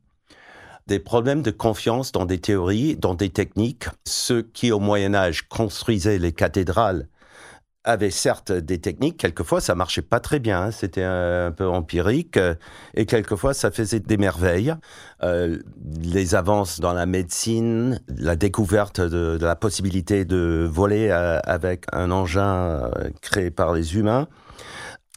des 0.87 0.99
problèmes 0.99 1.43
de 1.43 1.51
confiance 1.51 2.11
dans 2.11 2.25
des 2.25 2.39
théories, 2.39 2.97
dans 2.97 3.15
des 3.15 3.29
techniques. 3.29 3.87
Ceux 4.07 4.43
qui, 4.43 4.73
au 4.73 4.81
Moyen 4.81 5.15
Âge, 5.15 5.47
construisaient 5.49 6.19
les 6.19 6.33
cathédrales 6.33 7.07
avait 7.85 8.11
certes 8.11 8.51
des 8.51 8.81
techniques, 8.81 9.19
quelquefois 9.19 9.61
ça 9.61 9.75
marchait 9.75 10.03
pas 10.03 10.19
très 10.19 10.39
bien, 10.39 10.63
hein. 10.63 10.71
c'était 10.71 11.03
un, 11.03 11.53
peu 11.53 11.69
empirique, 11.69 12.39
euh, 12.39 12.55
et 12.95 13.05
quelquefois 13.05 13.53
ça 13.53 13.71
faisait 13.71 14.01
des 14.01 14.17
merveilles. 14.17 14.75
Euh, 15.23 15.59
les 16.03 16.35
avances 16.35 16.81
dans 16.81 16.95
la 16.95 17.07
médecine, 17.07 18.01
la 18.09 18.37
découverte 18.37 19.01
de, 19.01 19.39
la 19.41 19.55
possibilité 19.55 20.25
de 20.25 20.67
voler 20.71 21.09
euh, 21.11 21.39
avec 21.45 21.85
un 21.93 22.11
engin 22.11 22.91
créé 23.21 23.51
par 23.51 23.75
les 23.75 23.97
humains. 23.97 24.29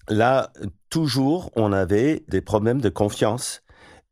Là, 0.10 0.52
toujours, 0.90 1.52
on 1.56 1.72
avait 1.72 2.24
des 2.28 2.42
problèmes 2.42 2.82
de 2.82 2.90
confiance, 2.90 3.64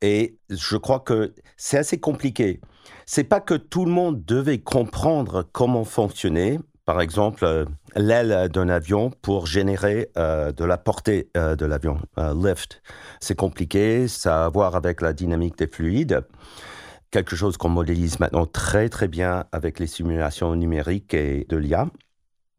et 0.02 0.38
je 0.50 0.78
crois 0.78 1.00
que 1.00 1.34
c'est 1.58 1.78
assez 1.78 2.00
compliqué. 2.00 2.62
C'est 3.06 3.24
pas 3.24 3.40
que 3.40 3.54
tout 3.54 3.86
le 3.86 3.92
monde 3.92 4.24
devait 4.26 4.60
comprendre 4.60 5.48
comment 5.52 5.84
fonctionner, 5.84 6.60
par 6.86 7.02
exemple, 7.02 7.44
euh, 7.44 7.66
l'aile 7.96 8.50
d'un 8.50 8.70
avion 8.70 9.10
pour 9.22 9.48
générer 9.48 10.12
euh, 10.18 10.52
de 10.52 10.64
la 10.64 10.78
portée 10.78 11.30
euh, 11.36 11.56
de 11.56 11.66
l'avion, 11.66 12.00
lift. 12.18 12.82
C'est 13.20 13.36
compliqué, 13.36 14.08
ça 14.08 14.44
a 14.44 14.46
à 14.46 14.50
voir 14.50 14.76
avec 14.76 15.02
la 15.02 15.12
dynamique 15.14 15.58
des 15.58 15.68
fluides, 15.68 16.22
quelque 17.10 17.36
chose 17.36 17.58
qu'on 17.58 17.70
modélise 17.70 18.20
maintenant 18.20 18.46
très 18.46 18.90
très 18.90 19.08
bien 19.08 19.46
avec 19.52 19.80
les 19.80 19.88
simulations 19.88 20.56
numériques 20.56 21.16
et 21.16 21.46
de 21.50 21.58
l'IA. 21.58 21.88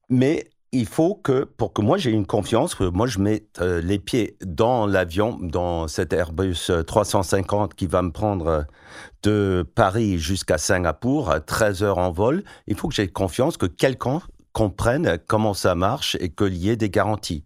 Mais 0.08 0.50
il 0.76 0.86
faut 0.86 1.14
que, 1.14 1.44
pour 1.44 1.72
que 1.72 1.82
moi 1.82 1.98
j'ai 1.98 2.10
une 2.10 2.26
confiance, 2.26 2.74
que 2.74 2.84
moi 2.84 3.06
je 3.06 3.18
mette 3.18 3.58
euh, 3.60 3.80
les 3.80 3.98
pieds 3.98 4.36
dans 4.44 4.86
l'avion, 4.86 5.38
dans 5.40 5.88
cet 5.88 6.12
Airbus 6.12 6.70
350 6.86 7.74
qui 7.74 7.86
va 7.86 8.02
me 8.02 8.10
prendre 8.10 8.66
de 9.22 9.66
Paris 9.74 10.18
jusqu'à 10.18 10.58
Singapour, 10.58 11.34
13 11.44 11.82
heures 11.82 11.98
en 11.98 12.10
vol, 12.10 12.44
il 12.66 12.76
faut 12.76 12.88
que 12.88 12.94
j'ai 12.94 13.08
confiance 13.08 13.56
que 13.56 13.66
quelqu'un 13.66 14.20
comprenne 14.52 15.18
comment 15.26 15.54
ça 15.54 15.74
marche 15.74 16.16
et 16.20 16.30
qu'il 16.30 16.56
y 16.56 16.70
ait 16.70 16.76
des 16.76 16.90
garanties. 16.90 17.44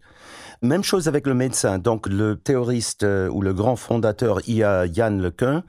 Même 0.62 0.85
chose 0.85 1.09
avec 1.09 1.27
le 1.27 1.35
médecin. 1.35 1.79
Donc 1.79 2.07
le 2.07 2.37
théoriste 2.37 3.03
euh, 3.03 3.29
ou 3.31 3.40
le 3.40 3.55
grand 3.55 3.77
fondateur 3.77 4.47
IA 4.47 4.87
Yann 4.87 5.21
Lequin 5.21 5.64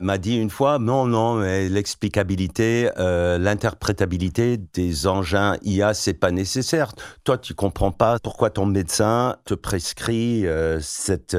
m'a 0.00 0.18
dit 0.18 0.36
une 0.36 0.50
fois 0.50 0.78
non 0.78 1.06
non 1.06 1.36
mais 1.36 1.68
l'explicabilité 1.68 2.90
euh, 2.98 3.38
l'interprétabilité 3.38 4.56
des 4.56 5.06
engins 5.06 5.56
IA 5.62 5.94
c'est 5.94 6.14
pas 6.14 6.30
nécessaire. 6.30 6.92
Toi 7.24 7.38
tu 7.38 7.54
comprends 7.54 7.92
pas 7.92 8.18
pourquoi 8.22 8.50
ton 8.50 8.66
médecin 8.66 9.36
te 9.44 9.54
prescrit 9.54 10.46
euh, 10.46 10.80
cette 10.80 11.36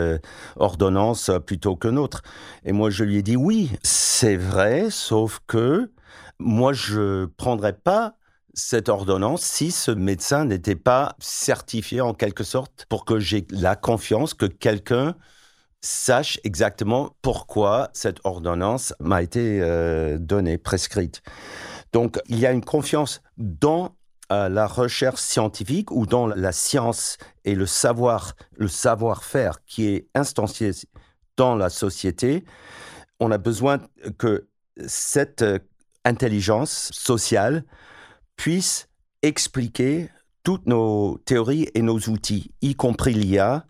ordonnance 0.56 1.32
plutôt 1.46 1.76
que 1.76 1.90
autre 1.98 2.22
et 2.66 2.72
moi 2.72 2.90
je 2.90 3.04
lui 3.04 3.18
ai 3.18 3.24
dit 3.24 3.36
oui 3.36 3.72
c'est 3.84 4.36
vrai 4.36 4.90
sauf 4.90 5.40
que 5.48 5.92
moi 6.40 6.74
je 6.74 7.26
prendrais 7.26 7.74
pas 7.74 8.16
cette 8.54 8.90
ordonnance 8.90 9.42
si 9.42 9.72
ce 9.72 9.92
médecin 9.92 10.46
n'était 10.46 10.76
pas 10.76 11.16
certifié 11.20 12.02
en 12.02 12.14
quelque 12.14 12.44
sorte 12.44 12.86
pour 12.90 13.06
que 13.06 13.20
j'ai 13.20 13.48
la 13.52 13.76
confiance 13.76 14.34
que 14.34 14.46
quelqu'un 14.46 15.16
sache 15.82 16.40
exactement 16.44 17.16
pourquoi 17.22 17.90
cette 17.94 18.20
ordonnance 18.24 18.94
m'a 19.00 19.22
été 19.22 19.60
euh, 19.62 20.18
donnée, 20.18 20.58
prescrite. 20.58 21.22
Donc 21.94 22.20
il 22.28 22.40
y 22.40 22.46
a 22.46 22.52
une 22.52 22.64
confiance 22.64 23.22
dans 23.38 23.96
euh, 24.32 24.50
la 24.50 24.68
recherche 24.68 25.22
scientifique 25.22 25.92
ou 25.92 26.06
dans 26.06 26.28
la 26.28 26.52
science 26.52 27.18
et 27.46 27.56
le 27.56 27.66
savoir, 27.66 28.36
le 28.58 28.68
savoir-faire 28.68 29.64
qui 29.66 29.88
est 29.88 30.08
instancié 30.14 30.72
dans 31.38 31.56
la 31.56 31.70
société. 31.70 32.44
On 33.20 33.32
a 33.32 33.38
besoin 33.38 33.80
que 34.18 34.48
cette 34.86 35.42
euh, 35.42 35.60
intelligence 36.06 36.92
sociale 36.94 37.64
puisse 38.36 38.90
expliquer 39.22 40.10
toutes 40.44 40.68
nos 40.68 41.18
théories 41.26 41.68
et 41.74 41.82
nos 41.82 42.00
outils, 42.00 42.52
y 42.62 42.76
compris 42.76 43.14
l'IA, 43.14 43.66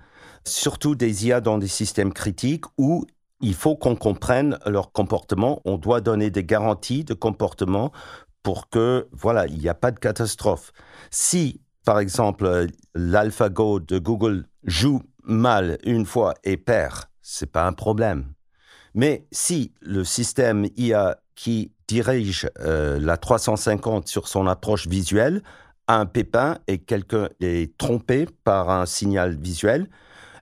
surtout 0.49 0.95
des 0.95 1.27
IA 1.27 1.41
dans 1.41 1.57
des 1.57 1.67
systèmes 1.67 2.13
critiques 2.13 2.65
où 2.77 3.05
il 3.41 3.53
faut 3.53 3.75
qu'on 3.75 3.95
comprenne 3.95 4.57
leur 4.65 4.91
comportement. 4.91 5.61
On 5.65 5.77
doit 5.77 6.01
donner 6.01 6.29
des 6.29 6.43
garanties 6.43 7.03
de 7.03 7.13
comportement 7.13 7.91
pour 8.43 8.69
que, 8.69 9.07
voilà, 9.11 9.47
il 9.47 9.59
n'y 9.59 9.69
a 9.69 9.73
pas 9.73 9.91
de 9.91 9.99
catastrophe. 9.99 10.71
Si, 11.11 11.61
par 11.85 11.99
exemple, 11.99 12.67
l'AlphaGo 12.95 13.79
de 13.79 13.99
Google 13.99 14.45
joue 14.63 15.01
mal 15.23 15.77
une 15.83 16.05
fois 16.05 16.33
et 16.43 16.57
perd, 16.57 17.05
c'est 17.21 17.51
pas 17.51 17.65
un 17.65 17.73
problème. 17.73 18.33
Mais 18.95 19.27
si 19.31 19.73
le 19.81 20.03
système 20.03 20.67
IA 20.75 21.19
qui 21.35 21.71
dirige 21.87 22.49
euh, 22.59 22.99
la 22.99 23.17
350 23.17 24.07
sur 24.07 24.27
son 24.27 24.47
approche 24.47 24.87
visuelle 24.87 25.41
a 25.87 25.99
un 25.99 26.05
pépin 26.05 26.57
et 26.67 26.79
quelqu'un 26.79 27.29
est 27.39 27.77
trompé 27.77 28.27
par 28.43 28.69
un 28.69 28.85
signal 28.85 29.35
visuel, 29.35 29.87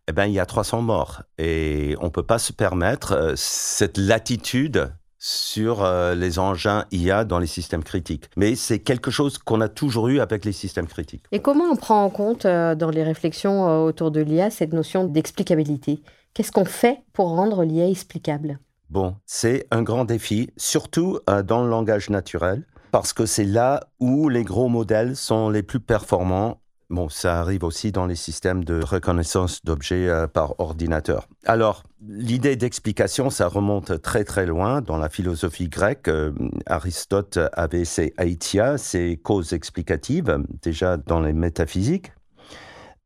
eh 0.07 0.11
ben, 0.11 0.25
il 0.25 0.33
y 0.33 0.39
a 0.39 0.45
300 0.45 0.81
morts. 0.81 1.23
Et 1.37 1.95
on 1.99 2.05
ne 2.05 2.09
peut 2.09 2.23
pas 2.23 2.39
se 2.39 2.53
permettre 2.53 3.13
euh, 3.13 3.33
cette 3.35 3.97
latitude 3.97 4.91
sur 5.19 5.83
euh, 5.83 6.15
les 6.15 6.39
engins 6.39 6.85
IA 6.91 7.25
dans 7.25 7.39
les 7.39 7.47
systèmes 7.47 7.83
critiques. 7.83 8.29
Mais 8.37 8.55
c'est 8.55 8.79
quelque 8.79 9.11
chose 9.11 9.37
qu'on 9.37 9.61
a 9.61 9.69
toujours 9.69 10.07
eu 10.07 10.19
avec 10.19 10.45
les 10.45 10.51
systèmes 10.51 10.87
critiques. 10.87 11.23
Et 11.31 11.39
comment 11.39 11.65
on 11.65 11.75
prend 11.75 12.03
en 12.03 12.09
compte 12.09 12.45
dans 12.45 12.89
les 12.91 13.03
réflexions 13.03 13.83
autour 13.83 14.11
de 14.11 14.21
l'IA 14.21 14.49
cette 14.51 14.73
notion 14.73 15.05
d'explicabilité? 15.05 16.01
Qu'est-ce 16.33 16.51
qu'on 16.51 16.65
fait 16.65 17.01
pour 17.13 17.29
rendre 17.29 17.63
l'IA 17.63 17.89
explicable? 17.89 18.59
Bon, 18.89 19.17
c'est 19.25 19.67
un 19.69 19.81
grand 19.81 20.05
défi, 20.05 20.49
surtout 20.55 21.19
euh, 21.29 21.43
dans 21.43 21.61
le 21.61 21.69
langage 21.69 22.09
naturel, 22.09 22.63
parce 22.91 23.11
que 23.11 23.25
c'est 23.25 23.43
là 23.43 23.89
où 23.99 24.29
les 24.29 24.43
gros 24.43 24.69
modèles 24.69 25.17
sont 25.17 25.49
les 25.49 25.61
plus 25.61 25.81
performants. 25.81 26.61
Bon, 26.89 27.09
ça 27.09 27.41
arrive 27.41 27.65
aussi 27.65 27.91
dans 27.91 28.05
les 28.05 28.15
systèmes 28.15 28.63
de 28.63 28.81
reconnaissance 28.81 29.63
d'objets 29.65 30.07
euh, 30.07 30.25
par 30.27 30.57
ordinateur. 30.59 31.27
Alors, 31.45 31.83
l'idée 32.07 32.55
d'explication, 32.55 33.29
ça 33.29 33.49
remonte 33.49 34.01
très 34.01 34.23
très 34.23 34.45
loin 34.45 34.81
dans 34.81 34.97
la 34.97 35.09
philosophie 35.09 35.67
grecque. 35.67 36.07
Euh, 36.07 36.31
Aristote 36.65 37.39
avait 37.51 37.83
ses 37.83 38.13
aitia, 38.17 38.77
ses 38.77 39.17
causes 39.17 39.51
explicatives, 39.51 40.37
déjà 40.61 40.95
dans 40.95 41.19
les 41.19 41.33
métaphysiques. 41.33 42.13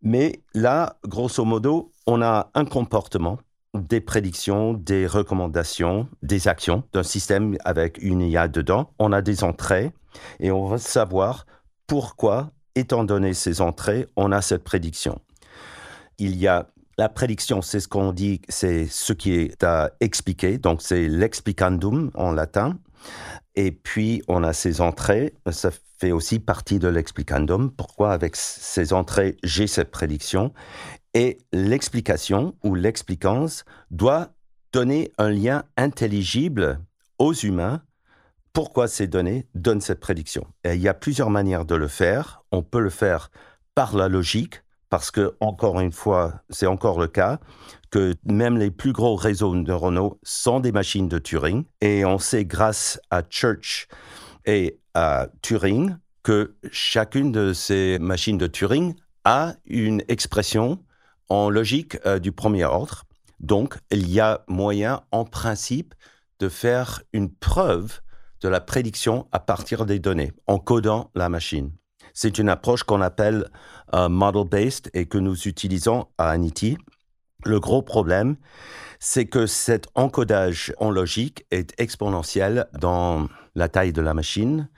Mais 0.03 0.43
là, 0.53 0.97
grosso 1.07 1.43
modo, 1.43 1.91
on 2.05 2.21
a 2.21 2.51
un 2.53 2.65
comportement 2.65 3.39
des 3.73 4.01
prédictions, 4.01 4.73
des 4.73 5.07
recommandations, 5.07 6.07
des 6.21 6.47
actions 6.47 6.83
d'un 6.93 7.03
système 7.03 7.57
avec 7.63 7.97
une 8.01 8.21
IA 8.21 8.47
dedans. 8.47 8.91
On 8.99 9.11
a 9.11 9.21
des 9.21 9.43
entrées 9.43 9.91
et 10.39 10.51
on 10.51 10.65
va 10.65 10.77
savoir 10.77 11.45
pourquoi, 11.87 12.51
étant 12.75 13.03
donné 13.03 13.33
ces 13.33 13.61
entrées, 13.61 14.07
on 14.15 14.31
a 14.31 14.41
cette 14.41 14.63
prédiction. 14.63 15.19
Il 16.17 16.35
y 16.37 16.47
a 16.47 16.67
la 16.97 17.09
prédiction, 17.09 17.61
c'est 17.61 17.79
ce 17.79 17.87
qu'on 17.87 18.13
dit, 18.13 18.41
c'est 18.49 18.85
ce 18.87 19.13
qui 19.13 19.33
est 19.33 19.63
à 19.63 19.91
expliquer, 20.01 20.57
donc 20.57 20.81
c'est 20.81 21.07
l'explicandum 21.07 22.11
en 22.13 22.31
latin. 22.31 22.77
Et 23.55 23.71
puis, 23.71 24.21
on 24.27 24.43
a 24.43 24.53
ces 24.53 24.81
entrées, 24.81 25.33
ça 25.49 25.71
fait 25.99 26.11
aussi 26.11 26.39
partie 26.39 26.79
de 26.79 26.87
l'explicandum. 26.87 27.71
Pourquoi 27.71 28.11
avec 28.11 28.35
ces 28.35 28.93
entrées, 28.93 29.37
j'ai 29.43 29.67
cette 29.67 29.91
prédiction? 29.91 30.53
Et 31.13 31.39
l'explication 31.51 32.55
ou 32.63 32.75
l'explicance 32.75 33.65
doit 33.89 34.29
donner 34.71 35.11
un 35.17 35.29
lien 35.29 35.63
intelligible 35.77 36.79
aux 37.19 37.33
humains 37.33 37.81
pourquoi 38.53 38.87
ces 38.87 39.07
données 39.07 39.47
donnent 39.55 39.81
cette 39.81 39.99
prédiction? 39.99 40.45
Et 40.63 40.75
il 40.75 40.81
y 40.81 40.87
a 40.87 40.93
plusieurs 40.93 41.29
manières 41.29 41.65
de 41.65 41.75
le 41.75 41.87
faire. 41.87 42.43
On 42.51 42.63
peut 42.63 42.81
le 42.81 42.89
faire 42.89 43.31
par 43.75 43.95
la 43.95 44.09
logique, 44.09 44.61
parce 44.89 45.11
que, 45.11 45.35
encore 45.39 45.79
une 45.79 45.93
fois, 45.93 46.41
c'est 46.49 46.65
encore 46.67 46.99
le 46.99 47.07
cas, 47.07 47.39
que 47.91 48.15
même 48.25 48.57
les 48.57 48.71
plus 48.71 48.91
gros 48.91 49.15
réseaux 49.15 49.55
neuronaux 49.55 50.19
sont 50.23 50.59
des 50.59 50.73
machines 50.73 51.07
de 51.07 51.17
Turing. 51.17 51.63
Et 51.79 52.03
on 52.03 52.19
sait 52.19 52.43
grâce 52.43 52.99
à 53.09 53.21
Church 53.29 53.87
et 54.45 54.79
à 54.93 55.27
Turing 55.41 55.95
que 56.23 56.55
chacune 56.71 57.31
de 57.31 57.53
ces 57.53 57.97
machines 57.99 58.37
de 58.37 58.47
Turing 58.47 58.95
a 59.23 59.53
une 59.65 60.03
expression 60.09 60.83
en 61.29 61.49
logique 61.49 61.97
euh, 62.05 62.19
du 62.19 62.33
premier 62.33 62.65
ordre. 62.65 63.05
Donc, 63.39 63.77
il 63.91 64.09
y 64.09 64.19
a 64.19 64.43
moyen, 64.47 65.03
en 65.11 65.23
principe, 65.23 65.95
de 66.39 66.49
faire 66.49 67.01
une 67.13 67.31
preuve 67.33 68.01
de 68.41 68.49
la 68.49 68.59
prédiction 68.59 69.27
à 69.31 69.39
partir 69.39 69.85
des 69.85 69.99
données, 69.99 70.33
en 70.47 70.59
codant 70.59 71.11
la 71.15 71.29
machine. 71.29 71.71
C'est 72.13 72.39
une 72.39 72.49
approche 72.49 72.83
qu'on 72.83 73.01
appelle 73.01 73.49
euh, 73.93 74.09
model-based 74.09 74.89
et 74.93 75.05
que 75.05 75.17
nous 75.17 75.47
utilisons 75.47 76.07
à 76.17 76.29
Anity. 76.29 76.77
Le 77.45 77.59
gros 77.59 77.81
problème, 77.81 78.35
c'est 78.99 79.25
que 79.25 79.45
cet 79.45 79.87
encodage 79.95 80.73
en 80.77 80.91
logique 80.91 81.45
est 81.51 81.73
exponentiel 81.79 82.67
dans 82.79 83.27
la 83.55 83.69
taille 83.69 83.93
de 83.93 84.01
la 84.01 84.13
machine. 84.13 84.69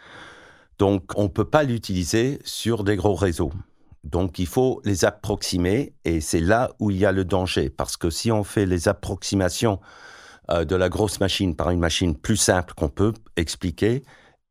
Donc, 0.79 1.11
on 1.15 1.23
ne 1.23 1.27
peut 1.27 1.49
pas 1.49 1.63
l'utiliser 1.63 2.39
sur 2.43 2.83
des 2.83 2.95
gros 2.95 3.15
réseaux. 3.15 3.51
Donc 4.03 4.37
il 4.37 4.47
faut 4.47 4.81
les 4.83 5.05
approximer 5.05 5.93
et 6.03 6.19
c'est 6.19 6.41
là 6.41 6.71
où 6.79 6.91
il 6.91 6.97
y 6.97 7.05
a 7.05 7.11
le 7.11 7.23
danger 7.23 7.69
parce 7.69 7.95
que 7.95 8.09
si 8.09 8.31
on 8.31 8.43
fait 8.43 8.65
les 8.65 8.87
approximations 8.89 9.79
euh, 10.51 10.65
de 10.65 10.75
la 10.75 10.89
grosse 10.89 11.19
machine 11.19 11.55
par 11.55 11.69
une 11.69 11.79
machine 11.79 12.17
plus 12.17 12.37
simple 12.37 12.73
qu'on 12.73 12.89
peut 12.89 13.13
expliquer 13.37 14.03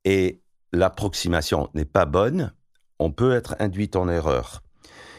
et 0.05 0.41
l'approximation 0.73 1.69
n'est 1.75 1.85
pas 1.85 2.07
bonne, 2.07 2.53
on 2.99 3.13
peut 3.13 3.33
être 3.35 3.57
induit 3.59 3.91
en 3.95 4.09
erreur. 4.09 4.63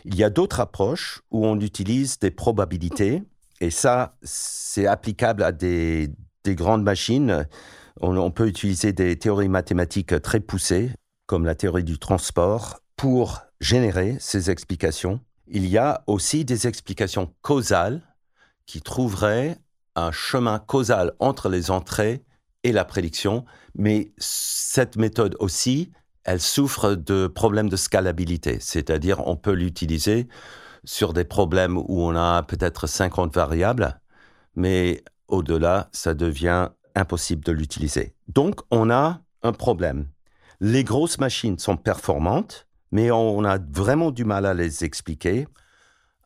Il 0.05 0.15
y 0.15 0.23
a 0.23 0.29
d'autres 0.29 0.59
approches 0.59 1.21
où 1.31 1.45
on 1.45 1.59
utilise 1.59 2.19
des 2.19 2.31
probabilités 2.31 3.23
et 3.61 3.69
ça 3.69 4.17
c'est 4.23 4.87
applicable 4.87 5.43
à 5.43 5.51
des, 5.51 6.09
grandes 6.45 6.83
machines. 6.83 7.47
on 8.01 8.31
peut 8.31 8.47
utiliser 8.47 8.93
des 8.93 9.17
théories 9.17 9.49
mathématiques 9.49 10.21
très 10.21 10.39
poussées 10.39 10.91
comme 11.27 11.45
la 11.45 11.55
théorie 11.55 11.83
du 11.83 11.99
transport 11.99 12.79
pour 12.97 13.41
générer 13.59 14.17
ces 14.19 14.49
explications. 14.49 15.19
Il 15.47 15.67
y 15.67 15.77
a 15.77 16.03
aussi 16.07 16.45
des 16.45 16.67
explications 16.67 17.33
causales 17.41 18.01
qui 18.65 18.81
trouveraient 18.81 19.57
un 19.95 20.11
chemin 20.11 20.59
causal 20.59 21.13
entre 21.19 21.49
les 21.49 21.71
entrées 21.71 22.23
et 22.63 22.71
la 22.71 22.85
prédiction, 22.85 23.45
mais 23.75 24.11
cette 24.17 24.95
méthode 24.95 25.35
aussi, 25.39 25.91
elle 26.23 26.39
souffre 26.39 26.95
de 26.95 27.27
problèmes 27.27 27.69
de 27.69 27.75
scalabilité, 27.75 28.57
c'est-à-dire 28.59 29.27
on 29.27 29.35
peut 29.35 29.53
l'utiliser 29.53 30.27
sur 30.85 31.13
des 31.13 31.25
problèmes 31.25 31.77
où 31.77 32.01
on 32.01 32.15
a 32.15 32.43
peut-être 32.43 32.87
50 32.87 33.33
variables, 33.33 33.99
mais 34.55 35.03
au-delà, 35.27 35.89
ça 35.91 36.13
devient 36.13 36.69
impossible 36.95 37.43
de 37.43 37.51
l'utiliser. 37.51 38.15
Donc 38.27 38.61
on 38.71 38.89
a 38.89 39.21
un 39.41 39.53
problème. 39.53 40.07
Les 40.59 40.83
grosses 40.83 41.19
machines 41.19 41.59
sont 41.59 41.77
performantes, 41.77 42.67
mais 42.91 43.11
on 43.11 43.43
a 43.43 43.57
vraiment 43.57 44.11
du 44.11 44.23
mal 44.23 44.45
à 44.45 44.53
les 44.53 44.83
expliquer. 44.83 45.47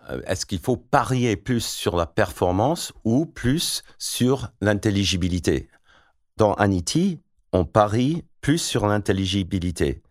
Euh, 0.10 0.22
est-ce 0.26 0.46
qu'il 0.46 0.60
faut 0.60 0.78
parier 0.78 1.36
plus 1.36 1.66
sur 1.66 1.96
la 1.96 2.06
performance 2.06 2.94
ou 3.04 3.26
plus 3.26 3.84
sur 3.98 4.50
l'intelligibilité? 4.62 5.70
Dans 6.38 6.54
Anity, 6.54 7.20
on 7.54 7.66
parie 7.66 8.24
plus 8.42 8.60
sur 8.60 8.88
l'intelligibilité. 8.88 10.02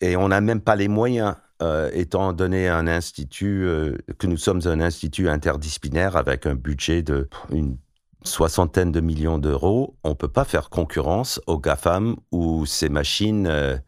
Et 0.00 0.16
on 0.16 0.28
n'a 0.28 0.40
même 0.40 0.60
pas 0.60 0.76
les 0.76 0.88
moyens, 0.88 1.36
euh, 1.62 1.90
étant 1.94 2.32
donné 2.32 2.68
un 2.68 2.86
institut, 2.86 3.64
euh, 3.64 3.96
que 4.18 4.26
nous 4.26 4.36
sommes 4.36 4.60
un 4.66 4.80
institut 4.80 5.28
interdisciplinaire 5.28 6.16
avec 6.16 6.46
un 6.46 6.54
budget 6.54 7.02
de 7.02 7.28
une 7.50 7.78
soixantaine 8.24 8.90
de 8.90 9.00
millions 9.00 9.38
d'euros, 9.38 9.96
on 10.02 10.10
ne 10.10 10.14
peut 10.14 10.28
pas 10.28 10.44
faire 10.44 10.68
concurrence 10.68 11.40
aux 11.46 11.58
GAFAM 11.58 12.16
où 12.32 12.66
ces 12.66 12.88
machines 12.88 13.80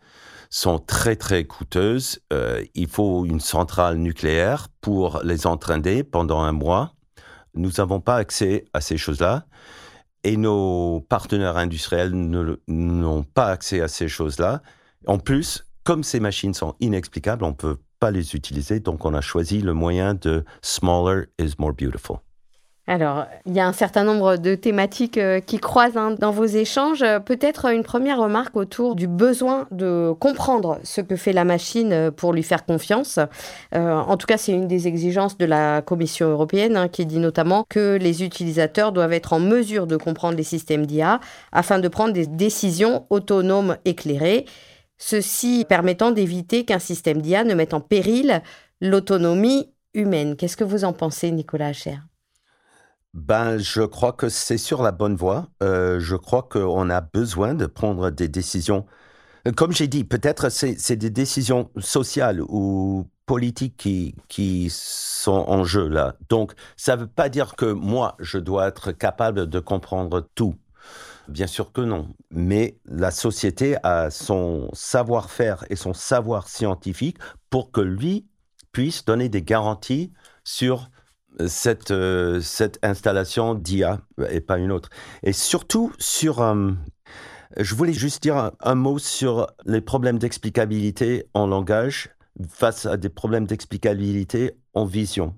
sont 0.51 0.79
très 0.79 1.17
très 1.17 1.45
coûteuses. 1.45 2.21
Euh, 2.33 2.65
il 2.75 2.89
faut 2.89 3.25
une 3.25 3.41
centrale 3.41 3.97
nucléaire 3.97 4.69
pour 4.81 5.21
les 5.25 5.47
entraîner 5.47 6.05
pendant 6.05 6.41
un 6.41 6.53
mois. 6.53 6.95
Nous 7.55 7.73
n'avons 7.79 8.01
pas 8.01 8.17
accès 8.17 8.65
à 8.73 8.81
ces 8.81 8.97
choses-là. 8.97 9.47
Et 10.25 10.37
nos 10.37 11.01
partenaires 11.09 11.57
industriels 11.57 12.13
n'ont 12.13 13.23
pas 13.23 13.47
accès 13.47 13.81
à 13.81 13.89
ces 13.89 14.09
choses-là. 14.09 14.63
En 15.07 15.19
plus, 15.19 15.65
comme 15.85 16.03
ces 16.03 16.21
machines 16.21 16.55
sont 16.55 16.75
inexplicables, 16.81 17.45
on 17.45 17.51
ne 17.51 17.55
peut 17.55 17.79
pas 18.01 18.11
les 18.11 18.35
utiliser. 18.35 18.81
Donc, 18.81 19.05
on 19.05 19.15
a 19.15 19.21
choisi 19.21 19.61
le 19.61 19.75
moyen 19.75 20.15
de 20.15 20.45
smaller 20.61 21.27
is 21.39 21.55
more 21.59 21.73
beautiful. 21.73 22.19
Alors, 22.91 23.27
il 23.45 23.53
y 23.53 23.61
a 23.61 23.67
un 23.67 23.75
certain 23.75 24.03
nombre 24.03 24.39
de 24.39 24.55
thématiques 24.55 25.19
euh, 25.19 25.41
qui 25.41 25.59
croisent 25.59 25.99
hein, 25.99 26.13
dans 26.19 26.31
vos 26.31 26.47
échanges. 26.47 27.05
Peut-être 27.27 27.67
une 27.67 27.83
première 27.83 28.19
remarque 28.19 28.57
autour 28.57 28.95
du 28.95 29.07
besoin 29.07 29.69
de 29.71 30.15
comprendre 30.19 30.79
ce 30.85 31.03
que 31.03 31.15
fait 31.15 31.35
la 31.35 31.45
machine 31.45 31.93
euh, 31.93 32.11
pour 32.11 32.33
lui 32.33 32.43
faire 32.43 32.65
confiance. 32.65 33.19
Euh, 33.75 33.93
en 33.93 34.17
tout 34.17 34.27
cas, 34.27 34.39
c'est 34.39 34.53
une 34.53 34.67
des 34.67 34.89
exigences 34.89 35.37
de 35.37 35.45
la 35.45 35.83
Commission 35.83 36.29
européenne 36.31 36.79
hein, 36.79 36.89
qui 36.89 37.05
dit 37.05 37.19
notamment 37.19 37.67
que 37.69 37.99
les 38.01 38.25
utilisateurs 38.25 38.93
doivent 38.93 39.13
être 39.13 39.35
en 39.35 39.39
mesure 39.39 39.87
de 39.87 39.99
comprendre 39.99 40.39
les 40.39 40.43
systèmes 40.43 40.87
d'IA 40.87 41.21
afin 41.53 41.81
de 41.81 41.89
prendre 41.89 42.15
des 42.15 42.27
décisions 42.27 43.05
autonomes 43.11 43.77
éclairées, 43.85 44.47
ceci 44.97 45.67
permettant 45.69 46.11
d'éviter 46.11 46.65
qu'un 46.65 46.79
système 46.79 47.21
d'IA 47.21 47.45
ne 47.45 47.53
mette 47.53 47.75
en 47.75 47.81
péril 47.81 48.41
l'autonomie 48.81 49.69
humaine. 49.93 50.37
Qu'est-ce 50.37 50.57
que 50.57 50.65
vous 50.65 50.85
en 50.85 50.95
pensez, 50.95 51.31
Nicolas 51.31 51.67
Hacher? 51.67 51.99
Ben, 53.15 53.59
je 53.59 53.83
crois 53.83 54.13
que 54.13 54.29
c'est 54.29 54.59
sur 54.59 54.83
la 54.83 54.93
bonne 54.93 55.17
voie. 55.17 55.49
Euh, 55.63 55.99
je 56.01 56.17
crois 56.17 56.43
qu'on 56.43 56.91
a 56.91 57.01
besoin 57.01 57.55
de 57.55 57.67
prendre 57.67 58.11
des 58.11 58.29
décisions. 58.29 58.87
Comme 59.57 59.73
j'ai 59.73 59.89
dit, 59.89 60.05
peut-être 60.05 60.51
c'est 60.51 60.97
des 60.97 61.11
décisions 61.11 61.71
sociales 61.79 62.43
ou 62.43 63.07
politiques 63.27 63.77
qui, 63.77 64.15
qui 64.29 64.69
sont 64.71 65.45
en 65.49 65.65
jeu 65.65 65.89
là. 65.89 66.17
Donc, 66.29 66.53
ça 66.77 66.97
ne 66.97 67.03
veut 67.03 67.07
pas 67.07 67.29
dire 67.29 67.57
que 67.57 67.67
moi, 67.67 68.17
je 68.19 68.39
dois 68.39 68.69
être 68.69 68.93
capable 68.93 69.49
de 69.49 69.61
comprendre 69.61 70.27
tout. 70.35 70.55
Bien 71.29 71.47
sûr 71.47 71.73
que 71.73 71.83
non. 71.83 72.09
Mais 72.31 72.79
la 72.87 73.11
société 73.11 73.77
a 73.83 74.11
son 74.11 74.71
savoir-faire 74.73 75.65
et 75.71 75.77
son 75.77 75.93
savoir 75.93 76.49
scientifique 76.49 77.19
pour 77.51 77.71
que 77.71 77.83
lui 77.83 78.27
puisse 78.73 79.05
donner 79.05 79.29
des 79.29 79.43
garanties 79.43 80.13
sur 80.45 80.91
cette, 81.47 81.91
euh, 81.91 82.41
cette 82.41 82.79
installation 82.83 83.55
d'IA 83.55 84.01
et 84.31 84.41
pas 84.41 84.59
une 84.59 84.73
autre. 84.73 84.91
Et 85.23 85.33
surtout 85.33 85.93
sur... 85.99 86.41
Euh, 86.41 86.73
je 87.57 87.75
voulais 87.75 87.93
juste 87.93 88.23
dire 88.23 88.53
un, 88.61 88.75
mot 88.75 88.99
sur 88.99 89.47
les 89.65 89.81
problèmes 89.81 90.19
d'explicabilité 90.19 91.27
en 91.35 91.47
langage 91.47 92.11
face 92.49 92.87
à 92.87 92.97
des 92.97 93.09
problèmes 93.09 93.47
d'explicabilité 93.47 94.53
en 94.75 94.85
vision. 94.85 95.35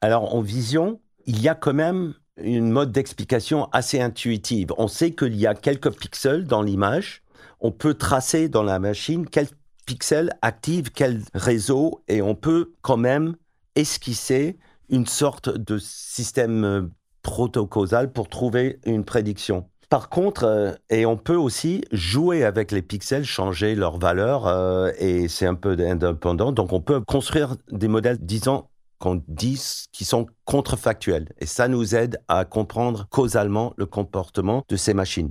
Alors 0.00 0.34
en 0.34 0.40
vision, 0.40 1.00
il 1.26 1.40
y 1.40 1.48
a 1.48 1.54
quand 1.54 1.74
même 1.74 2.14
une 2.38 2.70
mode 2.70 2.92
d'explication 2.92 3.68
assez 3.72 4.00
intuitive. 4.00 4.68
On 4.78 4.88
sait 4.88 5.12
qu'il 5.12 5.36
y 5.36 5.46
a 5.46 5.54
quelques 5.54 5.90
pixels 5.90 6.44
dans 6.44 6.62
l'image. 6.62 7.22
On 7.60 7.72
peut 7.72 7.94
tracer 7.94 8.48
dans 8.48 8.62
la 8.62 8.78
machine 8.78 9.26
quels 9.28 9.48
pixels 9.88 10.30
activent 10.42 10.90
quel 10.92 11.22
réseau 11.32 12.04
et 12.08 12.20
on 12.20 12.34
peut 12.34 12.72
quand 12.82 12.98
même 12.98 13.36
esquisser 13.74 14.58
une 14.88 15.06
sorte 15.06 15.48
de 15.48 15.78
système 15.78 16.64
euh, 16.64 16.82
protocausal 17.22 18.12
pour 18.12 18.28
trouver 18.28 18.80
une 18.86 19.04
prédiction. 19.04 19.68
Par 19.88 20.10
contre, 20.10 20.44
euh, 20.44 20.72
et 20.90 21.06
on 21.06 21.16
peut 21.16 21.36
aussi 21.36 21.82
jouer 21.92 22.44
avec 22.44 22.72
les 22.72 22.82
pixels, 22.82 23.24
changer 23.24 23.74
leur 23.74 23.98
valeur, 23.98 24.46
euh, 24.46 24.90
et 24.98 25.28
c'est 25.28 25.46
un 25.46 25.54
peu 25.54 25.76
indépendant. 25.78 26.52
Donc, 26.52 26.72
on 26.72 26.80
peut 26.80 27.00
construire 27.00 27.56
des 27.70 27.88
modèles, 27.88 28.18
disons, 28.20 28.64
qu'on 28.98 29.22
dit, 29.28 29.60
qui 29.92 30.04
sont 30.04 30.26
contrefactuels. 30.44 31.28
Et 31.38 31.46
ça 31.46 31.68
nous 31.68 31.94
aide 31.94 32.20
à 32.28 32.44
comprendre 32.44 33.06
causalement 33.10 33.72
le 33.76 33.86
comportement 33.86 34.62
de 34.68 34.76
ces 34.76 34.92
machines. 34.92 35.30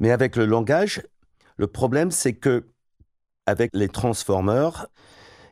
Mais 0.00 0.10
avec 0.10 0.34
le 0.34 0.46
langage, 0.46 1.02
le 1.56 1.66
problème, 1.66 2.10
c'est 2.10 2.32
que 2.32 2.64
avec 3.46 3.70
les 3.72 3.88
transformers, 3.88 4.86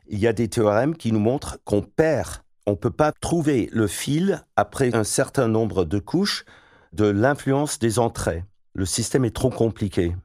il 0.07 0.19
y 0.19 0.27
a 0.27 0.33
des 0.33 0.47
théorèmes 0.47 0.95
qui 0.95 1.11
nous 1.11 1.19
montrent 1.19 1.59
qu'on 1.63 1.81
perd 1.81 2.41
on 2.65 2.71
ne 2.71 2.75
peut 2.75 2.91
pas 2.91 3.11
trouver 3.11 3.69
le 3.71 3.87
fil 3.87 4.43
après 4.55 4.95
un 4.95 5.03
certain 5.03 5.47
nombre 5.47 5.85
de 5.85 5.99
couches 5.99 6.45
de 6.93 7.05
l'influence 7.05 7.79
des 7.79 7.99
entrées. 7.99 8.43
Le 8.73 8.85
système 8.85 9.25
est 9.25 9.35
trop 9.35 9.49
compliqué. 9.49 10.15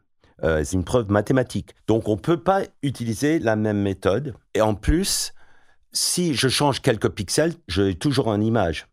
Euh, 0.42 0.62
c'est 0.64 0.76
une 0.76 0.84
preuve 0.84 1.10
mathématique. 1.10 1.74
Donc 1.86 2.08
on 2.08 2.16
ne 2.16 2.20
peut 2.20 2.42
pas 2.42 2.62
utiliser 2.82 3.38
la 3.38 3.56
même 3.56 3.80
méthode. 3.80 4.34
Et 4.54 4.60
en 4.60 4.74
plus, 4.74 5.32
si 5.92 6.34
je 6.34 6.48
change 6.48 6.82
quelques 6.82 7.08
pixels, 7.08 7.54
j'ai 7.68 7.94
toujours 7.94 8.32
une 8.32 8.42
image. 8.42 8.86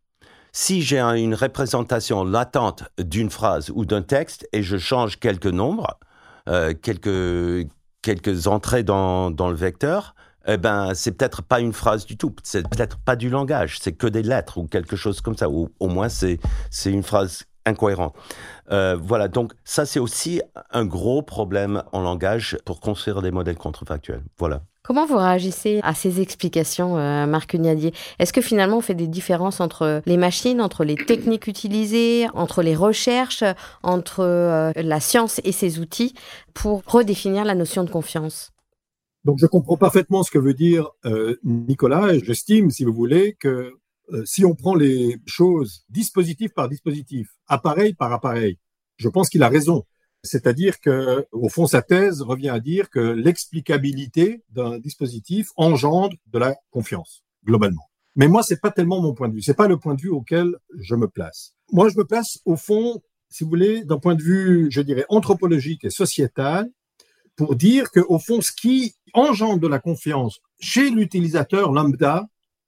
Si 0.54 0.82
j'ai 0.82 1.00
une 1.00 1.34
représentation 1.34 2.24
latente 2.24 2.84
d'une 3.00 3.30
phrase 3.30 3.72
ou 3.74 3.86
d'un 3.86 4.04
texte 4.04 4.48
et 4.54 4.62
je 4.62 4.78
change 4.78 5.20
quelques 5.20 5.48
nombres, 5.48 6.00
euh, 6.48 6.74
quelques, 6.80 7.68
quelques 8.02 8.48
entrées 8.48 8.84
dans, 8.84 9.32
dans 9.32 9.50
le 9.50 9.56
vecteur, 9.56 10.14
eh 10.46 10.58
ben, 10.58 10.94
c'est 10.94 11.12
peut-être 11.12 11.42
pas 11.42 11.60
une 11.60 11.74
phrase 11.74 12.06
du 12.06 12.18
tout, 12.18 12.36
c'est 12.44 12.68
peut-être 12.68 12.98
pas 12.98 13.16
du 13.16 13.30
langage, 13.30 13.80
c'est 13.80 13.94
que 13.94 14.08
des 14.08 14.24
lettres 14.24 14.58
ou 14.58 14.68
quelque 14.68 14.96
chose 14.96 15.22
comme 15.22 15.38
ça, 15.38 15.50
ou 15.50 15.70
au 15.80 15.88
moins 15.88 16.10
c'est 16.10 16.40
une 16.86 17.04
phrase 17.04 17.44
incohérente. 17.66 18.14
Euh, 18.72 18.98
voilà, 19.02 19.28
donc 19.28 19.54
ça 19.64 19.86
c'est 19.86 20.00
aussi 20.00 20.42
un 20.72 20.86
gros 20.86 21.22
problème 21.22 21.84
en 21.92 22.02
langage 22.02 22.58
pour 22.66 22.80
construire 22.80 23.22
des 23.22 23.32
modèles 23.32 23.58
contrefactuels. 23.58 24.24
Voilà. 24.38 24.62
Comment 24.84 25.06
vous 25.06 25.16
réagissez 25.16 25.80
à 25.82 25.94
ces 25.94 26.20
explications, 26.20 26.98
euh, 26.98 27.26
Marc 27.26 27.54
Ugnadier 27.54 27.94
Est-ce 28.20 28.34
que 28.34 28.42
finalement 28.42 28.78
on 28.78 28.82
fait 28.82 28.96
des 28.96 29.08
différences 29.08 29.62
entre 29.62 30.02
les 30.06 30.18
machines, 30.18 30.60
entre 30.60 30.84
les 30.84 30.96
techniques 30.96 31.48
utilisées, 31.48 32.28
entre 32.34 32.62
les 32.62 32.76
recherches, 32.76 33.46
entre 33.82 34.20
euh, 34.20 34.74
la 34.76 35.00
science 35.00 35.40
et 35.46 35.54
ses 35.54 35.80
outils 35.80 36.14
pour 36.54 36.84
redéfinir 36.86 37.46
la 37.46 37.56
notion 37.56 37.86
de 37.86 37.90
confiance? 37.90 38.53
Donc 39.24 39.40
je 39.40 39.46
comprends 39.46 39.78
parfaitement 39.78 40.24
ce 40.24 40.32
que 40.32 40.40
veut 40.40 40.54
dire 40.54 40.90
euh, 41.06 41.38
Nicolas 41.44 42.14
et 42.14 42.24
j'estime, 42.24 42.72
si 42.72 42.84
vous 42.84 42.94
voulez, 42.94 43.36
que 43.40 43.74
euh, 44.12 44.26
si 44.26 44.44
on 44.44 44.54
prend 44.54 44.76
les 44.76 45.18
choses 45.26 45.86
dispositif 45.90 46.54
par 46.54 46.68
dispositif, 46.68 47.30
appareil 47.48 47.94
par 47.94 48.12
appareil, 48.12 48.60
je 48.98 49.08
pense 49.10 49.30
qu'il 49.30 49.44
a 49.44 49.50
raison. 49.50 49.86
C'est-à-dire 50.24 50.80
que, 50.80 51.26
au 51.32 51.50
fond, 51.50 51.68
sa 51.68 51.82
thèse 51.82 52.22
revient 52.22 52.50
à 52.50 52.60
dire 52.60 52.90
que 52.90 53.00
l'explicabilité 53.00 54.44
d'un 54.50 54.80
dispositif 54.80 55.52
engendre 55.58 56.16
de 56.28 56.40
la 56.40 56.56
confiance, 56.72 57.24
globalement. 57.46 57.90
Mais 58.16 58.28
moi, 58.28 58.44
c'est 58.44 58.62
pas 58.62 58.72
tellement 58.72 59.02
mon 59.02 59.14
point 59.14 59.28
de 59.28 59.34
vue. 59.34 59.42
C'est 59.42 59.54
pas 59.54 59.68
le 59.68 59.78
point 59.78 59.96
de 59.96 60.02
vue 60.02 60.10
auquel 60.10 60.56
je 60.80 60.96
me 60.96 61.08
place. 61.08 61.56
Moi, 61.72 61.90
je 61.90 61.98
me 61.98 62.06
place, 62.06 62.40
au 62.46 62.56
fond, 62.56 63.02
si 63.30 63.44
vous 63.44 63.50
voulez, 63.50 63.84
d'un 63.84 63.98
point 63.98 64.16
de 64.16 64.22
vue, 64.22 64.68
je 64.70 64.82
dirais, 64.82 65.06
anthropologique 65.10 65.84
et 65.84 65.90
sociétal, 65.90 66.70
pour 67.36 67.56
dire 67.56 67.92
que, 67.92 68.00
au 68.00 68.20
fond, 68.20 68.42
ce 68.42 68.52
qui 68.52 68.96
engendre 69.14 69.60
de 69.60 69.68
la 69.68 69.80
confiance 69.80 70.40
chez 70.60 70.90
l'utilisateur 70.90 71.72
lambda 71.72 72.28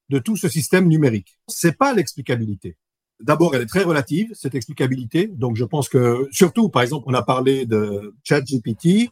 de 0.10 0.20
tout 0.20 0.38
ce 0.38 0.48
système 0.50 0.88
numérique, 0.88 1.40
c'est 1.48 1.78
pas 1.78 1.94
l'explicabilité. 1.94 2.78
D'abord, 3.22 3.56
elle 3.56 3.62
est 3.62 3.68
très 3.68 3.84
relative, 3.84 4.30
cette 4.34 4.56
explicabilité. 4.56 5.28
Donc, 5.28 5.56
je 5.56 5.64
pense 5.64 5.88
que, 5.88 6.28
surtout, 6.32 6.70
par 6.70 6.82
exemple, 6.82 7.06
on 7.08 7.14
a 7.14 7.24
parlé 7.24 7.66
de 7.66 8.14
ChatGPT. 8.24 9.10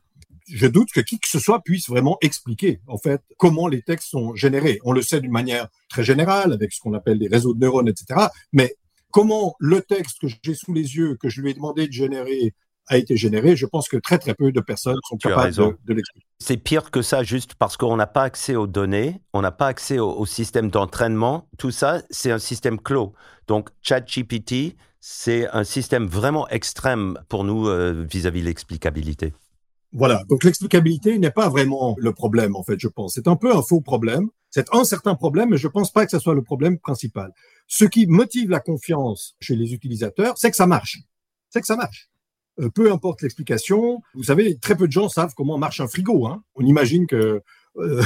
Je 0.49 0.67
doute 0.67 0.89
que 0.93 0.99
qui 0.99 1.19
que 1.19 1.29
ce 1.29 1.39
soit 1.39 1.61
puisse 1.61 1.87
vraiment 1.87 2.17
expliquer, 2.21 2.81
en 2.87 2.97
fait, 2.97 3.21
comment 3.37 3.67
les 3.67 3.81
textes 3.81 4.09
sont 4.09 4.35
générés. 4.35 4.79
On 4.83 4.91
le 4.91 5.01
sait 5.01 5.21
d'une 5.21 5.31
manière 5.31 5.69
très 5.89 6.03
générale, 6.03 6.51
avec 6.51 6.73
ce 6.73 6.81
qu'on 6.81 6.93
appelle 6.93 7.17
des 7.17 7.29
réseaux 7.29 7.53
de 7.53 7.59
neurones, 7.59 7.87
etc. 7.87 8.27
Mais 8.51 8.75
comment 9.11 9.55
le 9.59 9.81
texte 9.81 10.19
que 10.19 10.27
j'ai 10.43 10.53
sous 10.53 10.73
les 10.73 10.97
yeux, 10.97 11.15
que 11.15 11.29
je 11.29 11.39
lui 11.39 11.51
ai 11.51 11.53
demandé 11.53 11.87
de 11.87 11.93
générer 11.93 12.53
a 12.87 12.97
été 12.97 13.15
généré, 13.15 13.55
je 13.55 13.65
pense 13.65 13.87
que 13.87 13.97
très 13.97 14.17
très 14.17 14.33
peu 14.33 14.51
de 14.51 14.59
personnes 14.59 14.99
sont 15.07 15.17
capables 15.17 15.53
de, 15.53 15.93
l'expliquer. 15.93 16.25
C'est 16.39 16.57
pire 16.57 16.91
que 16.91 17.01
ça, 17.01 17.23
juste 17.23 17.55
parce 17.55 17.77
qu'on 17.77 17.95
n'a 17.95 18.07
pas 18.07 18.23
accès 18.23 18.55
aux 18.55 18.67
données, 18.67 19.21
on 19.33 19.41
n'a 19.41 19.51
pas 19.51 19.67
accès 19.67 19.99
au, 19.99 20.25
système 20.25 20.69
d'entraînement. 20.69 21.47
Tout 21.57 21.71
ça, 21.71 22.01
c'est 22.09 22.31
un 22.31 22.39
système 22.39 22.79
clos. 22.79 23.13
Donc, 23.47 23.69
ChatGPT, 23.81 24.75
c'est 24.99 25.47
un 25.49 25.63
système 25.63 26.07
vraiment 26.07 26.47
extrême 26.49 27.17
pour 27.29 27.43
nous 27.43 27.67
euh, 27.67 28.05
vis-à-vis 28.09 28.41
de 28.41 28.47
l'explicabilité. 28.47 29.33
Voilà, 29.93 30.23
donc 30.27 30.43
l'explicabilité 30.43 31.19
n'est 31.19 31.31
pas 31.31 31.49
vraiment 31.49 31.95
le 31.99 32.13
problème, 32.13 32.55
en 32.55 32.63
fait, 32.63 32.79
je 32.79 32.87
pense. 32.87 33.13
C'est 33.13 33.27
un 33.27 33.35
peu 33.35 33.55
un 33.55 33.61
faux 33.61 33.79
problème. 33.79 34.27
C'est 34.49 34.73
un 34.73 34.83
certain 34.83 35.15
problème, 35.15 35.49
mais 35.49 35.57
je 35.57 35.67
pense 35.67 35.91
pas 35.91 36.05
que 36.05 36.11
ce 36.11 36.19
soit 36.19 36.35
le 36.35 36.43
problème 36.43 36.79
principal. 36.79 37.31
Ce 37.67 37.85
qui 37.85 38.07
motive 38.07 38.49
la 38.49 38.59
confiance 38.59 39.35
chez 39.39 39.55
les 39.55 39.73
utilisateurs, 39.73 40.37
c'est 40.37 40.51
que 40.51 40.57
ça 40.57 40.67
marche. 40.67 40.99
C'est 41.49 41.61
que 41.61 41.67
ça 41.67 41.75
marche. 41.75 42.09
Euh, 42.59 42.69
peu 42.69 42.91
importe 42.91 43.21
l'explication. 43.21 44.01
Vous 44.13 44.23
savez, 44.23 44.57
très 44.57 44.75
peu 44.75 44.87
de 44.87 44.91
gens 44.91 45.09
savent 45.09 45.33
comment 45.35 45.57
marche 45.57 45.79
un 45.79 45.87
frigo. 45.87 46.27
Hein. 46.27 46.43
On 46.55 46.65
imagine 46.65 47.07
que 47.07 47.41
euh, 47.77 48.03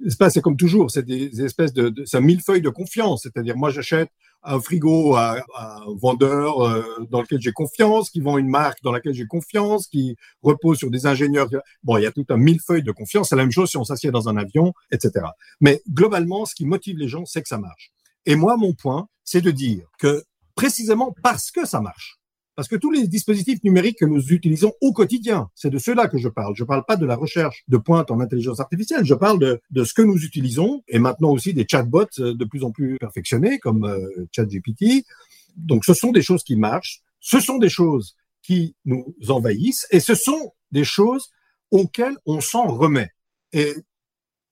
c'est 0.30 0.40
comme 0.40 0.56
toujours, 0.56 0.90
c'est 0.90 1.04
des, 1.04 1.42
espèces 1.42 1.72
de, 1.72 1.90
de 1.90 2.04
c'est 2.04 2.16
un 2.16 2.22
millefeuille 2.22 2.62
de 2.62 2.70
confiance. 2.70 3.22
C'est-à-dire, 3.22 3.56
moi, 3.56 3.70
j'achète 3.70 4.10
un 4.42 4.58
frigo 4.58 5.16
à, 5.16 5.36
un 5.58 5.94
vendeur 6.00 6.66
euh, 6.66 6.82
dans 7.10 7.20
lequel 7.20 7.40
j'ai 7.40 7.52
confiance, 7.52 8.10
qui 8.10 8.20
vend 8.20 8.38
une 8.38 8.48
marque 8.48 8.82
dans 8.82 8.92
laquelle 8.92 9.12
j'ai 9.12 9.26
confiance, 9.26 9.86
qui 9.86 10.16
repose 10.42 10.78
sur 10.78 10.90
des 10.90 11.06
ingénieurs. 11.06 11.50
Bon, 11.82 11.98
il 11.98 12.04
y 12.04 12.06
a 12.06 12.12
tout 12.12 12.24
un 12.30 12.38
millefeuille 12.38 12.82
de 12.82 12.92
confiance. 12.92 13.28
C'est 13.28 13.36
la 13.36 13.42
même 13.42 13.52
chose 13.52 13.68
si 13.68 13.76
on 13.76 13.84
s'assied 13.84 14.10
dans 14.10 14.28
un 14.28 14.36
avion, 14.36 14.72
etc. 14.90 15.26
Mais 15.60 15.82
globalement, 15.90 16.46
ce 16.46 16.54
qui 16.54 16.64
motive 16.64 16.96
les 16.96 17.08
gens, 17.08 17.26
c'est 17.26 17.42
que 17.42 17.48
ça 17.48 17.58
marche. 17.58 17.92
Et 18.24 18.36
moi, 18.36 18.56
mon 18.56 18.72
point, 18.72 19.08
c'est 19.24 19.40
de 19.40 19.50
dire 19.50 19.86
que 19.98 20.24
précisément 20.54 21.14
parce 21.22 21.50
que 21.50 21.66
ça 21.66 21.80
marche, 21.80 22.19
parce 22.56 22.68
que 22.68 22.76
tous 22.76 22.90
les 22.90 23.06
dispositifs 23.06 23.62
numériques 23.64 23.98
que 23.98 24.04
nous 24.04 24.32
utilisons 24.32 24.72
au 24.80 24.92
quotidien, 24.92 25.50
c'est 25.54 25.70
de 25.70 25.78
cela 25.78 26.08
que 26.08 26.18
je 26.18 26.28
parle. 26.28 26.54
Je 26.56 26.64
ne 26.64 26.66
parle 26.66 26.84
pas 26.86 26.96
de 26.96 27.06
la 27.06 27.16
recherche 27.16 27.64
de 27.68 27.76
pointe 27.76 28.10
en 28.10 28.20
intelligence 28.20 28.60
artificielle. 28.60 29.04
Je 29.04 29.14
parle 29.14 29.38
de, 29.38 29.60
de, 29.70 29.84
ce 29.84 29.94
que 29.94 30.02
nous 30.02 30.24
utilisons 30.24 30.82
et 30.88 30.98
maintenant 30.98 31.30
aussi 31.30 31.54
des 31.54 31.66
chatbots 31.68 32.06
euh, 32.18 32.34
de 32.34 32.44
plus 32.44 32.64
en 32.64 32.70
plus 32.70 32.98
perfectionnés 32.98 33.58
comme 33.58 33.84
euh, 33.84 34.26
ChatGPT. 34.32 35.06
Donc, 35.56 35.84
ce 35.84 35.94
sont 35.94 36.12
des 36.12 36.22
choses 36.22 36.42
qui 36.42 36.56
marchent. 36.56 37.02
Ce 37.20 37.40
sont 37.40 37.58
des 37.58 37.68
choses 37.68 38.16
qui 38.42 38.74
nous 38.84 39.14
envahissent 39.28 39.86
et 39.90 40.00
ce 40.00 40.14
sont 40.14 40.52
des 40.72 40.84
choses 40.84 41.30
auxquelles 41.70 42.16
on 42.26 42.40
s'en 42.40 42.66
remet. 42.66 43.10
Et 43.52 43.74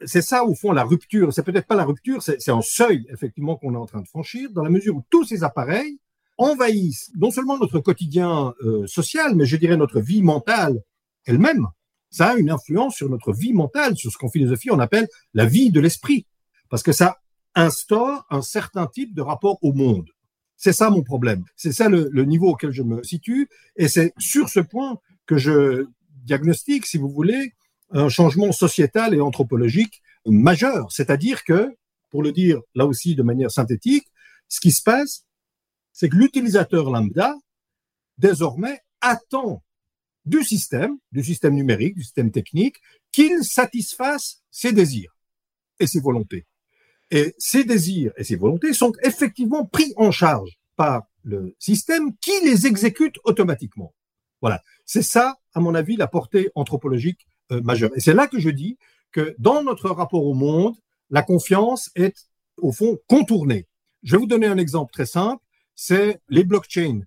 c'est 0.04 0.22
ça, 0.22 0.44
au 0.44 0.54
fond, 0.54 0.72
la 0.72 0.84
rupture. 0.84 1.32
C'est 1.32 1.42
peut-être 1.42 1.66
pas 1.66 1.74
la 1.74 1.84
rupture, 1.84 2.22
c'est 2.22 2.48
un 2.48 2.62
seuil, 2.62 3.06
effectivement, 3.10 3.56
qu'on 3.56 3.74
est 3.74 3.78
en 3.78 3.86
train 3.86 4.00
de 4.00 4.08
franchir, 4.08 4.50
dans 4.52 4.62
la 4.62 4.70
mesure 4.70 4.96
où 4.96 5.04
tous 5.10 5.24
ces 5.24 5.42
appareils 5.42 5.98
envahissent 6.38 7.10
non 7.16 7.30
seulement 7.30 7.58
notre 7.58 7.80
quotidien 7.80 8.54
euh, 8.62 8.86
social, 8.86 9.34
mais 9.34 9.44
je 9.44 9.56
dirais 9.56 9.76
notre 9.76 10.00
vie 10.00 10.22
mentale 10.22 10.82
elle-même. 11.26 11.66
Ça 12.10 12.30
a 12.30 12.36
une 12.36 12.50
influence 12.50 12.94
sur 12.96 13.10
notre 13.10 13.32
vie 13.32 13.52
mentale, 13.52 13.96
sur 13.96 14.10
ce 14.10 14.16
qu'en 14.16 14.30
philosophie 14.30 14.70
on 14.70 14.78
appelle 14.78 15.08
la 15.34 15.44
vie 15.44 15.70
de 15.70 15.80
l'esprit, 15.80 16.26
parce 16.70 16.82
que 16.82 16.92
ça 16.92 17.18
instaure 17.54 18.24
un 18.30 18.40
certain 18.40 18.86
type 18.86 19.14
de 19.14 19.20
rapport 19.20 19.58
au 19.62 19.72
monde. 19.72 20.08
C'est 20.56 20.72
ça 20.72 20.90
mon 20.90 21.02
problème. 21.02 21.44
C'est 21.56 21.72
ça 21.72 21.88
le, 21.88 22.08
le, 22.10 22.24
niveau 22.24 22.48
auquel 22.48 22.70
je 22.70 22.82
me 22.82 23.02
situe, 23.02 23.48
et 23.76 23.88
c'est 23.88 24.12
sur 24.18 24.48
ce 24.48 24.60
point 24.60 24.98
que 25.26 25.36
je 25.36 25.86
diagnostique, 26.24 26.86
si 26.86 26.98
vous 26.98 27.08
voulez, 27.08 27.52
un 27.90 28.08
changement 28.08 28.52
sociétal 28.52 29.14
et 29.14 29.20
anthropologique 29.20 30.02
majeur. 30.26 30.90
C'est-à-dire 30.92 31.44
que, 31.44 31.74
pour 32.10 32.22
le 32.22 32.32
dire 32.32 32.60
là 32.74 32.86
aussi 32.86 33.14
de 33.14 33.22
manière 33.22 33.50
synthétique, 33.50 34.06
ce 34.48 34.60
qui 34.60 34.70
se 34.70 34.82
passe, 34.82 35.24
c'est 35.98 36.08
que 36.08 36.16
l'utilisateur 36.16 36.90
lambda, 36.90 37.34
désormais, 38.18 38.78
attend 39.00 39.64
du 40.24 40.44
système, 40.44 40.96
du 41.10 41.24
système 41.24 41.56
numérique, 41.56 41.96
du 41.96 42.04
système 42.04 42.30
technique, 42.30 42.76
qu'il 43.10 43.42
satisfasse 43.42 44.44
ses 44.48 44.72
désirs 44.72 45.16
et 45.80 45.88
ses 45.88 45.98
volontés. 45.98 46.46
Et 47.10 47.34
ces 47.38 47.64
désirs 47.64 48.12
et 48.16 48.22
ces 48.22 48.36
volontés 48.36 48.74
sont 48.74 48.92
effectivement 49.02 49.66
pris 49.66 49.92
en 49.96 50.12
charge 50.12 50.60
par 50.76 51.02
le 51.24 51.56
système 51.58 52.16
qui 52.18 52.44
les 52.44 52.68
exécute 52.68 53.16
automatiquement. 53.24 53.92
Voilà. 54.40 54.62
C'est 54.84 55.02
ça, 55.02 55.34
à 55.52 55.58
mon 55.58 55.74
avis, 55.74 55.96
la 55.96 56.06
portée 56.06 56.48
anthropologique 56.54 57.26
euh, 57.50 57.60
majeure. 57.62 57.90
Et 57.96 58.00
c'est 58.00 58.14
là 58.14 58.28
que 58.28 58.38
je 58.38 58.50
dis 58.50 58.78
que 59.10 59.34
dans 59.40 59.64
notre 59.64 59.90
rapport 59.90 60.24
au 60.24 60.34
monde, 60.34 60.76
la 61.10 61.22
confiance 61.22 61.90
est, 61.96 62.28
au 62.58 62.70
fond, 62.70 63.00
contournée. 63.08 63.66
Je 64.04 64.12
vais 64.12 64.18
vous 64.18 64.28
donner 64.28 64.46
un 64.46 64.58
exemple 64.58 64.92
très 64.92 65.06
simple 65.06 65.42
c'est 65.80 66.20
les 66.28 66.42
blockchains. 66.42 67.02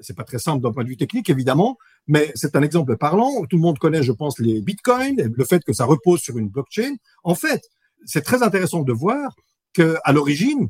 C'est 0.00 0.16
pas 0.16 0.24
très 0.24 0.40
simple 0.40 0.60
d'un 0.60 0.72
point 0.72 0.82
de 0.82 0.88
vue 0.88 0.96
technique, 0.96 1.30
évidemment, 1.30 1.78
mais 2.08 2.32
c'est 2.34 2.56
un 2.56 2.62
exemple 2.62 2.96
parlant. 2.96 3.46
Tout 3.48 3.56
le 3.56 3.62
monde 3.62 3.78
connaît, 3.78 4.02
je 4.02 4.10
pense, 4.10 4.40
les 4.40 4.60
bitcoins, 4.60 5.32
le 5.32 5.44
fait 5.44 5.62
que 5.62 5.72
ça 5.72 5.84
repose 5.84 6.20
sur 6.20 6.36
une 6.36 6.48
blockchain. 6.48 6.96
En 7.22 7.36
fait, 7.36 7.62
c'est 8.04 8.22
très 8.22 8.42
intéressant 8.42 8.82
de 8.82 8.92
voir 8.92 9.36
que, 9.72 9.98
à 10.02 10.12
l'origine, 10.12 10.68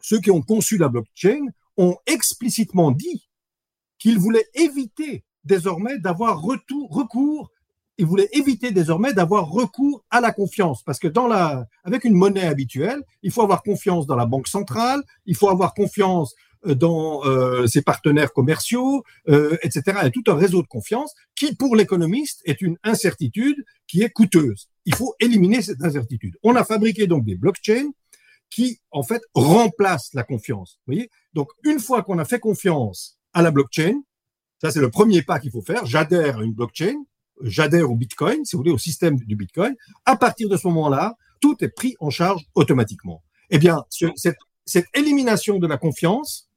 ceux 0.00 0.20
qui 0.20 0.30
ont 0.30 0.40
conçu 0.40 0.78
la 0.78 0.88
blockchain 0.88 1.44
ont 1.76 1.98
explicitement 2.06 2.92
dit 2.92 3.28
qu'ils 3.98 4.18
voulaient 4.18 4.48
éviter 4.54 5.24
désormais 5.44 5.98
d'avoir 5.98 6.40
recours 6.40 7.50
il 7.98 8.06
voulait 8.06 8.28
éviter 8.32 8.70
désormais 8.70 9.12
d'avoir 9.12 9.48
recours 9.48 10.04
à 10.10 10.20
la 10.20 10.32
confiance, 10.32 10.82
parce 10.84 11.00
que 11.00 11.08
dans 11.08 11.26
la, 11.26 11.66
avec 11.84 12.04
une 12.04 12.14
monnaie 12.14 12.46
habituelle, 12.46 13.02
il 13.22 13.32
faut 13.32 13.42
avoir 13.42 13.62
confiance 13.62 14.06
dans 14.06 14.16
la 14.16 14.26
banque 14.26 14.48
centrale, 14.48 15.02
il 15.26 15.36
faut 15.36 15.48
avoir 15.48 15.74
confiance 15.74 16.34
euh, 16.66 16.74
dans 16.74 17.24
euh, 17.24 17.66
ses 17.66 17.82
partenaires 17.82 18.32
commerciaux, 18.32 19.04
euh, 19.28 19.56
etc. 19.62 19.98
A 20.00 20.10
tout 20.10 20.22
un 20.28 20.34
réseau 20.34 20.62
de 20.62 20.68
confiance 20.68 21.12
qui, 21.34 21.54
pour 21.54 21.74
l'économiste, 21.74 22.40
est 22.44 22.62
une 22.62 22.76
incertitude 22.84 23.64
qui 23.86 24.02
est 24.02 24.10
coûteuse. 24.10 24.68
Il 24.84 24.94
faut 24.94 25.14
éliminer 25.20 25.60
cette 25.60 25.82
incertitude. 25.82 26.36
On 26.42 26.54
a 26.54 26.64
fabriqué 26.64 27.06
donc 27.06 27.24
des 27.24 27.34
blockchains 27.34 27.90
qui, 28.48 28.80
en 28.92 29.02
fait, 29.02 29.22
remplacent 29.34 30.14
la 30.14 30.22
confiance. 30.22 30.78
Vous 30.86 30.94
voyez? 30.94 31.10
Donc, 31.34 31.48
une 31.64 31.80
fois 31.80 32.02
qu'on 32.02 32.18
a 32.18 32.24
fait 32.24 32.40
confiance 32.40 33.18
à 33.32 33.42
la 33.42 33.50
blockchain, 33.50 34.00
ça 34.60 34.70
c'est 34.70 34.80
le 34.80 34.90
premier 34.90 35.22
pas 35.22 35.38
qu'il 35.38 35.50
faut 35.50 35.62
faire. 35.62 35.84
J'adhère 35.84 36.38
à 36.38 36.42
une 36.42 36.54
blockchain 36.54 36.94
j'adhère 37.42 37.90
au 37.90 37.96
Bitcoin, 37.96 38.44
si 38.44 38.56
vous 38.56 38.60
voulez, 38.60 38.72
au 38.72 38.78
système 38.78 39.16
du 39.16 39.36
Bitcoin, 39.36 39.74
à 40.04 40.16
partir 40.16 40.48
de 40.48 40.56
ce 40.56 40.66
moment-là, 40.68 41.16
tout 41.40 41.56
est 41.60 41.68
pris 41.68 41.94
en 42.00 42.10
charge 42.10 42.44
automatiquement. 42.54 43.22
Eh 43.50 43.58
bien, 43.58 43.84
cette, 44.16 44.86
élimination 44.94 45.58
de 45.58 45.66
la 45.66 45.78
confiance, 45.78 46.50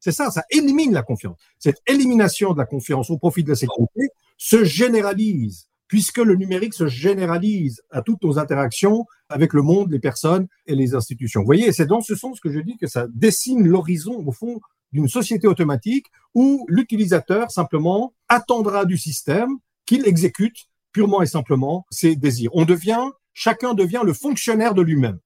c'est 0.00 0.12
ça, 0.12 0.30
ça 0.30 0.44
élimine 0.50 0.92
la 0.92 1.02
confiance. 1.02 1.38
Cette 1.58 1.80
élimination 1.86 2.52
de 2.52 2.58
la 2.58 2.66
confiance 2.66 3.10
au 3.10 3.18
profit 3.18 3.42
de 3.42 3.48
la 3.48 3.56
sécurité 3.56 4.08
se 4.36 4.62
généralise, 4.62 5.68
puisque 5.88 6.18
le 6.18 6.36
numérique 6.36 6.74
se 6.74 6.86
généralise 6.86 7.82
à 7.90 8.02
toutes 8.02 8.22
nos 8.22 8.38
interactions 8.38 9.06
avec 9.28 9.52
le 9.52 9.62
monde, 9.62 9.90
les 9.90 9.98
personnes 9.98 10.46
et 10.66 10.76
les 10.76 10.94
institutions. 10.94 11.40
Vous 11.40 11.46
voyez, 11.46 11.72
c'est 11.72 11.86
dans 11.86 12.00
ce 12.00 12.14
sens 12.14 12.38
que 12.38 12.50
je 12.50 12.60
dis 12.60 12.76
que 12.76 12.86
ça 12.86 13.06
dessine 13.12 13.66
l'horizon, 13.66 14.22
au 14.24 14.32
fond, 14.32 14.60
d'une 14.92 15.08
société 15.08 15.46
automatique 15.46 16.06
où 16.34 16.64
l'utilisateur 16.68 17.50
simplement 17.50 18.14
attendra 18.28 18.84
du 18.84 18.96
système 18.96 19.58
qu'il 19.88 20.06
exécute 20.06 20.68
purement 20.92 21.22
et 21.22 21.26
simplement 21.26 21.86
ses 21.90 22.14
désirs. 22.14 22.50
On 22.52 22.66
devient, 22.66 23.08
chacun 23.32 23.72
devient 23.72 24.02
le 24.04 24.12
fonctionnaire 24.12 24.74
de 24.74 24.82
lui-même. 24.82 25.18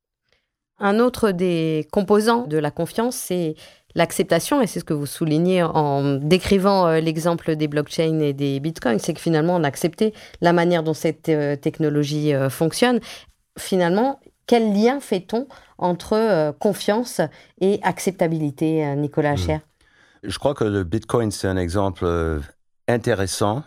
Un 0.79 1.01
autre 1.01 1.33
des 1.33 1.89
composants 1.91 2.47
de 2.47 2.59
la 2.59 2.71
confiance, 2.71 3.17
c'est 3.17 3.57
l'acceptation, 3.97 4.63
et 4.63 4.69
c'est 4.69 4.79
ce 4.79 4.85
que 4.85 4.95
vous 4.95 5.07
soulignez 5.07 5.63
en 5.65 6.15
décrivant 6.17 6.87
euh, 6.87 7.01
l'exemple 7.01 7.57
des 7.57 7.69
blockchains 7.69 8.21
et 8.21 8.33
des 8.33 8.61
bitcoins, 8.61 9.01
c'est 9.01 9.15
que 9.15 9.21
finalement 9.21 9.57
on 9.57 9.65
a 9.65 9.69
accepté 9.69 10.15
la 10.41 10.53
manière 10.53 10.83
dont 10.83 10.95
cette 10.95 11.29
euh, 11.29 11.57
technologie 11.57 12.33
euh, 12.33 12.49
fonctionne. 12.49 13.01
Finalement, 13.59 14.21
quel 14.47 14.73
lien 14.73 15.01
fait-on 15.01 15.47
entre 15.77 16.53
confiance 16.59 17.21
et 17.61 17.81
acceptabilité, 17.83 18.95
Nicolas 18.97 19.37
Cher? 19.37 19.61
Je 20.23 20.39
crois 20.39 20.55
que 20.55 20.65
le 20.65 20.85
bitcoin, 20.85 21.31
c'est 21.31 21.49
un 21.49 21.57
exemple 21.57 22.07
intéressant 22.89 23.63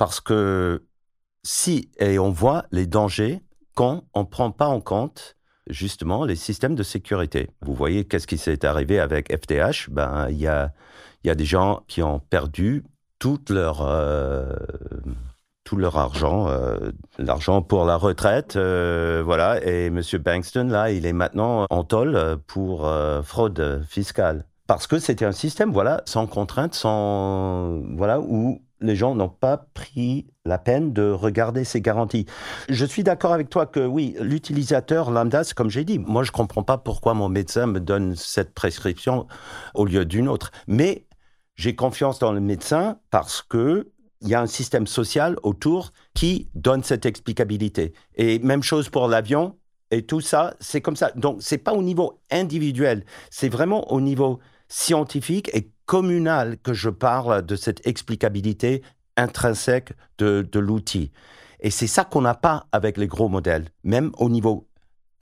parce 0.00 0.22
que 0.22 0.86
si, 1.42 1.90
et 1.98 2.18
on 2.18 2.30
voit 2.30 2.64
les 2.72 2.86
dangers 2.86 3.42
quand 3.74 4.04
on 4.14 4.20
ne 4.20 4.24
prend 4.24 4.50
pas 4.50 4.66
en 4.66 4.80
compte 4.80 5.36
justement 5.68 6.24
les 6.24 6.36
systèmes 6.36 6.74
de 6.74 6.82
sécurité. 6.82 7.50
Vous 7.60 7.74
voyez 7.74 8.06
qu'est-ce 8.06 8.26
qui 8.26 8.38
s'est 8.38 8.64
arrivé 8.64 8.98
avec 8.98 9.30
FTH 9.30 9.90
Ben, 9.90 10.28
il 10.30 10.38
y 10.38 10.46
a, 10.46 10.72
y 11.22 11.28
a 11.28 11.34
des 11.34 11.44
gens 11.44 11.82
qui 11.86 12.02
ont 12.02 12.18
perdu 12.18 12.82
tout 13.18 13.40
leur, 13.50 13.82
euh, 13.82 14.54
tout 15.64 15.76
leur 15.76 15.98
argent, 15.98 16.48
euh, 16.48 16.92
l'argent 17.18 17.60
pour 17.60 17.84
la 17.84 17.96
retraite, 17.96 18.56
euh, 18.56 19.20
voilà. 19.22 19.62
Et 19.66 19.88
M. 19.88 20.00
Bankston, 20.18 20.68
là, 20.68 20.90
il 20.90 21.04
est 21.04 21.12
maintenant 21.12 21.66
en 21.68 21.84
tôle 21.84 22.38
pour 22.46 22.90
fraude 23.22 23.84
fiscale. 23.86 24.46
Parce 24.66 24.86
que 24.86 24.98
c'était 24.98 25.26
un 25.26 25.32
système, 25.32 25.72
voilà, 25.72 26.00
sans 26.06 26.26
contrainte, 26.26 26.74
sans, 26.74 27.82
voilà, 27.96 28.18
où 28.18 28.62
les 28.80 28.96
gens 28.96 29.14
n'ont 29.14 29.28
pas 29.28 29.66
pris 29.74 30.26
la 30.44 30.58
peine 30.58 30.92
de 30.92 31.10
regarder 31.10 31.64
ces 31.64 31.80
garanties. 31.80 32.26
Je 32.68 32.84
suis 32.84 33.02
d'accord 33.02 33.32
avec 33.32 33.50
toi 33.50 33.66
que 33.66 33.80
oui, 33.80 34.16
l'utilisateur 34.20 35.10
lambda, 35.10 35.42
comme 35.54 35.70
j'ai 35.70 35.84
dit, 35.84 35.98
moi 35.98 36.22
je 36.22 36.32
comprends 36.32 36.62
pas 36.62 36.78
pourquoi 36.78 37.14
mon 37.14 37.28
médecin 37.28 37.66
me 37.66 37.80
donne 37.80 38.16
cette 38.16 38.54
prescription 38.54 39.26
au 39.74 39.84
lieu 39.84 40.04
d'une 40.04 40.28
autre. 40.28 40.50
Mais 40.66 41.06
j'ai 41.56 41.74
confiance 41.74 42.18
dans 42.18 42.32
le 42.32 42.40
médecin 42.40 42.98
parce 43.10 43.42
que 43.42 43.90
il 44.22 44.28
y 44.28 44.34
a 44.34 44.40
un 44.40 44.46
système 44.46 44.86
social 44.86 45.36
autour 45.42 45.92
qui 46.14 46.50
donne 46.54 46.82
cette 46.82 47.06
explicabilité. 47.06 47.94
Et 48.16 48.38
même 48.40 48.62
chose 48.62 48.90
pour 48.90 49.08
l'avion 49.08 49.56
et 49.90 50.02
tout 50.02 50.20
ça, 50.20 50.54
c'est 50.60 50.80
comme 50.80 50.96
ça. 50.96 51.10
Donc 51.16 51.38
c'est 51.40 51.58
pas 51.58 51.72
au 51.72 51.82
niveau 51.82 52.20
individuel, 52.30 53.04
c'est 53.30 53.48
vraiment 53.48 53.90
au 53.92 54.00
niveau 54.00 54.38
scientifique 54.68 55.50
et 55.52 55.70
communal 55.90 56.56
que 56.58 56.72
je 56.72 56.88
parle 56.88 57.44
de 57.44 57.56
cette 57.56 57.84
explicabilité 57.84 58.84
intrinsèque 59.16 59.92
de, 60.18 60.46
l'outil. 60.60 61.10
Et 61.58 61.70
c'est 61.70 61.88
ça 61.88 62.04
qu'on 62.04 62.20
n'a 62.20 62.34
pas 62.34 62.68
avec 62.70 62.96
les 62.96 63.08
gros 63.08 63.28
modèles, 63.28 63.64
même 63.82 64.12
au 64.18 64.30
niveau 64.30 64.68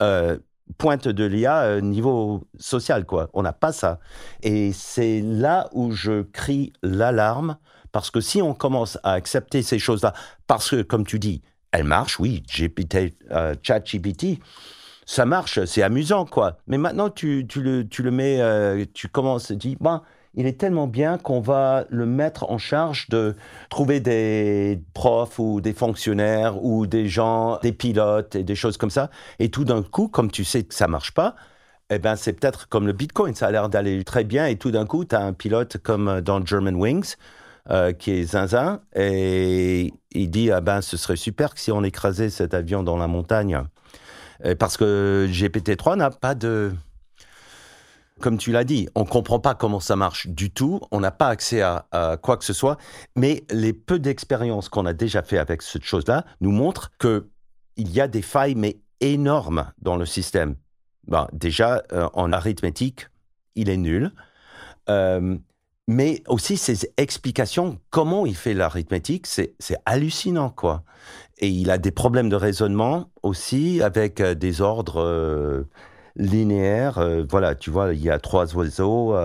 euh, 0.03 0.37
pointe 0.77 1.07
de 1.07 1.23
l'IA, 1.23 1.61
euh, 1.63 1.81
niveau 1.81 2.43
social, 2.59 3.07
quoi. 3.07 3.31
On 3.33 3.41
n'a 3.41 3.51
pas 3.51 3.71
ça. 3.71 3.99
Et 4.43 4.71
c'est 4.71 5.21
là 5.21 5.69
où 5.73 5.89
je 5.91 6.21
crie 6.21 6.71
l'alarme, 6.83 7.57
parce 7.91 8.11
que 8.11 8.21
si 8.21 8.39
on 8.39 8.53
commence 8.53 8.99
à 9.01 9.13
accepter 9.13 9.63
ces 9.63 9.79
choses-là, 9.79 10.13
parce 10.45 10.69
que, 10.69 10.83
comme 10.83 11.03
tu 11.03 11.17
dis, 11.17 11.41
elles 11.71 11.83
marchent, 11.83 12.19
oui, 12.19 12.43
GPT, 12.47 13.17
euh, 13.31 13.55
ChatGPT, 13.63 14.39
ça 15.07 15.25
marche, 15.25 15.65
c'est 15.65 15.81
amusant, 15.81 16.25
quoi. 16.25 16.59
Mais 16.67 16.77
maintenant, 16.77 17.09
tu, 17.09 17.47
le, 17.55 17.87
tu 17.87 18.03
le 18.03 18.11
mets, 18.11 18.39
euh, 18.39 18.85
tu 18.93 19.07
commences, 19.07 19.47
tu 19.47 19.55
dis, 19.55 19.77
ben, 19.79 20.03
il 20.35 20.45
est 20.45 20.59
tellement 20.59 20.87
bien 20.87 21.17
qu'on 21.17 21.41
va 21.41 21.85
le 21.89 22.05
mettre 22.05 22.49
en 22.49 22.57
charge 22.57 23.09
de 23.09 23.35
trouver 23.69 23.99
des 23.99 24.81
profs 24.93 25.39
ou 25.39 25.61
des 25.61 25.73
fonctionnaires 25.73 26.63
ou 26.63 26.87
des 26.87 27.07
gens, 27.07 27.57
des 27.63 27.71
pilotes 27.71 28.35
et 28.35 28.43
des 28.43 28.55
choses 28.55 28.77
comme 28.77 28.91
ça. 28.91 29.09
Et 29.39 29.49
tout 29.49 29.65
d'un 29.65 29.81
coup, 29.81 30.07
comme 30.07 30.29
tu 30.29 30.43
sais 30.43 30.63
que 30.63 30.73
ça 30.73 30.87
marche 30.87 31.13
pas, 31.13 31.35
eh 31.89 31.97
ben, 31.97 32.15
c'est 32.15 32.33
peut-être 32.33 32.69
comme 32.69 32.85
le 32.85 32.93
Bitcoin, 32.93 33.33
ça 33.33 33.47
a 33.47 33.51
l'air 33.51 33.69
d'aller 33.69 34.03
très 34.03 34.23
bien 34.23 34.45
et 34.45 34.57
tout 34.57 34.71
d'un 34.71 34.85
coup, 34.85 35.03
tu 35.05 35.15
as 35.15 35.21
un 35.21 35.33
pilote 35.33 35.77
comme 35.77 36.21
dans 36.21 36.45
German 36.45 36.75
Wings 36.75 37.15
euh, 37.71 37.91
qui 37.93 38.11
est 38.11 38.23
zinzin 38.23 38.81
et 38.95 39.91
il 40.11 40.29
dit, 40.29 40.51
ah 40.51 40.61
ben, 40.61 40.81
ce 40.81 40.97
serait 40.97 41.15
super 41.15 41.55
que 41.55 41.59
si 41.59 41.71
on 41.71 41.83
écrasait 41.83 42.29
cet 42.29 42.53
avion 42.53 42.83
dans 42.83 42.97
la 42.97 43.07
montagne. 43.07 43.63
Parce 44.57 44.77
que 44.77 45.27
GPT-3 45.29 45.97
n'a 45.97 46.11
pas 46.11 46.33
de... 46.33 46.71
Comme 48.19 48.37
tu 48.37 48.51
l'as 48.51 48.63
dit, 48.63 48.89
on 48.95 49.01
ne 49.01 49.09
comprend 49.09 49.39
pas 49.39 49.55
comment 49.55 49.79
ça 49.79 49.95
marche 49.95 50.27
du 50.27 50.51
tout, 50.51 50.81
on 50.91 50.99
n'a 50.99 51.11
pas 51.11 51.29
accès 51.29 51.61
à, 51.61 52.17
quoi 52.21 52.37
que 52.37 52.43
ce 52.43 52.53
soit, 52.53 52.77
mais 53.15 53.43
les 53.49 53.73
peu 53.73 53.99
d'expériences 53.99 54.69
qu'on 54.69 54.85
a 54.85 54.93
déjà 54.93 55.21
fait 55.23 55.37
avec 55.37 55.61
cette 55.61 55.83
chose-là 55.83 56.25
nous 56.41 56.51
montrent 56.51 56.91
qu'il 56.97 57.23
y 57.77 58.01
a 58.01 58.07
des 58.07 58.21
failles, 58.21 58.55
mais 58.55 58.79
énormes 58.99 59.71
dans 59.81 59.95
le 59.95 60.05
système. 60.05 60.55
Bon, 61.07 61.27
déjà, 61.31 61.83
euh, 61.93 62.09
en 62.13 62.33
arithmétique, 62.33 63.07
il 63.55 63.69
est 63.69 63.77
nul. 63.77 64.11
Euh, 64.89 65.37
mais 65.87 66.21
aussi 66.27 66.57
ses 66.57 66.91
explications, 66.97 67.79
comment 67.89 68.25
il 68.25 68.35
fait 68.35 68.53
l'arithmétique, 68.53 69.25
c'est 69.25 69.55
hallucinant, 69.85 70.49
quoi. 70.49 70.83
Et 71.39 71.47
il 71.47 71.71
a 71.71 71.77
des 71.77 71.91
problèmes 71.91 72.29
de 72.29 72.35
raisonnement 72.35 73.09
aussi 73.23 73.81
avec 73.81 74.19
euh, 74.19 74.35
des 74.35 74.61
ordres 74.61 75.65
linéaires. 76.15 76.97
Euh, 76.97 77.23
voilà, 77.29 77.55
tu 77.55 77.69
vois, 77.69 77.93
il 77.93 78.01
y 78.01 78.09
a 78.09 78.19
trois 78.19 78.55
oiseaux, 78.55 79.15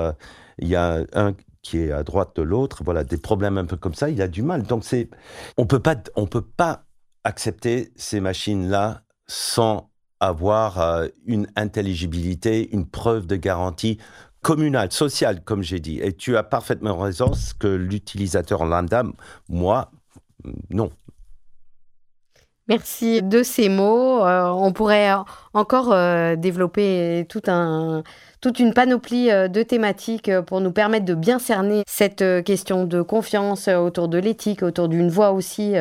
il 0.59 0.69
y 0.69 0.77
a 0.77 1.05
un 1.15 1.35
qui 1.63 1.79
est 1.79 1.93
à 1.93 2.03
droite 2.03 2.37
de 2.37 2.43
l'autre. 2.43 2.83
Voilà, 2.85 3.05
des 3.05 3.17
problèmes 3.17 3.59
un 3.59 3.65
peu 3.65 3.77
comme 3.77 3.95
ça. 3.95 4.11
Il 4.11 4.21
a 4.21 4.29
du 4.29 4.43
mal. 4.43 4.63
Donc 4.65 4.85
c'est, 4.85 5.09
on 5.57 5.67
peut 5.67 5.81
pas, 5.81 5.97
on 6.17 6.27
peut 6.27 6.45
pas 6.45 6.85
accepter 7.25 7.93
ces 7.97 8.21
machines-là 8.21 9.03
sans 9.27 9.91
avoir 10.21 11.05
une 11.27 11.47
intelligibilité, 11.57 12.71
une 12.73 12.87
preuve 12.87 13.27
de 13.27 13.37
garantie 13.37 13.99
communale, 14.45 14.93
sociale, 14.93 15.43
comme 15.43 15.63
j'ai 15.63 15.81
dit. 15.81 15.99
Et 16.01 16.13
tu 16.13 16.37
as 16.37 16.43
parfaitement 16.43 16.97
raison, 16.99 17.33
que 17.59 17.67
l'utilisateur 17.67 18.67
lambda, 18.67 19.03
moi, 19.49 19.91
non, 20.71 20.91
Merci 22.69 23.23
de 23.23 23.43
ces 23.43 23.69
mots. 23.69 24.25
Euh, 24.25 24.47
on 24.49 24.73
pourrait 24.73 25.13
encore 25.53 25.93
euh, 25.93 26.35
développer 26.35 27.27
tout 27.29 27.43
un, 27.47 28.03
toute 28.45 28.59
une 28.59 28.75
panoplie 28.75 29.31
euh, 29.31 29.49
de 29.49 29.63
thématiques 29.63 30.29
euh, 30.29 30.43
pour 30.43 30.61
nous 30.61 30.71
permettre 30.71 31.07
de 31.07 31.15
bien 31.15 31.39
cerner 31.39 31.83
cette 31.87 32.21
euh, 32.21 32.43
question 32.43 32.85
de 32.85 33.01
confiance 33.01 33.69
autour 33.69 34.09
de 34.09 34.19
l'éthique, 34.19 34.63
autour 34.63 34.89
d'une 34.89 35.09
voie 35.09 35.31
aussi 35.31 35.75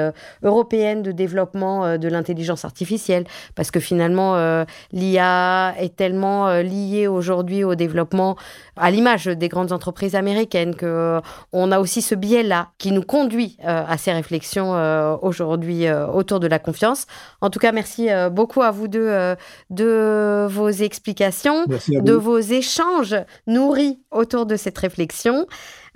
européenne 0.44 1.02
de 1.02 1.12
développement 1.12 1.98
de 1.98 2.08
l'intelligence 2.08 2.64
artificielle, 2.64 3.26
parce 3.56 3.72
que 3.72 3.80
finalement, 3.80 4.64
l'IA 4.92 5.74
est 5.78 5.96
tellement 5.96 6.60
liée 6.60 7.08
aujourd'hui 7.08 7.64
au 7.64 7.76
développement, 7.76 8.38
à 8.78 8.92
l'image 8.92 9.26
des 9.26 9.50
grandes 9.50 9.72
entreprises 9.72 10.16
américaines, 10.16 10.76
que 10.76 11.20
on 11.52 11.72
a 11.72 11.80
aussi 11.80 12.02
ce 12.02 12.16
biais-là 12.16 12.70
qui 12.78 12.92
nous 12.92 13.02
conduit 13.02 13.58
à 13.64 13.98
ces 13.98 14.14
réflexions 14.14 14.72
aujourd'hui 15.22 15.92
autour 15.92 16.40
de 16.40 16.48
la 16.48 16.60
confiance. 16.60 17.08
En 17.42 17.50
tout 17.50 17.60
cas, 17.60 17.72
merci 17.72 18.08
beaucoup 18.32 18.62
à 18.62 18.72
vous 18.72 18.88
deux 18.88 19.36
de 19.70 20.48
vos 20.50 20.70
explications, 20.70 21.66
de 21.90 22.14
vos 22.14 22.40
échanges 22.54 23.16
nourris 23.48 24.00
autour 24.12 24.46
de 24.46 24.56
cette 24.56 24.78
réflexion. 24.78 25.48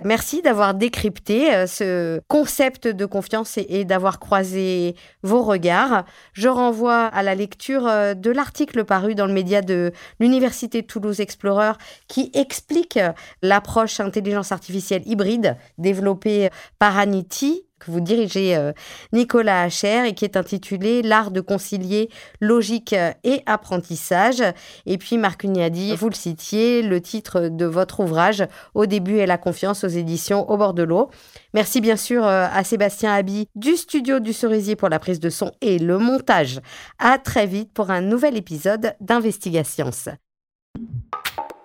Merci 0.04 0.42
d'avoir 0.42 0.74
décrypté 0.74 1.52
euh, 1.52 1.66
ce 1.66 2.20
concept 2.28 2.86
de 2.86 3.04
confiance 3.04 3.58
et, 3.58 3.84
d'avoir 3.84 4.20
croisé 4.20 4.94
vos 5.22 5.42
regards. 5.42 6.04
Je 6.34 6.48
renvoie 6.48 7.06
à 7.06 7.22
la 7.24 7.34
lecture 7.34 7.86
euh, 7.88 8.14
de 8.14 8.30
l'article 8.30 8.84
paru 8.84 9.16
dans 9.16 9.26
le 9.26 9.32
média 9.32 9.60
de 9.60 9.92
l'Université 10.20 10.84
Toulouse 10.84 11.20
Explorer 11.20 11.72
qui 12.06 12.30
explique 12.34 12.98
l'approche 13.42 13.98
intelligence 13.98 14.52
artificielle 14.52 15.02
hybride 15.04 15.56
développée 15.78 16.50
par 16.78 16.96
Anity 16.96 17.64
que 17.78 17.90
vous 17.90 18.00
dirigez, 18.00 18.56
euh, 18.56 18.72
Nicolas 19.12 19.62
Hacher, 19.62 20.06
et 20.06 20.14
qui 20.14 20.24
est 20.24 20.36
intitulé 20.36 21.02
L'art 21.02 21.30
de 21.30 21.40
concilier 21.40 22.10
logique 22.40 22.94
et 23.24 23.42
apprentissage. 23.46 24.42
Et 24.86 24.98
puis, 24.98 25.18
Marc 25.18 25.44
Uniadi, 25.44 25.94
vous 25.96 26.08
le 26.08 26.14
citiez, 26.14 26.82
le 26.82 27.00
titre 27.00 27.48
de 27.48 27.64
votre 27.64 28.00
ouvrage, 28.00 28.46
Au 28.74 28.86
début 28.86 29.18
et 29.18 29.26
la 29.26 29.38
confiance 29.38 29.84
aux 29.84 29.88
éditions 29.88 30.48
Au 30.50 30.56
bord 30.56 30.74
de 30.74 30.82
l'eau. 30.82 31.10
Merci 31.54 31.80
bien 31.80 31.96
sûr 31.96 32.26
euh, 32.26 32.46
à 32.52 32.64
Sébastien 32.64 33.12
Habi 33.12 33.48
du 33.54 33.76
studio 33.76 34.20
du 34.20 34.32
Cerisier 34.32 34.76
pour 34.76 34.88
la 34.88 34.98
prise 34.98 35.20
de 35.20 35.30
son 35.30 35.52
et 35.60 35.78
le 35.78 35.98
montage. 35.98 36.60
À 36.98 37.18
très 37.18 37.46
vite 37.46 37.72
pour 37.72 37.90
un 37.90 38.00
nouvel 38.00 38.36
épisode 38.36 38.94
d'Investigations. 39.00 39.90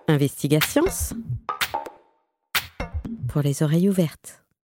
Investigations 0.08 0.84
pour 3.28 3.42
les 3.42 3.64
oreilles 3.64 3.88
ouvertes. 3.88 4.43